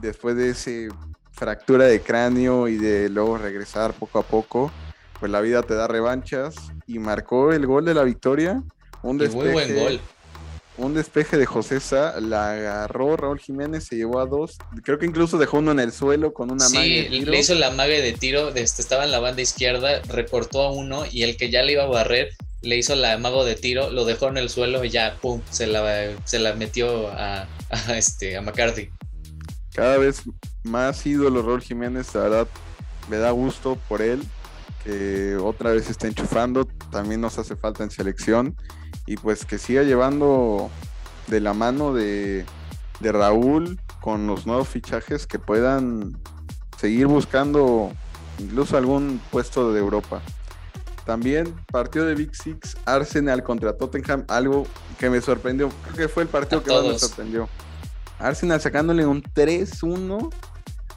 Después 0.00 0.36
de 0.36 0.50
ese 0.50 0.88
fractura 1.32 1.86
de 1.86 2.00
cráneo 2.00 2.68
y 2.68 2.76
de 2.76 3.08
luego 3.08 3.38
regresar 3.38 3.94
poco 3.94 4.18
a 4.18 4.22
poco. 4.22 4.70
Pues 5.18 5.32
la 5.32 5.40
vida 5.40 5.62
te 5.62 5.74
da 5.74 5.86
revanchas 5.86 6.54
y 6.86 6.98
marcó 6.98 7.52
el 7.52 7.66
gol 7.66 7.84
de 7.84 7.94
la 7.94 8.04
victoria. 8.04 8.62
Un 9.02 9.16
muy 9.16 9.52
buen 9.52 9.74
gol 9.74 10.00
un 10.80 10.94
despeje 10.94 11.36
de 11.36 11.46
José 11.46 11.78
Sá, 11.80 12.18
la 12.20 12.52
agarró 12.52 13.16
Raúl 13.16 13.38
Jiménez, 13.38 13.84
se 13.84 13.96
llevó 13.96 14.18
a 14.20 14.26
dos. 14.26 14.56
Creo 14.82 14.98
que 14.98 15.06
incluso 15.06 15.38
dejó 15.38 15.58
uno 15.58 15.72
en 15.72 15.80
el 15.80 15.92
suelo 15.92 16.32
con 16.32 16.50
una 16.50 16.66
sí, 16.66 17.08
le 17.08 17.38
hizo 17.38 17.54
la 17.54 17.70
mague 17.70 18.00
de 18.00 18.12
tiro, 18.12 18.48
este, 18.48 18.82
estaba 18.82 19.04
en 19.04 19.10
la 19.10 19.20
banda 19.20 19.42
izquierda, 19.42 20.00
recortó 20.08 20.62
a 20.62 20.72
uno 20.72 21.04
y 21.10 21.22
el 21.22 21.36
que 21.36 21.50
ya 21.50 21.62
le 21.62 21.72
iba 21.72 21.84
a 21.84 21.86
barrer 21.86 22.30
le 22.62 22.76
hizo 22.76 22.94
la 22.94 23.16
mago 23.18 23.44
de 23.44 23.54
tiro, 23.54 23.90
lo 23.90 24.04
dejó 24.04 24.28
en 24.28 24.36
el 24.36 24.50
suelo 24.50 24.84
y 24.84 24.90
ya, 24.90 25.16
pum, 25.20 25.40
se 25.50 25.66
la, 25.66 26.14
se 26.24 26.38
la 26.38 26.54
metió 26.54 27.08
a, 27.08 27.48
este, 27.94 28.36
a 28.36 28.42
McCarthy. 28.42 28.90
Cada 29.72 29.98
vez 29.98 30.22
más 30.62 31.06
ídolo 31.06 31.42
Raúl 31.42 31.62
Jiménez, 31.62 32.14
la 32.14 32.22
verdad, 32.22 32.48
me 33.08 33.16
da 33.16 33.30
gusto 33.30 33.78
por 33.88 34.02
él, 34.02 34.22
que 34.84 35.36
otra 35.36 35.72
vez 35.72 35.88
está 35.88 36.06
enchufando, 36.06 36.66
también 36.90 37.20
nos 37.20 37.38
hace 37.38 37.56
falta 37.56 37.82
en 37.82 37.90
selección 37.90 38.56
y 39.06 39.16
pues 39.16 39.44
que 39.44 39.58
siga 39.58 39.82
llevando 39.82 40.70
de 41.26 41.40
la 41.40 41.54
mano 41.54 41.94
de, 41.94 42.44
Raúl 43.00 43.80
con 44.00 44.26
los 44.26 44.46
nuevos 44.46 44.68
fichajes 44.68 45.26
que 45.26 45.38
puedan 45.38 46.18
seguir 46.78 47.06
buscando 47.06 47.92
incluso 48.38 48.76
algún 48.76 49.20
puesto 49.30 49.72
de 49.72 49.80
Europa. 49.80 50.20
También 51.06 51.54
partido 51.72 52.04
de 52.04 52.14
Big 52.14 52.34
Six, 52.34 52.76
Arsenal 52.84 53.42
contra 53.42 53.76
Tottenham, 53.76 54.24
algo 54.28 54.66
que 54.98 55.08
me 55.08 55.20
sorprendió, 55.20 55.70
creo 55.84 55.96
que 55.96 56.08
fue 56.08 56.24
el 56.24 56.28
partido 56.28 56.62
que 56.62 56.72
más 56.72 56.84
me 56.84 56.98
sorprendió. 56.98 57.48
Arsenal 58.18 58.60
sacándole 58.60 59.06
un 59.06 59.22
3-1 59.22 60.30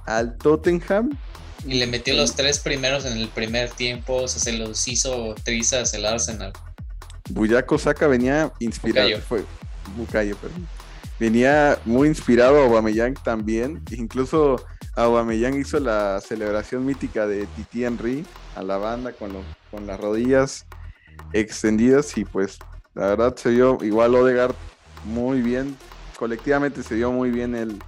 al 0.05 0.37
Tottenham. 0.37 1.17
Y 1.65 1.75
le 1.75 1.87
metió 1.87 2.13
los 2.15 2.35
tres 2.35 2.59
primeros 2.59 3.05
en 3.05 3.17
el 3.17 3.29
primer 3.29 3.69
tiempo, 3.69 4.23
o 4.23 4.27
sea, 4.27 4.41
se 4.41 4.51
los 4.51 4.85
hizo 4.89 5.33
trizas 5.43 5.93
el 5.93 6.05
Arsenal. 6.05 6.51
Buyaco 7.29 7.77
Saka 7.77 8.07
venía 8.07 8.51
inspirado. 8.59 9.19
Fue 9.21 9.43
Bucayo, 9.95 10.35
perdón. 10.37 10.67
Venía 11.19 11.77
muy 11.85 12.07
inspirado 12.07 12.61
a 12.61 12.65
Aubameyang 12.65 13.13
también. 13.13 13.81
Incluso 13.91 14.63
Aubameyang 14.95 15.59
hizo 15.59 15.79
la 15.79 16.19
celebración 16.21 16.85
mítica 16.85 17.27
de 17.27 17.45
Titi 17.47 17.85
Henry 17.85 18.25
a 18.55 18.63
la 18.63 18.77
banda 18.77 19.13
con, 19.13 19.31
con 19.71 19.87
las 19.87 19.99
rodillas 19.99 20.65
extendidas 21.31 22.17
y 22.17 22.25
pues 22.25 22.59
la 22.93 23.07
verdad 23.07 23.35
se 23.35 23.51
vio 23.51 23.77
igual 23.81 24.15
Odegaard 24.15 24.55
muy 25.05 25.41
bien. 25.41 25.77
Colectivamente 26.17 26.83
se 26.83 26.95
vio 26.95 27.11
muy 27.11 27.31
bien 27.31 27.55
el, 27.55 27.79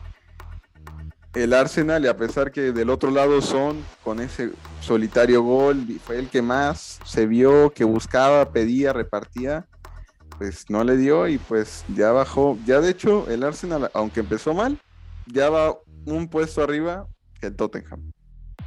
el 1.36 1.54
Arsenal 1.54 2.04
y 2.06 2.08
a 2.08 2.15
pesar 2.15 2.52
que 2.52 2.71
del 2.71 2.89
otro 2.89 3.12
lado 3.12 3.41
son 3.41 3.84
con 4.04 4.21
ese 4.21 4.52
solitario 4.82 5.43
gol, 5.43 5.86
fue 6.04 6.17
el 6.17 6.30
que 6.30 6.41
más 6.41 7.00
se 7.06 7.26
vio, 7.26 7.71
que 7.71 7.84
buscaba, 7.84 8.52
pedía, 8.52 8.93
repartía, 8.93 9.67
pues 10.38 10.69
no 10.69 10.84
le 10.84 10.95
dio 10.95 11.28
y 11.28 11.38
pues 11.38 11.84
ya 11.93 12.12
bajó. 12.12 12.58
Ya 12.65 12.80
de 12.80 12.91
hecho 12.91 13.30
el 13.30 13.43
Arsenal, 13.43 13.91
aunque 13.93 14.21
empezó 14.21 14.54
mal, 14.54 14.80
ya 15.28 15.50
va 15.50 15.78
un 16.06 16.30
puesto 16.30 16.63
arriba 16.63 17.08
que 17.39 17.48
el 17.48 17.56
Tottenham. 17.56 18.12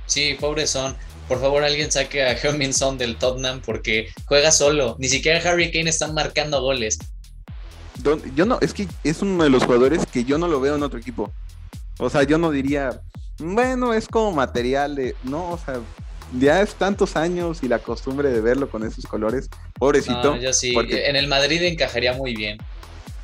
Sí, 0.06 0.36
pobre 0.38 0.66
Son. 0.66 0.94
Por 1.26 1.40
favor, 1.40 1.62
alguien 1.62 1.90
saque 1.90 2.22
a 2.22 2.34
Heung-Min 2.34 2.72
Son 2.72 2.96
del 2.96 3.16
Tottenham 3.16 3.60
porque 3.64 4.08
juega 4.26 4.50
solo. 4.50 4.96
Ni 4.98 5.08
siquiera 5.08 5.38
Harry 5.48 5.70
Kane 5.70 5.90
está 5.90 6.10
marcando 6.12 6.60
goles. 6.60 6.98
Yo 8.34 8.46
no, 8.46 8.58
es 8.60 8.72
que 8.72 8.86
es 9.04 9.22
uno 9.22 9.42
de 9.42 9.50
los 9.50 9.64
jugadores 9.64 10.06
que 10.06 10.24
yo 10.24 10.38
no 10.38 10.48
lo 10.48 10.60
veo 10.60 10.76
en 10.76 10.82
otro 10.82 10.98
equipo. 10.98 11.32
O 11.98 12.10
sea, 12.10 12.22
yo 12.22 12.38
no 12.38 12.50
diría, 12.50 13.00
bueno, 13.38 13.92
es 13.92 14.08
como 14.08 14.32
material 14.32 14.94
de, 14.94 15.14
no, 15.24 15.50
o 15.50 15.58
sea, 15.58 15.80
ya 16.38 16.60
es 16.60 16.74
tantos 16.74 17.16
años 17.16 17.62
y 17.62 17.68
la 17.68 17.78
costumbre 17.78 18.30
de 18.30 18.40
verlo 18.40 18.70
con 18.70 18.84
esos 18.84 19.06
colores. 19.06 19.48
Pobrecito. 19.78 20.36
yo 20.36 20.52
sí, 20.52 20.74
en 20.76 21.16
el 21.16 21.26
Madrid 21.26 21.62
encajaría 21.62 22.12
muy 22.12 22.34
bien. 22.34 22.58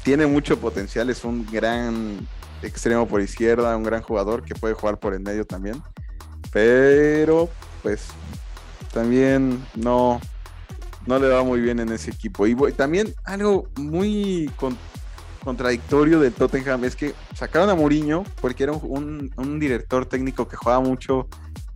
Tiene 0.03 0.27
mucho 0.27 0.59
potencial, 0.59 1.09
es 1.11 1.25
un 1.25 1.47
gran 1.51 2.27
extremo 2.63 3.07
por 3.07 3.21
izquierda, 3.21 3.77
un 3.77 3.85
gran 3.85 4.03
jugador 4.03 4.45
que 4.45 4.55
puede 4.55 4.75
jugar 4.75 4.99
por 4.99 5.15
el 5.15 5.21
medio 5.21 5.45
también. 5.45 5.83
Pero, 6.53 7.49
pues, 7.83 8.07
también 8.93 9.65
no, 9.75 10.21
no 11.07 11.19
le 11.19 11.29
va 11.29 11.43
muy 11.43 11.61
bien 11.61 11.81
en 11.81 11.91
ese 11.93 12.11
equipo. 12.11 12.47
Y 12.47 12.55
también 12.73 13.15
algo 13.25 13.69
muy 13.77 14.51
contradictorio 15.45 16.19
del 16.21 16.33
Tottenham 16.33 16.85
es 16.85 16.97
que 16.97 17.15
sacaron 17.37 17.69
a 17.69 17.75
Mourinho 17.75 18.25
porque 18.41 18.65
era 18.65 18.73
un, 18.73 19.61
director 19.61 20.07
técnico 20.07 20.49
que 20.49 20.57
jugaba 20.57 20.81
mucho 20.81 21.29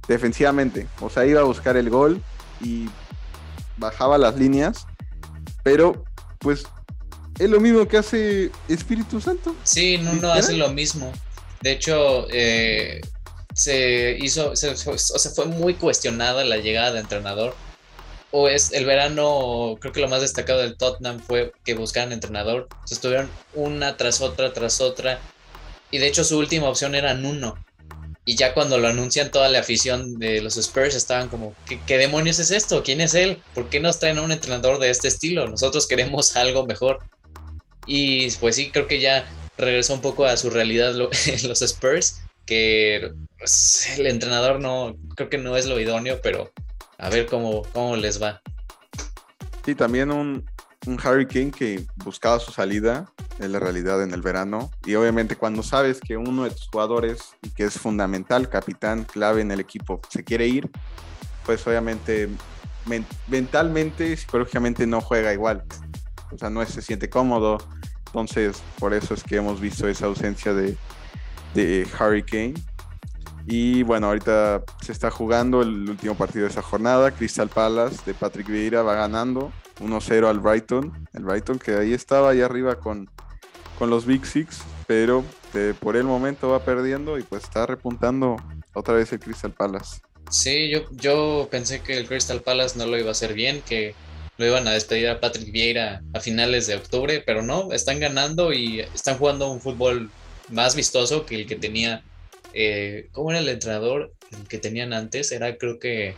defensivamente. 0.08 0.88
O 1.00 1.10
sea, 1.10 1.26
iba 1.26 1.40
a 1.40 1.44
buscar 1.44 1.76
el 1.76 1.90
gol 1.90 2.20
y 2.60 2.88
bajaba 3.76 4.18
las 4.18 4.36
líneas. 4.36 4.86
Pero, 5.62 6.04
pues, 6.38 6.64
es 7.38 7.50
lo 7.50 7.60
mismo 7.60 7.86
que 7.86 7.98
hace 7.98 8.50
Espíritu 8.68 9.20
Santo. 9.20 9.54
Sí, 9.62 9.98
no, 9.98 10.14
no 10.14 10.32
hace 10.32 10.54
lo 10.54 10.70
mismo. 10.70 11.12
De 11.60 11.72
hecho, 11.72 12.26
eh, 12.30 13.00
se 13.54 14.16
hizo, 14.18 14.56
se, 14.56 14.70
o 14.70 14.98
sea, 14.98 15.30
fue 15.32 15.46
muy 15.46 15.74
cuestionada 15.74 16.44
la 16.44 16.56
llegada 16.56 16.92
de 16.92 17.00
entrenador 17.00 17.54
o 18.30 18.48
es 18.48 18.72
el 18.72 18.84
verano, 18.84 19.76
creo 19.80 19.92
que 19.92 20.00
lo 20.00 20.08
más 20.08 20.20
destacado 20.20 20.60
del 20.60 20.76
Tottenham 20.76 21.20
fue 21.20 21.52
que 21.64 21.74
buscaran 21.74 22.12
entrenador. 22.12 22.68
estuvieron 22.90 23.30
una 23.54 23.96
tras 23.96 24.20
otra, 24.20 24.52
tras 24.52 24.80
otra. 24.80 25.20
Y 25.90 25.98
de 25.98 26.06
hecho 26.06 26.24
su 26.24 26.38
última 26.38 26.68
opción 26.68 26.94
era 26.94 27.14
Nuno. 27.14 27.56
Y 28.26 28.36
ya 28.36 28.52
cuando 28.52 28.76
lo 28.76 28.88
anuncian 28.88 29.30
toda 29.30 29.48
la 29.48 29.60
afición 29.60 30.18
de 30.18 30.42
los 30.42 30.58
Spurs 30.58 30.94
estaban 30.94 31.28
como, 31.28 31.54
¿qué, 31.66 31.80
¿qué, 31.86 31.96
demonios 31.96 32.38
es 32.38 32.50
esto? 32.50 32.82
¿Quién 32.82 33.00
es 33.00 33.14
él? 33.14 33.38
¿Por 33.54 33.70
qué 33.70 33.80
nos 33.80 33.98
traen 33.98 34.18
a 34.18 34.22
un 34.22 34.32
entrenador 34.32 34.78
de 34.78 34.90
este 34.90 35.08
estilo? 35.08 35.48
Nosotros 35.48 35.86
queremos 35.86 36.36
algo 36.36 36.66
mejor. 36.66 36.98
Y 37.86 38.30
pues 38.32 38.56
sí, 38.56 38.70
creo 38.70 38.86
que 38.86 39.00
ya 39.00 39.26
regresó 39.56 39.94
un 39.94 40.02
poco 40.02 40.26
a 40.26 40.36
su 40.36 40.50
realidad 40.50 40.92
los 40.94 41.62
Spurs, 41.62 42.20
que 42.44 43.12
pues, 43.38 43.98
el 43.98 44.06
entrenador 44.06 44.60
no, 44.60 44.96
creo 45.16 45.30
que 45.30 45.38
no 45.38 45.56
es 45.56 45.64
lo 45.64 45.80
idóneo, 45.80 46.20
pero 46.22 46.52
a 46.98 47.08
ver 47.10 47.26
cómo, 47.26 47.62
cómo 47.72 47.96
les 47.96 48.20
va. 48.20 48.42
Sí, 49.64 49.74
también 49.74 50.10
un, 50.10 50.44
un 50.86 50.98
que 51.52 51.86
buscaba 51.96 52.38
su 52.40 52.52
salida 52.52 53.10
en 53.38 53.52
la 53.52 53.60
realidad 53.60 54.02
en 54.02 54.12
el 54.12 54.22
verano. 54.22 54.70
Y 54.84 54.94
obviamente 54.94 55.36
cuando 55.36 55.62
sabes 55.62 56.00
que 56.00 56.16
uno 56.16 56.44
de 56.44 56.50
tus 56.50 56.68
jugadores, 56.68 57.36
y 57.42 57.50
que 57.50 57.64
es 57.64 57.78
fundamental, 57.78 58.48
capitán, 58.48 59.04
clave 59.04 59.40
en 59.40 59.50
el 59.50 59.60
equipo, 59.60 60.00
se 60.08 60.24
quiere 60.24 60.46
ir, 60.46 60.70
pues 61.44 61.66
obviamente 61.66 62.28
mentalmente, 63.26 64.16
psicológicamente 64.16 64.86
no 64.86 65.00
juega 65.00 65.32
igual. 65.32 65.64
O 66.32 66.38
sea, 66.38 66.50
no 66.50 66.64
se 66.64 66.82
siente 66.82 67.08
cómodo. 67.08 67.58
Entonces, 68.06 68.62
por 68.78 68.94
eso 68.94 69.14
es 69.14 69.22
que 69.22 69.36
hemos 69.36 69.60
visto 69.60 69.86
esa 69.88 70.06
ausencia 70.06 70.54
de, 70.54 70.76
de 71.54 71.86
Harry. 71.98 72.24
Y 73.50 73.82
bueno, 73.82 74.08
ahorita 74.08 74.62
se 74.82 74.92
está 74.92 75.10
jugando 75.10 75.62
el 75.62 75.88
último 75.88 76.14
partido 76.14 76.44
de 76.44 76.50
esa 76.50 76.60
jornada. 76.60 77.12
Crystal 77.12 77.48
Palace 77.48 77.96
de 78.04 78.12
Patrick 78.12 78.46
Vieira 78.46 78.82
va 78.82 78.94
ganando 78.94 79.50
1-0 79.80 80.28
al 80.28 80.38
Brighton. 80.38 81.08
El 81.14 81.24
Brighton 81.24 81.58
que 81.58 81.74
ahí 81.74 81.94
estaba, 81.94 82.28
ahí 82.28 82.42
arriba 82.42 82.78
con, 82.78 83.08
con 83.78 83.88
los 83.88 84.04
Big 84.04 84.26
Six, 84.26 84.58
pero 84.86 85.24
eh, 85.54 85.72
por 85.80 85.96
el 85.96 86.04
momento 86.04 86.50
va 86.50 86.62
perdiendo 86.62 87.18
y 87.18 87.22
pues 87.22 87.44
está 87.44 87.64
repuntando 87.64 88.36
otra 88.74 88.92
vez 88.92 89.14
el 89.14 89.20
Crystal 89.20 89.50
Palace. 89.52 90.02
Sí, 90.28 90.68
yo, 90.68 90.80
yo 90.90 91.48
pensé 91.50 91.80
que 91.80 91.96
el 91.96 92.06
Crystal 92.06 92.42
Palace 92.42 92.78
no 92.78 92.84
lo 92.84 92.98
iba 92.98 93.08
a 93.08 93.12
hacer 93.12 93.32
bien, 93.32 93.62
que 93.66 93.94
lo 94.36 94.44
iban 94.44 94.68
a 94.68 94.72
despedir 94.72 95.08
a 95.08 95.20
Patrick 95.20 95.50
Vieira 95.50 96.02
a 96.12 96.20
finales 96.20 96.66
de 96.66 96.76
octubre, 96.76 97.22
pero 97.24 97.40
no, 97.40 97.72
están 97.72 97.98
ganando 97.98 98.52
y 98.52 98.80
están 98.80 99.16
jugando 99.16 99.50
un 99.50 99.62
fútbol 99.62 100.10
más 100.50 100.76
vistoso 100.76 101.24
que 101.24 101.34
el 101.34 101.46
que 101.46 101.56
tenía 101.56 102.02
eh, 102.54 103.08
¿cómo 103.12 103.30
era 103.30 103.40
el 103.40 103.48
entrenador 103.48 104.12
que 104.48 104.58
tenían 104.58 104.92
antes? 104.92 105.32
Era, 105.32 105.56
creo 105.56 105.78
que. 105.78 106.14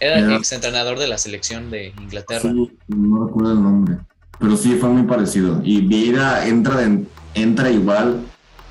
Era 0.00 0.18
el 0.18 0.32
ex 0.32 0.52
entrenador 0.52 0.98
de 0.98 1.08
la 1.08 1.18
selección 1.18 1.70
de 1.70 1.94
Inglaterra. 2.00 2.52
no 2.88 3.26
recuerdo 3.26 3.52
el 3.52 3.62
nombre. 3.62 3.96
Pero 4.38 4.56
sí, 4.56 4.74
fue 4.74 4.88
muy 4.88 5.04
parecido. 5.04 5.60
Y 5.64 5.80
Vieira 5.80 6.46
entra, 6.46 6.80
entra 7.34 7.70
igual 7.70 8.20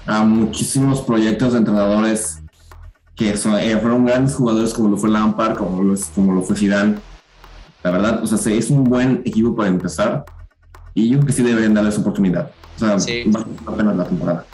a 0.05 0.24
muchísimos 0.24 1.01
proyectos 1.01 1.53
de 1.53 1.59
entrenadores 1.59 2.39
que 3.15 3.38
son, 3.38 3.57
eh, 3.59 3.78
fueron 3.78 4.05
grandes 4.05 4.36
jugadores 4.36 4.74
como 4.74 4.89
lo 4.89 4.97
fue 4.97 5.09
Lampard, 5.09 5.57
como 5.57 5.82
lo, 5.82 5.95
como 6.13 6.34
lo 6.34 6.41
fue 6.41 6.55
Zidane. 6.55 6.97
La 7.84 7.91
verdad, 7.91 8.24
o 8.24 8.28
sea, 8.28 8.53
es 8.53 8.69
un 8.69 8.84
buen 8.84 9.21
equipo 9.26 9.55
para 9.55 9.69
empezar. 9.69 10.26
Y 10.93 11.09
yo 11.09 11.17
creo 11.17 11.28
que 11.28 11.34
sí 11.34 11.43
deberían 11.43 11.74
darles 11.74 11.97
oportunidad. 11.97 12.51
O 12.76 12.80
sea, 12.80 12.99
sí. 12.99 13.32
apenas 13.65 13.95
la 13.95 14.05
temporada. 14.05 14.45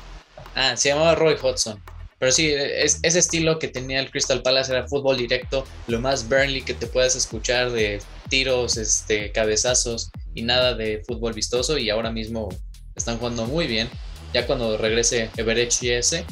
Ah, 0.56 0.76
se 0.76 0.90
llamaba 0.90 1.16
Roy 1.16 1.36
Hodgson. 1.42 1.82
Pero 2.20 2.32
sí, 2.34 2.52
es, 2.52 3.00
ese 3.02 3.20
estilo 3.20 3.60
que 3.60 3.70
tenía 3.70 4.00
el 4.00 4.12
Crystal 4.12 4.42
Palace 4.42 4.74
era 4.74 4.88
fútbol 4.88 5.18
directo, 5.18 5.66
lo 5.88 6.02
más 6.02 6.28
Burnley 6.28 6.62
que 6.62 6.74
te 6.74 6.86
puedes 6.86 7.16
escuchar 7.16 7.72
de 7.72 8.02
tiros, 8.28 8.76
este, 8.76 9.32
cabezazos 9.32 10.12
y 10.36 10.42
nada 10.42 10.74
de 10.74 11.02
fútbol 11.08 11.34
vistoso. 11.34 11.78
Y 11.78 11.90
ahora 11.90 12.12
mismo 12.12 12.50
están 12.96 13.18
jugando 13.18 13.46
muy 13.46 13.68
bien. 13.68 13.90
Ya 14.34 14.46
cuando 14.46 14.78
regrese 14.78 15.30
Everett 15.38 15.72
ese 15.82 16.26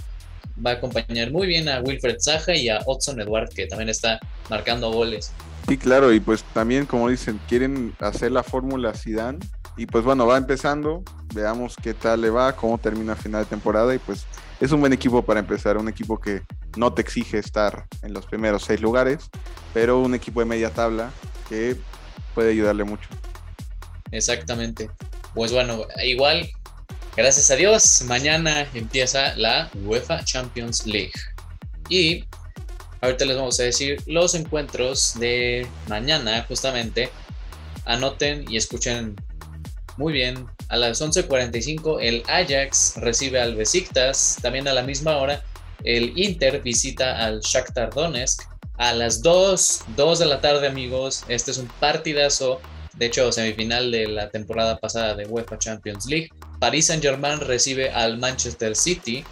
va 0.63 0.71
a 0.71 0.73
acompañar 0.73 1.31
muy 1.31 1.47
bien 1.47 1.69
a 1.69 1.79
Wilfred 1.81 2.17
Zaha 2.19 2.55
y 2.55 2.69
a 2.69 2.79
Hudson 2.85 3.21
Edward, 3.21 3.49
que 3.49 3.65
también 3.67 3.89
está 3.89 4.19
marcando 4.49 4.91
goles. 4.91 5.31
Sí, 5.67 5.77
claro, 5.77 6.13
y 6.13 6.19
pues 6.19 6.43
también, 6.53 6.85
como 6.85 7.09
dicen, 7.09 7.39
quieren 7.49 7.93
hacer 7.99 8.31
la 8.31 8.43
fórmula 8.43 8.93
Zidane 8.93 9.39
y 9.77 9.85
pues 9.85 10.03
bueno, 10.03 10.25
va 10.25 10.37
empezando, 10.37 11.03
veamos 11.33 11.75
qué 11.81 11.93
tal 11.93 12.21
le 12.21 12.31
va, 12.31 12.55
cómo 12.55 12.79
termina 12.79 13.15
final 13.15 13.43
de 13.43 13.49
temporada 13.49 13.93
y 13.93 13.99
pues 13.99 14.25
es 14.59 14.71
un 14.71 14.79
buen 14.79 14.91
equipo 14.91 15.21
para 15.21 15.39
empezar, 15.39 15.77
un 15.77 15.87
equipo 15.87 16.19
que 16.19 16.41
no 16.75 16.91
te 16.93 17.03
exige 17.03 17.37
estar 17.37 17.85
en 18.01 18.11
los 18.11 18.25
primeros 18.25 18.63
seis 18.63 18.81
lugares, 18.81 19.29
pero 19.75 19.99
un 19.99 20.15
equipo 20.15 20.39
de 20.39 20.47
media 20.47 20.71
tabla 20.71 21.11
que 21.47 21.75
puede 22.33 22.51
ayudarle 22.51 22.83
mucho. 22.83 23.07
Exactamente. 24.11 24.89
Pues 25.35 25.51
bueno, 25.51 25.85
igual, 26.03 26.49
gracias 27.15 27.51
a 27.51 27.55
Dios, 27.55 28.01
mañana 28.07 28.67
empieza 28.73 29.35
la 29.35 29.69
UEFA 29.75 30.23
Champions 30.23 30.87
League. 30.87 31.13
Y 31.87 32.25
ahorita 33.01 33.25
les 33.25 33.37
vamos 33.37 33.59
a 33.59 33.63
decir 33.63 34.01
los 34.07 34.33
encuentros 34.33 35.19
de 35.19 35.67
mañana, 35.87 36.43
justamente. 36.47 37.11
Anoten 37.85 38.43
y 38.51 38.57
escuchen 38.57 39.15
muy 39.97 40.13
bien. 40.13 40.47
A 40.69 40.77
las 40.77 41.01
11.45 41.01 41.99
el 42.01 42.23
Ajax 42.27 42.93
recibe 42.97 43.39
al 43.41 43.55
Besiktas. 43.55 44.37
También 44.41 44.67
a 44.67 44.73
la 44.73 44.83
misma 44.83 45.17
hora 45.17 45.43
el 45.83 46.17
Inter 46.17 46.61
visita 46.61 47.23
al 47.23 47.41
Shakhtar 47.41 47.93
Donetsk. 47.93 48.43
A 48.77 48.93
las 48.93 49.21
2, 49.23 49.85
2 49.95 50.19
de 50.19 50.25
la 50.27 50.39
tarde 50.39 50.67
amigos, 50.67 51.23
este 51.27 51.51
es 51.51 51.57
un 51.57 51.67
partidazo. 51.79 52.61
De 52.93 53.07
hecho, 53.07 53.31
semifinal 53.31 53.91
de 53.91 54.07
la 54.07 54.29
temporada 54.29 54.77
pasada 54.77 55.15
de 55.15 55.25
UEFA 55.25 55.57
Champions 55.57 56.05
League. 56.05 56.29
Paris 56.59 56.87
Saint 56.87 57.01
Germain 57.01 57.39
recibe 57.39 57.89
al 57.89 58.17
Manchester 58.17 58.75
City. 58.75 59.23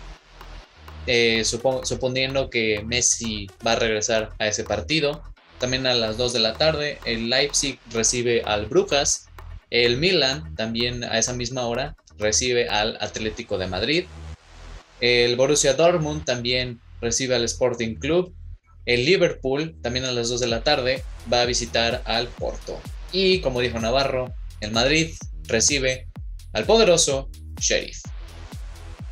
Eh, 1.08 1.44
suponiendo 1.46 2.50
que 2.50 2.82
Messi 2.84 3.48
va 3.66 3.74
a 3.74 3.76
regresar 3.76 4.32
a 4.40 4.48
ese 4.48 4.64
partido. 4.64 5.22
También 5.60 5.86
a 5.86 5.94
las 5.94 6.18
2 6.18 6.34
de 6.34 6.40
la 6.40 6.54
tarde, 6.54 7.00
el 7.06 7.30
Leipzig 7.30 7.80
recibe 7.92 8.42
al 8.44 8.66
Brujas. 8.66 9.28
El 9.70 9.98
Milan 9.98 10.56
también 10.56 11.04
a 11.04 11.18
esa 11.18 11.34
misma 11.34 11.66
hora 11.66 11.96
recibe 12.18 12.70
al 12.70 12.98
Atlético 13.02 13.58
de 13.58 13.68
Madrid. 13.68 14.06
El 15.02 15.36
Borussia 15.36 15.74
Dortmund 15.74 16.24
también 16.24 16.80
recibe 17.02 17.36
al 17.36 17.44
Sporting 17.44 17.96
Club. 17.96 18.34
El 18.86 19.06
Liverpool 19.06 19.76
también 19.82 20.06
a 20.06 20.12
las 20.12 20.30
2 20.30 20.40
de 20.40 20.48
la 20.48 20.64
tarde 20.64 21.04
va 21.32 21.42
a 21.42 21.46
visitar 21.46 22.02
al 22.06 22.28
Porto. 22.28 22.80
Y 23.12 23.42
como 23.42 23.60
dijo 23.60 23.80
Navarro, 23.80 24.34
el 24.62 24.72
Madrid 24.72 25.14
recibe 25.48 26.08
al 26.54 26.66
poderoso 26.66 27.30
Sheriff. 27.60 28.02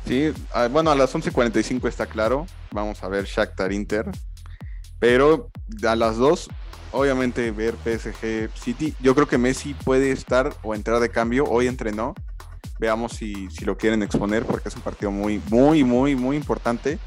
Sí, 0.06 0.32
ah, 0.52 0.68
bueno, 0.68 0.90
a 0.90 0.94
las 0.94 1.14
11.45 1.14 1.88
está 1.88 2.06
claro. 2.06 2.46
Vamos 2.70 3.02
a 3.02 3.08
ver 3.08 3.24
Shakhtar 3.24 3.72
Inter. 3.72 4.10
Pero 4.98 5.50
a 5.86 5.96
las 5.96 6.16
2 6.16 6.48
obviamente 6.94 7.50
ver 7.50 7.74
PSG 7.74 8.50
City. 8.54 8.94
Yo 9.00 9.14
creo 9.14 9.26
que 9.26 9.36
Messi 9.36 9.74
puede 9.74 10.12
estar 10.12 10.54
o 10.62 10.74
entrar 10.74 11.00
de 11.00 11.10
cambio. 11.10 11.44
Hoy 11.44 11.66
entrenó. 11.66 12.14
Veamos 12.78 13.12
si, 13.12 13.48
lo 13.64 13.76
quieren 13.76 14.02
exponer 14.02 14.44
porque 14.44 14.68
es 14.68 14.76
un 14.76 14.82
partido 14.82 15.10
muy, 15.10 15.40
muy, 15.50 15.84
muy, 15.84 16.16
muy 16.16 16.36
importante 16.36 16.98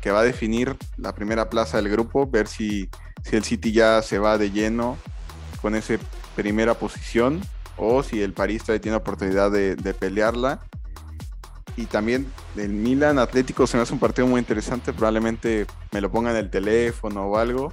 que 0.00 0.10
va 0.10 0.20
a 0.20 0.24
definir 0.24 0.76
la 0.96 1.14
primera 1.14 1.48
plaza 1.48 1.76
del 1.76 1.88
grupo. 1.88 2.26
Ver 2.26 2.48
si, 2.48 2.88
si 3.22 3.36
el 3.36 3.44
City 3.44 3.72
ya 3.72 4.02
se 4.02 4.18
va 4.18 4.38
de 4.38 4.50
lleno 4.50 4.96
con 5.62 5.74
esa 5.74 5.94
primera 6.36 6.74
posición 6.74 7.40
o 7.76 8.02
si 8.02 8.22
el 8.22 8.32
París 8.32 8.62
todavía 8.62 8.82
tiene 8.82 8.96
oportunidad 8.96 9.50
de, 9.50 9.76
de 9.76 9.94
pelearla. 9.94 10.60
Y 11.76 11.86
también 11.86 12.30
el 12.56 12.70
Milan 12.70 13.18
Atlético 13.18 13.66
se 13.66 13.76
me 13.76 13.82
hace 13.82 13.92
un 13.92 13.98
partido 13.98 14.26
muy 14.26 14.38
interesante. 14.38 14.92
Probablemente 14.92 15.66
me 15.92 16.00
lo 16.00 16.10
pongan 16.10 16.36
en 16.36 16.44
el 16.44 16.50
teléfono 16.50 17.26
o 17.26 17.36
algo 17.36 17.72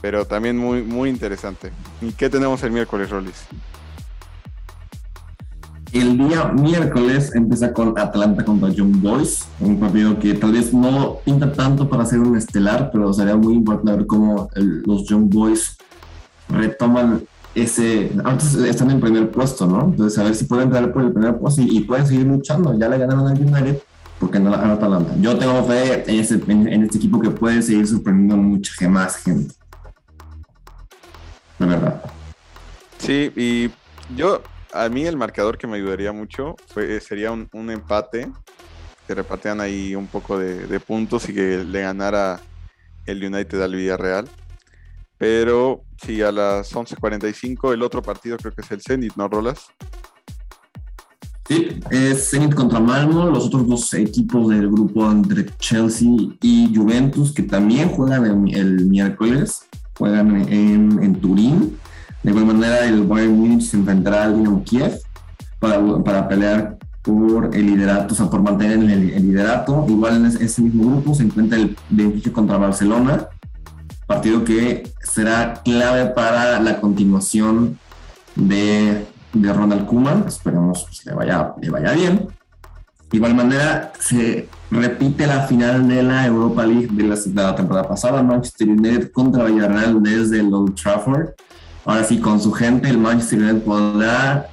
pero 0.00 0.26
también 0.26 0.56
muy, 0.56 0.82
muy 0.82 1.10
interesante. 1.10 1.72
¿Y 2.00 2.12
qué 2.12 2.28
tenemos 2.28 2.62
el 2.62 2.70
miércoles, 2.70 3.10
Rolis? 3.10 3.46
El 5.92 6.18
día 6.18 6.44
miércoles 6.48 7.34
empieza 7.34 7.72
con 7.72 7.98
Atlanta 7.98 8.44
contra 8.44 8.68
Young 8.68 9.00
Boys, 9.00 9.46
un 9.58 9.80
partido 9.80 10.18
que 10.18 10.34
tal 10.34 10.52
vez 10.52 10.72
no 10.74 11.18
pinta 11.24 11.50
tanto 11.50 11.88
para 11.88 12.04
ser 12.04 12.20
un 12.20 12.36
estelar, 12.36 12.90
pero 12.92 13.12
sería 13.14 13.36
muy 13.36 13.54
importante 13.54 13.92
ver 13.92 14.06
cómo 14.06 14.50
los 14.54 15.06
Young 15.06 15.30
Boys 15.32 15.78
retoman 16.48 17.22
ese. 17.54 18.12
Antes 18.22 18.54
están 18.54 18.90
en 18.90 19.00
primer 19.00 19.30
puesto, 19.30 19.66
¿no? 19.66 19.86
Entonces, 19.86 20.18
a 20.18 20.24
ver 20.24 20.34
si 20.34 20.44
pueden 20.44 20.66
entrar 20.66 20.92
por 20.92 21.02
el 21.02 21.12
primer 21.12 21.38
puesto 21.38 21.62
y, 21.62 21.80
pueden 21.80 22.06
seguir 22.06 22.26
luchando. 22.26 22.78
Ya 22.78 22.88
le 22.90 22.98
ganaron 22.98 23.26
al 23.26 23.40
United, 23.40 23.78
porque 24.20 24.38
no 24.38 24.52
a 24.52 24.72
Atlanta. 24.72 25.14
Yo 25.20 25.38
tengo 25.38 25.64
fe 25.64 26.04
en, 26.06 26.68
en, 26.68 26.82
este 26.82 26.98
equipo 26.98 27.18
que 27.18 27.30
puede 27.30 27.62
seguir 27.62 27.86
sorprendiendo 27.86 28.34
a 28.34 28.38
mucha 28.38 28.88
más 28.90 29.16
gente 29.16 29.54
la 31.58 31.66
verdad. 31.66 32.02
Sí, 32.98 33.32
y 33.36 33.70
yo, 34.16 34.42
a 34.72 34.88
mí 34.88 35.04
el 35.04 35.16
marcador 35.16 35.58
que 35.58 35.66
me 35.66 35.76
ayudaría 35.76 36.12
mucho 36.12 36.56
sería 37.00 37.32
un, 37.32 37.70
empate, 37.70 38.30
que 39.06 39.14
repartían 39.14 39.60
ahí 39.60 39.94
un 39.94 40.06
poco 40.06 40.38
de, 40.38 40.80
puntos 40.80 41.28
y 41.28 41.34
que 41.34 41.64
le 41.64 41.82
ganara 41.82 42.40
el 43.06 43.24
United 43.24 43.60
al 43.62 43.74
Villarreal. 43.74 44.28
Pero 45.16 45.82
sí, 46.00 46.22
a 46.22 46.30
las 46.30 46.72
11.45 46.72 47.72
el 47.72 47.82
otro 47.82 48.02
partido 48.02 48.36
creo 48.36 48.52
que 48.52 48.60
es 48.60 48.70
el 48.70 48.80
Zenit, 48.80 49.16
¿no, 49.16 49.26
Rolas? 49.26 49.66
Sí, 51.48 51.80
es 51.90 52.30
Zenit 52.30 52.54
contra 52.54 52.78
Malmo, 52.78 53.26
los 53.26 53.46
otros 53.46 53.66
dos 53.66 53.94
equipos 53.94 54.50
del 54.50 54.70
grupo 54.70 55.10
entre 55.10 55.46
Chelsea 55.56 56.08
y 56.40 56.72
Juventus, 56.74 57.32
que 57.32 57.42
también 57.42 57.88
juegan 57.88 58.26
el, 58.26 58.54
el 58.54 58.86
miércoles, 58.86 59.66
juegan 59.98 60.36
en, 60.48 61.02
en, 61.02 61.14
Turín. 61.16 61.76
De 62.22 62.30
igual 62.30 62.46
manera, 62.46 62.86
el 62.86 63.04
Bayern 63.04 63.36
Munich 63.36 63.62
se 63.62 63.76
enfrentará 63.76 64.24
al 64.24 64.36
Dinamo 64.36 64.64
Kiev 64.64 65.00
para, 65.58 65.80
para 66.02 66.28
pelear 66.28 66.78
por 67.02 67.54
el 67.54 67.66
liderato, 67.66 68.14
o 68.14 68.16
sea, 68.16 68.30
por 68.30 68.42
mantener 68.42 68.78
el, 68.78 69.10
el 69.10 69.22
liderato. 69.22 69.84
Igual 69.88 70.16
en 70.16 70.26
ese, 70.26 70.62
mismo 70.62 70.90
grupo 70.90 71.14
se 71.14 71.24
encuentra 71.24 71.58
el 71.58 71.76
Benfica 71.90 72.32
contra 72.32 72.56
Barcelona, 72.56 73.28
partido 74.06 74.44
que 74.44 74.90
será 75.02 75.60
clave 75.64 76.06
para 76.06 76.60
la 76.60 76.80
continuación 76.80 77.78
de 78.34 79.06
de 79.32 79.52
Ronald 79.52 79.86
Koeman, 79.86 80.24
esperemos 80.26 80.84
pues, 80.84 81.04
le, 81.06 81.14
vaya, 81.14 81.54
le 81.60 81.70
vaya 81.70 81.92
bien. 81.92 82.28
De 83.10 83.16
igual 83.16 83.34
manera, 83.34 83.92
se 83.98 84.48
repite 84.70 85.26
la 85.26 85.46
final 85.46 85.88
de 85.88 86.02
la 86.02 86.26
Europa 86.26 86.66
League 86.66 86.88
de 86.90 87.04
la, 87.34 87.56
temporada 87.56 87.88
pasada, 87.88 88.22
Manchester 88.22 88.68
United 88.68 89.10
contra 89.12 89.44
Villarreal 89.44 90.02
desde 90.02 90.40
el 90.40 90.52
Old 90.52 90.74
Trafford. 90.74 91.30
Ahora 91.86 92.04
sí, 92.04 92.18
con 92.18 92.40
su 92.40 92.52
gente, 92.52 92.88
el 92.90 92.98
Manchester 92.98 93.38
United 93.38 93.62
podrá 93.62 94.48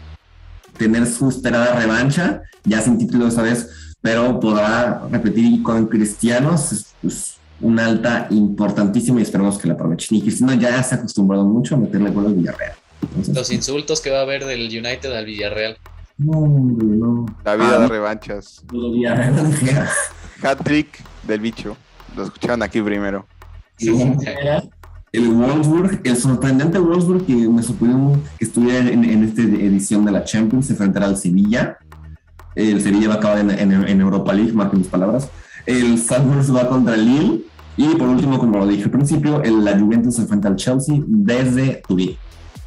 tener 0.77 1.05
su 1.05 1.29
esperada 1.29 1.75
revancha, 1.75 2.43
ya 2.63 2.81
sin 2.81 2.97
título 2.97 3.27
esta 3.27 3.41
vez, 3.41 3.95
pero 4.01 4.39
podrá 4.39 5.01
repetir 5.11 5.61
con 5.61 5.87
Cristianos, 5.87 6.93
es 7.03 7.35
una 7.59 7.85
alta 7.85 8.27
importantísima 8.29 9.19
y 9.19 9.23
esperemos 9.23 9.57
que 9.57 9.67
la 9.67 9.73
aprovechen. 9.73 10.17
Y 10.17 10.21
Cristiano 10.21 10.53
ya 10.53 10.81
se 10.81 10.95
ha 10.95 10.97
acostumbrado 10.99 11.43
mucho 11.43 11.75
a 11.75 11.77
meterle 11.77 12.11
gol 12.11 12.27
al 12.27 12.35
Villarreal. 12.35 12.75
Los 13.33 13.51
insultos 13.51 14.01
que 14.01 14.11
va 14.11 14.19
a 14.19 14.21
haber 14.21 14.45
del 14.45 14.67
United 14.67 15.11
al 15.11 15.25
Villarreal. 15.25 15.77
No, 16.17 16.47
no. 16.47 17.25
La 17.43 17.55
vida 17.55 17.75
ah, 17.75 17.79
de 17.79 17.87
revanchas. 17.87 18.63
Hat 20.43 20.63
trick 20.63 21.03
del 21.27 21.39
bicho. 21.41 21.75
Lo 22.15 22.23
escucharon 22.23 22.63
aquí 22.63 22.81
primero. 22.81 23.25
el 25.11 25.29
Wolfsburg, 25.29 26.01
el 26.03 26.15
sorprendente 26.15 26.79
Wolfsburg 26.79 27.25
que 27.25 27.35
me 27.35 27.61
sorprendió 27.61 28.19
que 28.37 28.45
estuviera 28.45 28.89
en, 28.89 29.03
en, 29.03 29.23
esta 29.23 29.41
edición 29.41 30.05
de 30.05 30.11
la 30.11 30.23
Champions, 30.23 30.67
se 30.67 30.73
enfrentará 30.73 31.07
al 31.07 31.17
Sevilla. 31.17 31.77
El 32.55 32.81
Sevilla 32.81 33.09
va 33.09 33.15
a 33.15 33.17
acabar 33.17 33.39
en, 33.39 33.51
en, 33.51 33.71
en 33.71 34.01
Europa 34.01 34.33
League, 34.33 34.53
marquen 34.53 34.79
mis 34.79 34.87
palabras. 34.87 35.29
El 35.65 35.97
Salzburg 35.97 36.55
va 36.55 36.69
contra 36.69 36.95
el 36.95 37.05
Lille. 37.05 37.41
Y 37.77 37.95
por 37.95 38.07
último, 38.07 38.39
como 38.39 38.57
lo 38.57 38.67
dije 38.67 38.85
al 38.85 38.91
principio, 38.91 39.43
el, 39.43 39.65
la 39.65 39.77
Juventus 39.77 40.15
se 40.15 40.21
enfrenta 40.21 40.47
al 40.47 40.55
Chelsea 40.55 40.95
desde 41.05 41.81
Turín. 41.85 42.17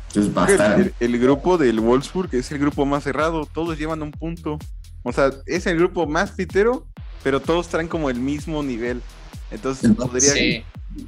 Entonces 0.09 0.36
va 0.36 0.46
a 0.46 0.50
estar... 0.50 0.80
el, 0.80 0.94
el, 0.98 1.18
grupo 1.18 1.59
del 1.59 1.80
Wolfsburg 1.80 2.34
es 2.34 2.50
el 2.50 2.59
grupo 2.59 2.86
más 2.86 3.04
cerrado, 3.04 3.46
todos 3.46 3.78
llevan 3.78 4.02
un 4.02 4.11
punto. 4.11 4.59
O 5.02 5.12
sea, 5.12 5.30
es 5.46 5.66
el 5.66 5.76
grupo 5.78 6.06
más 6.06 6.32
pitero, 6.32 6.86
pero 7.22 7.40
todos 7.40 7.68
traen 7.68 7.88
como 7.88 8.11
el 8.11 8.18
mismo 8.18 8.62
nivel. 8.62 9.02
Entonces, 9.50 9.90
podría 9.92 10.32
sí. 10.32 10.64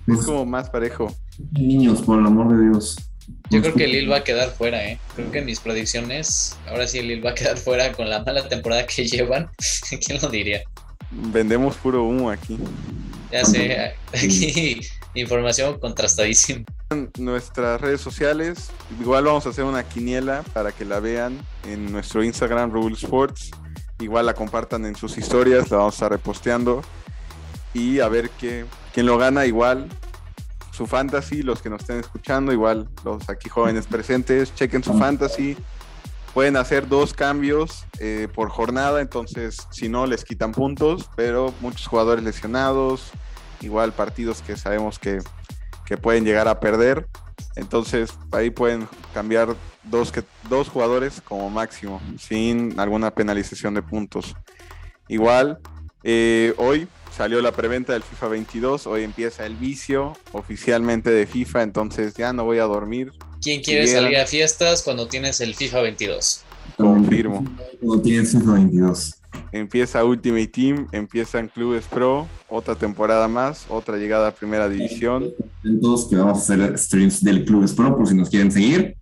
es 0.07 0.24
como 0.24 0.46
más 0.46 0.70
parejo. 0.70 1.14
Niños, 1.53 2.03
por 2.03 2.18
el 2.18 2.26
amor 2.26 2.57
de 2.57 2.68
Dios. 2.68 2.96
Yo 3.51 3.61
creo 3.61 3.74
que 3.74 3.86
Lille 3.86 4.09
va 4.09 4.18
a 4.18 4.24
quedar 4.24 4.51
fuera, 4.51 4.84
¿eh? 4.84 4.98
Creo 5.14 5.30
que 5.30 5.38
en 5.38 5.46
mis 5.46 5.61
predicciones, 5.61 6.57
ahora 6.68 6.86
sí 6.86 7.01
Lille 7.03 7.20
va 7.20 7.30
a 7.30 7.34
quedar 7.34 7.57
fuera 7.59 7.92
con 7.92 8.09
la 8.09 8.22
mala 8.22 8.48
temporada 8.48 8.86
que 8.86 9.07
llevan. 9.07 9.48
¿Quién 10.07 10.20
lo 10.20 10.28
diría? 10.28 10.62
Vendemos 11.11 11.76
puro 11.76 12.05
humo 12.05 12.30
aquí. 12.30 12.59
Ya 13.32 13.44
sé, 13.44 13.94
aquí 14.12 14.80
información 15.14 15.78
contrastadísima. 15.78 16.64
En 16.90 17.11
nuestras 17.18 17.80
redes 17.80 18.00
sociales, 18.00 18.70
igual 19.00 19.24
vamos 19.24 19.46
a 19.46 19.50
hacer 19.50 19.64
una 19.64 19.84
quiniela 19.84 20.42
para 20.52 20.72
que 20.72 20.84
la 20.84 21.00
vean 21.00 21.38
en 21.64 21.92
nuestro 21.92 22.22
Instagram, 22.24 22.72
Rule 22.72 22.94
Sports. 22.94 23.50
Igual 24.00 24.26
la 24.26 24.34
compartan 24.34 24.86
en 24.86 24.96
sus 24.96 25.18
historias, 25.18 25.70
la 25.70 25.78
vamos 25.78 25.94
a 25.94 25.96
estar 25.96 26.11
reposteando. 26.12 26.82
Y 27.74 28.00
a 28.00 28.08
ver 28.08 28.30
qué, 28.30 28.64
quién 28.92 29.06
lo 29.06 29.18
gana, 29.18 29.46
igual 29.46 29.88
su 30.72 30.86
fantasy, 30.86 31.42
los 31.42 31.61
que 31.61 31.68
nos 31.68 31.82
estén 31.82 32.00
escuchando, 32.00 32.52
igual 32.52 32.88
los 33.04 33.28
aquí 33.28 33.48
jóvenes 33.48 33.86
presentes, 33.86 34.54
chequen 34.54 34.82
su 34.82 34.94
fantasy. 34.94 35.56
Pueden 36.32 36.56
hacer 36.56 36.88
dos 36.88 37.12
cambios 37.12 37.84
eh, 37.98 38.28
por 38.34 38.48
jornada, 38.48 39.00
entonces 39.00 39.66
si 39.70 39.88
no 39.88 40.06
les 40.06 40.24
quitan 40.24 40.52
puntos, 40.52 41.11
pero 41.16 41.52
muchos 41.61 41.86
jugadores 41.86 42.24
lesionados, 42.24 43.11
igual 43.61 43.92
partidos 43.92 44.42
que 44.42 44.56
sabemos 44.56 44.98
que, 44.98 45.18
que 45.84 45.96
pueden 45.96 46.24
llegar 46.24 46.48
a 46.48 46.61
perder. 46.61 47.06
Entonces 47.56 48.11
ahí 48.32 48.50
pueden 48.50 48.88
cambiar 49.12 49.56
dos, 49.84 50.12
que, 50.12 50.22
dos 50.48 50.68
jugadores 50.68 51.20
como 51.22 51.50
máximo, 51.50 52.00
sin 52.18 52.78
alguna 52.78 53.11
penalización 53.12 53.74
de 53.74 53.82
puntos. 53.82 54.34
Igual, 55.08 55.58
eh, 56.04 56.54
hoy 56.58 56.86
salió 57.16 57.40
la 57.42 57.52
preventa 57.52 57.92
del 57.92 58.02
FIFA 58.02 58.28
22, 58.28 58.86
hoy 58.86 59.02
empieza 59.02 59.44
el 59.46 59.56
vicio 59.56 60.16
oficialmente 60.32 61.11
de 61.11 61.26
FIFA, 61.26 61.62
entonces 61.62 62.14
ya 62.14 62.32
no 62.32 62.44
voy 62.44 62.58
a 62.58 62.64
dormir. 62.64 63.12
¿Quién 63.42 63.62
quiere 63.62 63.86
salir 63.86 64.18
a 64.18 64.26
fiestas 64.26 64.82
cuando 64.82 65.08
tienes 65.08 65.40
el 65.40 65.54
FIFA 65.54 65.82
22? 65.82 66.42
Confirmo. 66.76 67.44
Cuando 67.80 68.02
tienes 68.02 68.32
FIFA 68.32 68.52
22 68.52 69.20
empieza 69.53 70.05
Ultimate 70.05 70.48
Team, 70.48 70.88
empiezan 70.92 71.48
Clubes 71.48 71.86
Pro, 71.86 72.28
otra 72.48 72.74
temporada 72.74 73.28
más, 73.28 73.66
otra 73.68 73.96
llegada 73.96 74.28
a 74.28 74.30
Primera 74.32 74.68
División. 74.68 75.32
Entonces 75.64 76.09
que 76.09 76.16
vamos 76.16 76.38
a 76.38 76.40
hacer 76.40 76.78
streams 76.78 77.22
del 77.22 77.44
Clubes 77.44 77.72
Pro 77.72 77.96
por 77.96 78.07
si 78.07 78.14
nos 78.14 78.30
quieren 78.30 78.51
seguir. 78.51 78.96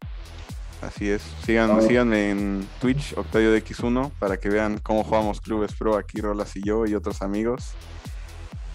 Así 0.80 1.08
es, 1.08 1.22
sigan, 1.44 1.82
síganme 1.86 2.30
en 2.30 2.66
Twitch, 2.80 3.12
Octavio 3.16 3.50
de 3.50 3.64
X1, 3.64 4.12
para 4.18 4.38
que 4.38 4.48
vean 4.48 4.78
cómo 4.78 5.02
jugamos 5.02 5.40
Clubes 5.40 5.72
Pro 5.72 5.96
aquí 5.96 6.20
Rolas 6.20 6.54
y 6.56 6.62
yo 6.62 6.86
y 6.86 6.94
otros 6.94 7.20
amigos. 7.20 7.72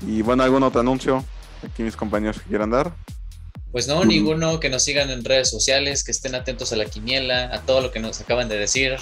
Y 0.06 0.22
bueno, 0.22 0.44
¿algún 0.44 0.64
otro 0.64 0.82
anuncio? 0.82 1.24
Aquí 1.64 1.82
mis 1.82 1.96
compañeros 1.96 2.42
que 2.42 2.50
quieran 2.50 2.72
dar. 2.72 2.94
Pues 3.72 3.88
no, 3.88 4.04
ninguno, 4.06 4.60
que 4.60 4.70
nos 4.70 4.84
sigan 4.84 5.10
en 5.10 5.24
redes 5.24 5.50
sociales, 5.50 6.04
que 6.04 6.12
estén 6.12 6.36
atentos 6.36 6.72
a 6.74 6.76
la 6.76 6.86
quiniela, 6.86 7.56
a 7.56 7.62
todo 7.62 7.82
lo 7.82 7.92
que 7.92 8.00
nos 8.00 8.20
acaban 8.22 8.48
de 8.48 8.60
decir. 8.60 8.98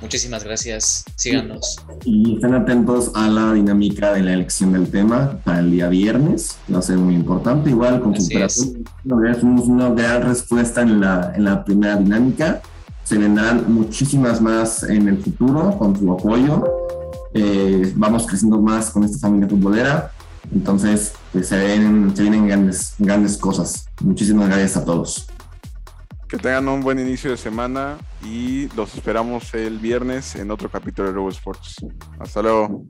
Muchísimas 0.00 0.44
gracias. 0.44 1.04
Síganos. 1.16 1.78
Y 2.04 2.34
estén 2.34 2.54
atentos 2.54 3.12
a 3.14 3.28
la 3.28 3.52
dinámica 3.54 4.12
de 4.12 4.22
la 4.22 4.34
elección 4.34 4.72
del 4.72 4.88
tema 4.90 5.38
para 5.44 5.60
el 5.60 5.70
día 5.70 5.88
viernes. 5.88 6.58
Va 6.72 6.78
a 6.78 6.82
ser 6.82 6.98
muy 6.98 7.14
importante. 7.14 7.70
Igual 7.70 8.00
con 8.00 8.20
su 8.20 8.28
tuvimos 8.28 9.66
una 9.66 9.90
gran 9.90 10.22
respuesta 10.22 10.82
en 10.82 11.00
la, 11.00 11.32
en 11.34 11.44
la 11.44 11.64
primera 11.64 11.96
dinámica. 11.96 12.60
Se 13.04 13.16
vendrán 13.16 13.72
muchísimas 13.72 14.40
más 14.40 14.82
en 14.82 15.08
el 15.08 15.18
futuro 15.18 15.76
con 15.78 15.98
su 15.98 16.12
apoyo. 16.12 16.64
Eh, 17.32 17.92
vamos 17.96 18.26
creciendo 18.26 18.60
más 18.60 18.90
con 18.90 19.04
esta 19.04 19.18
familia 19.18 19.48
futbolera. 19.48 20.12
Entonces, 20.52 21.12
pues 21.32 21.48
se, 21.48 21.56
ven, 21.56 22.12
se 22.14 22.22
vienen 22.22 22.46
grandes, 22.46 22.94
grandes 22.98 23.36
cosas. 23.36 23.86
Muchísimas 24.00 24.48
gracias 24.48 24.76
a 24.76 24.84
todos. 24.84 25.26
Que 26.28 26.38
tengan 26.38 26.68
un 26.68 26.80
buen 26.80 26.98
inicio 26.98 27.30
de 27.30 27.36
semana 27.36 27.98
y 28.24 28.68
los 28.74 28.94
esperamos 28.94 29.54
el 29.54 29.78
viernes 29.78 30.34
en 30.34 30.50
otro 30.50 30.68
capítulo 30.68 31.08
de 31.08 31.14
Robo 31.14 31.30
Sports. 31.30 31.76
Hasta 32.18 32.42
luego. 32.42 32.84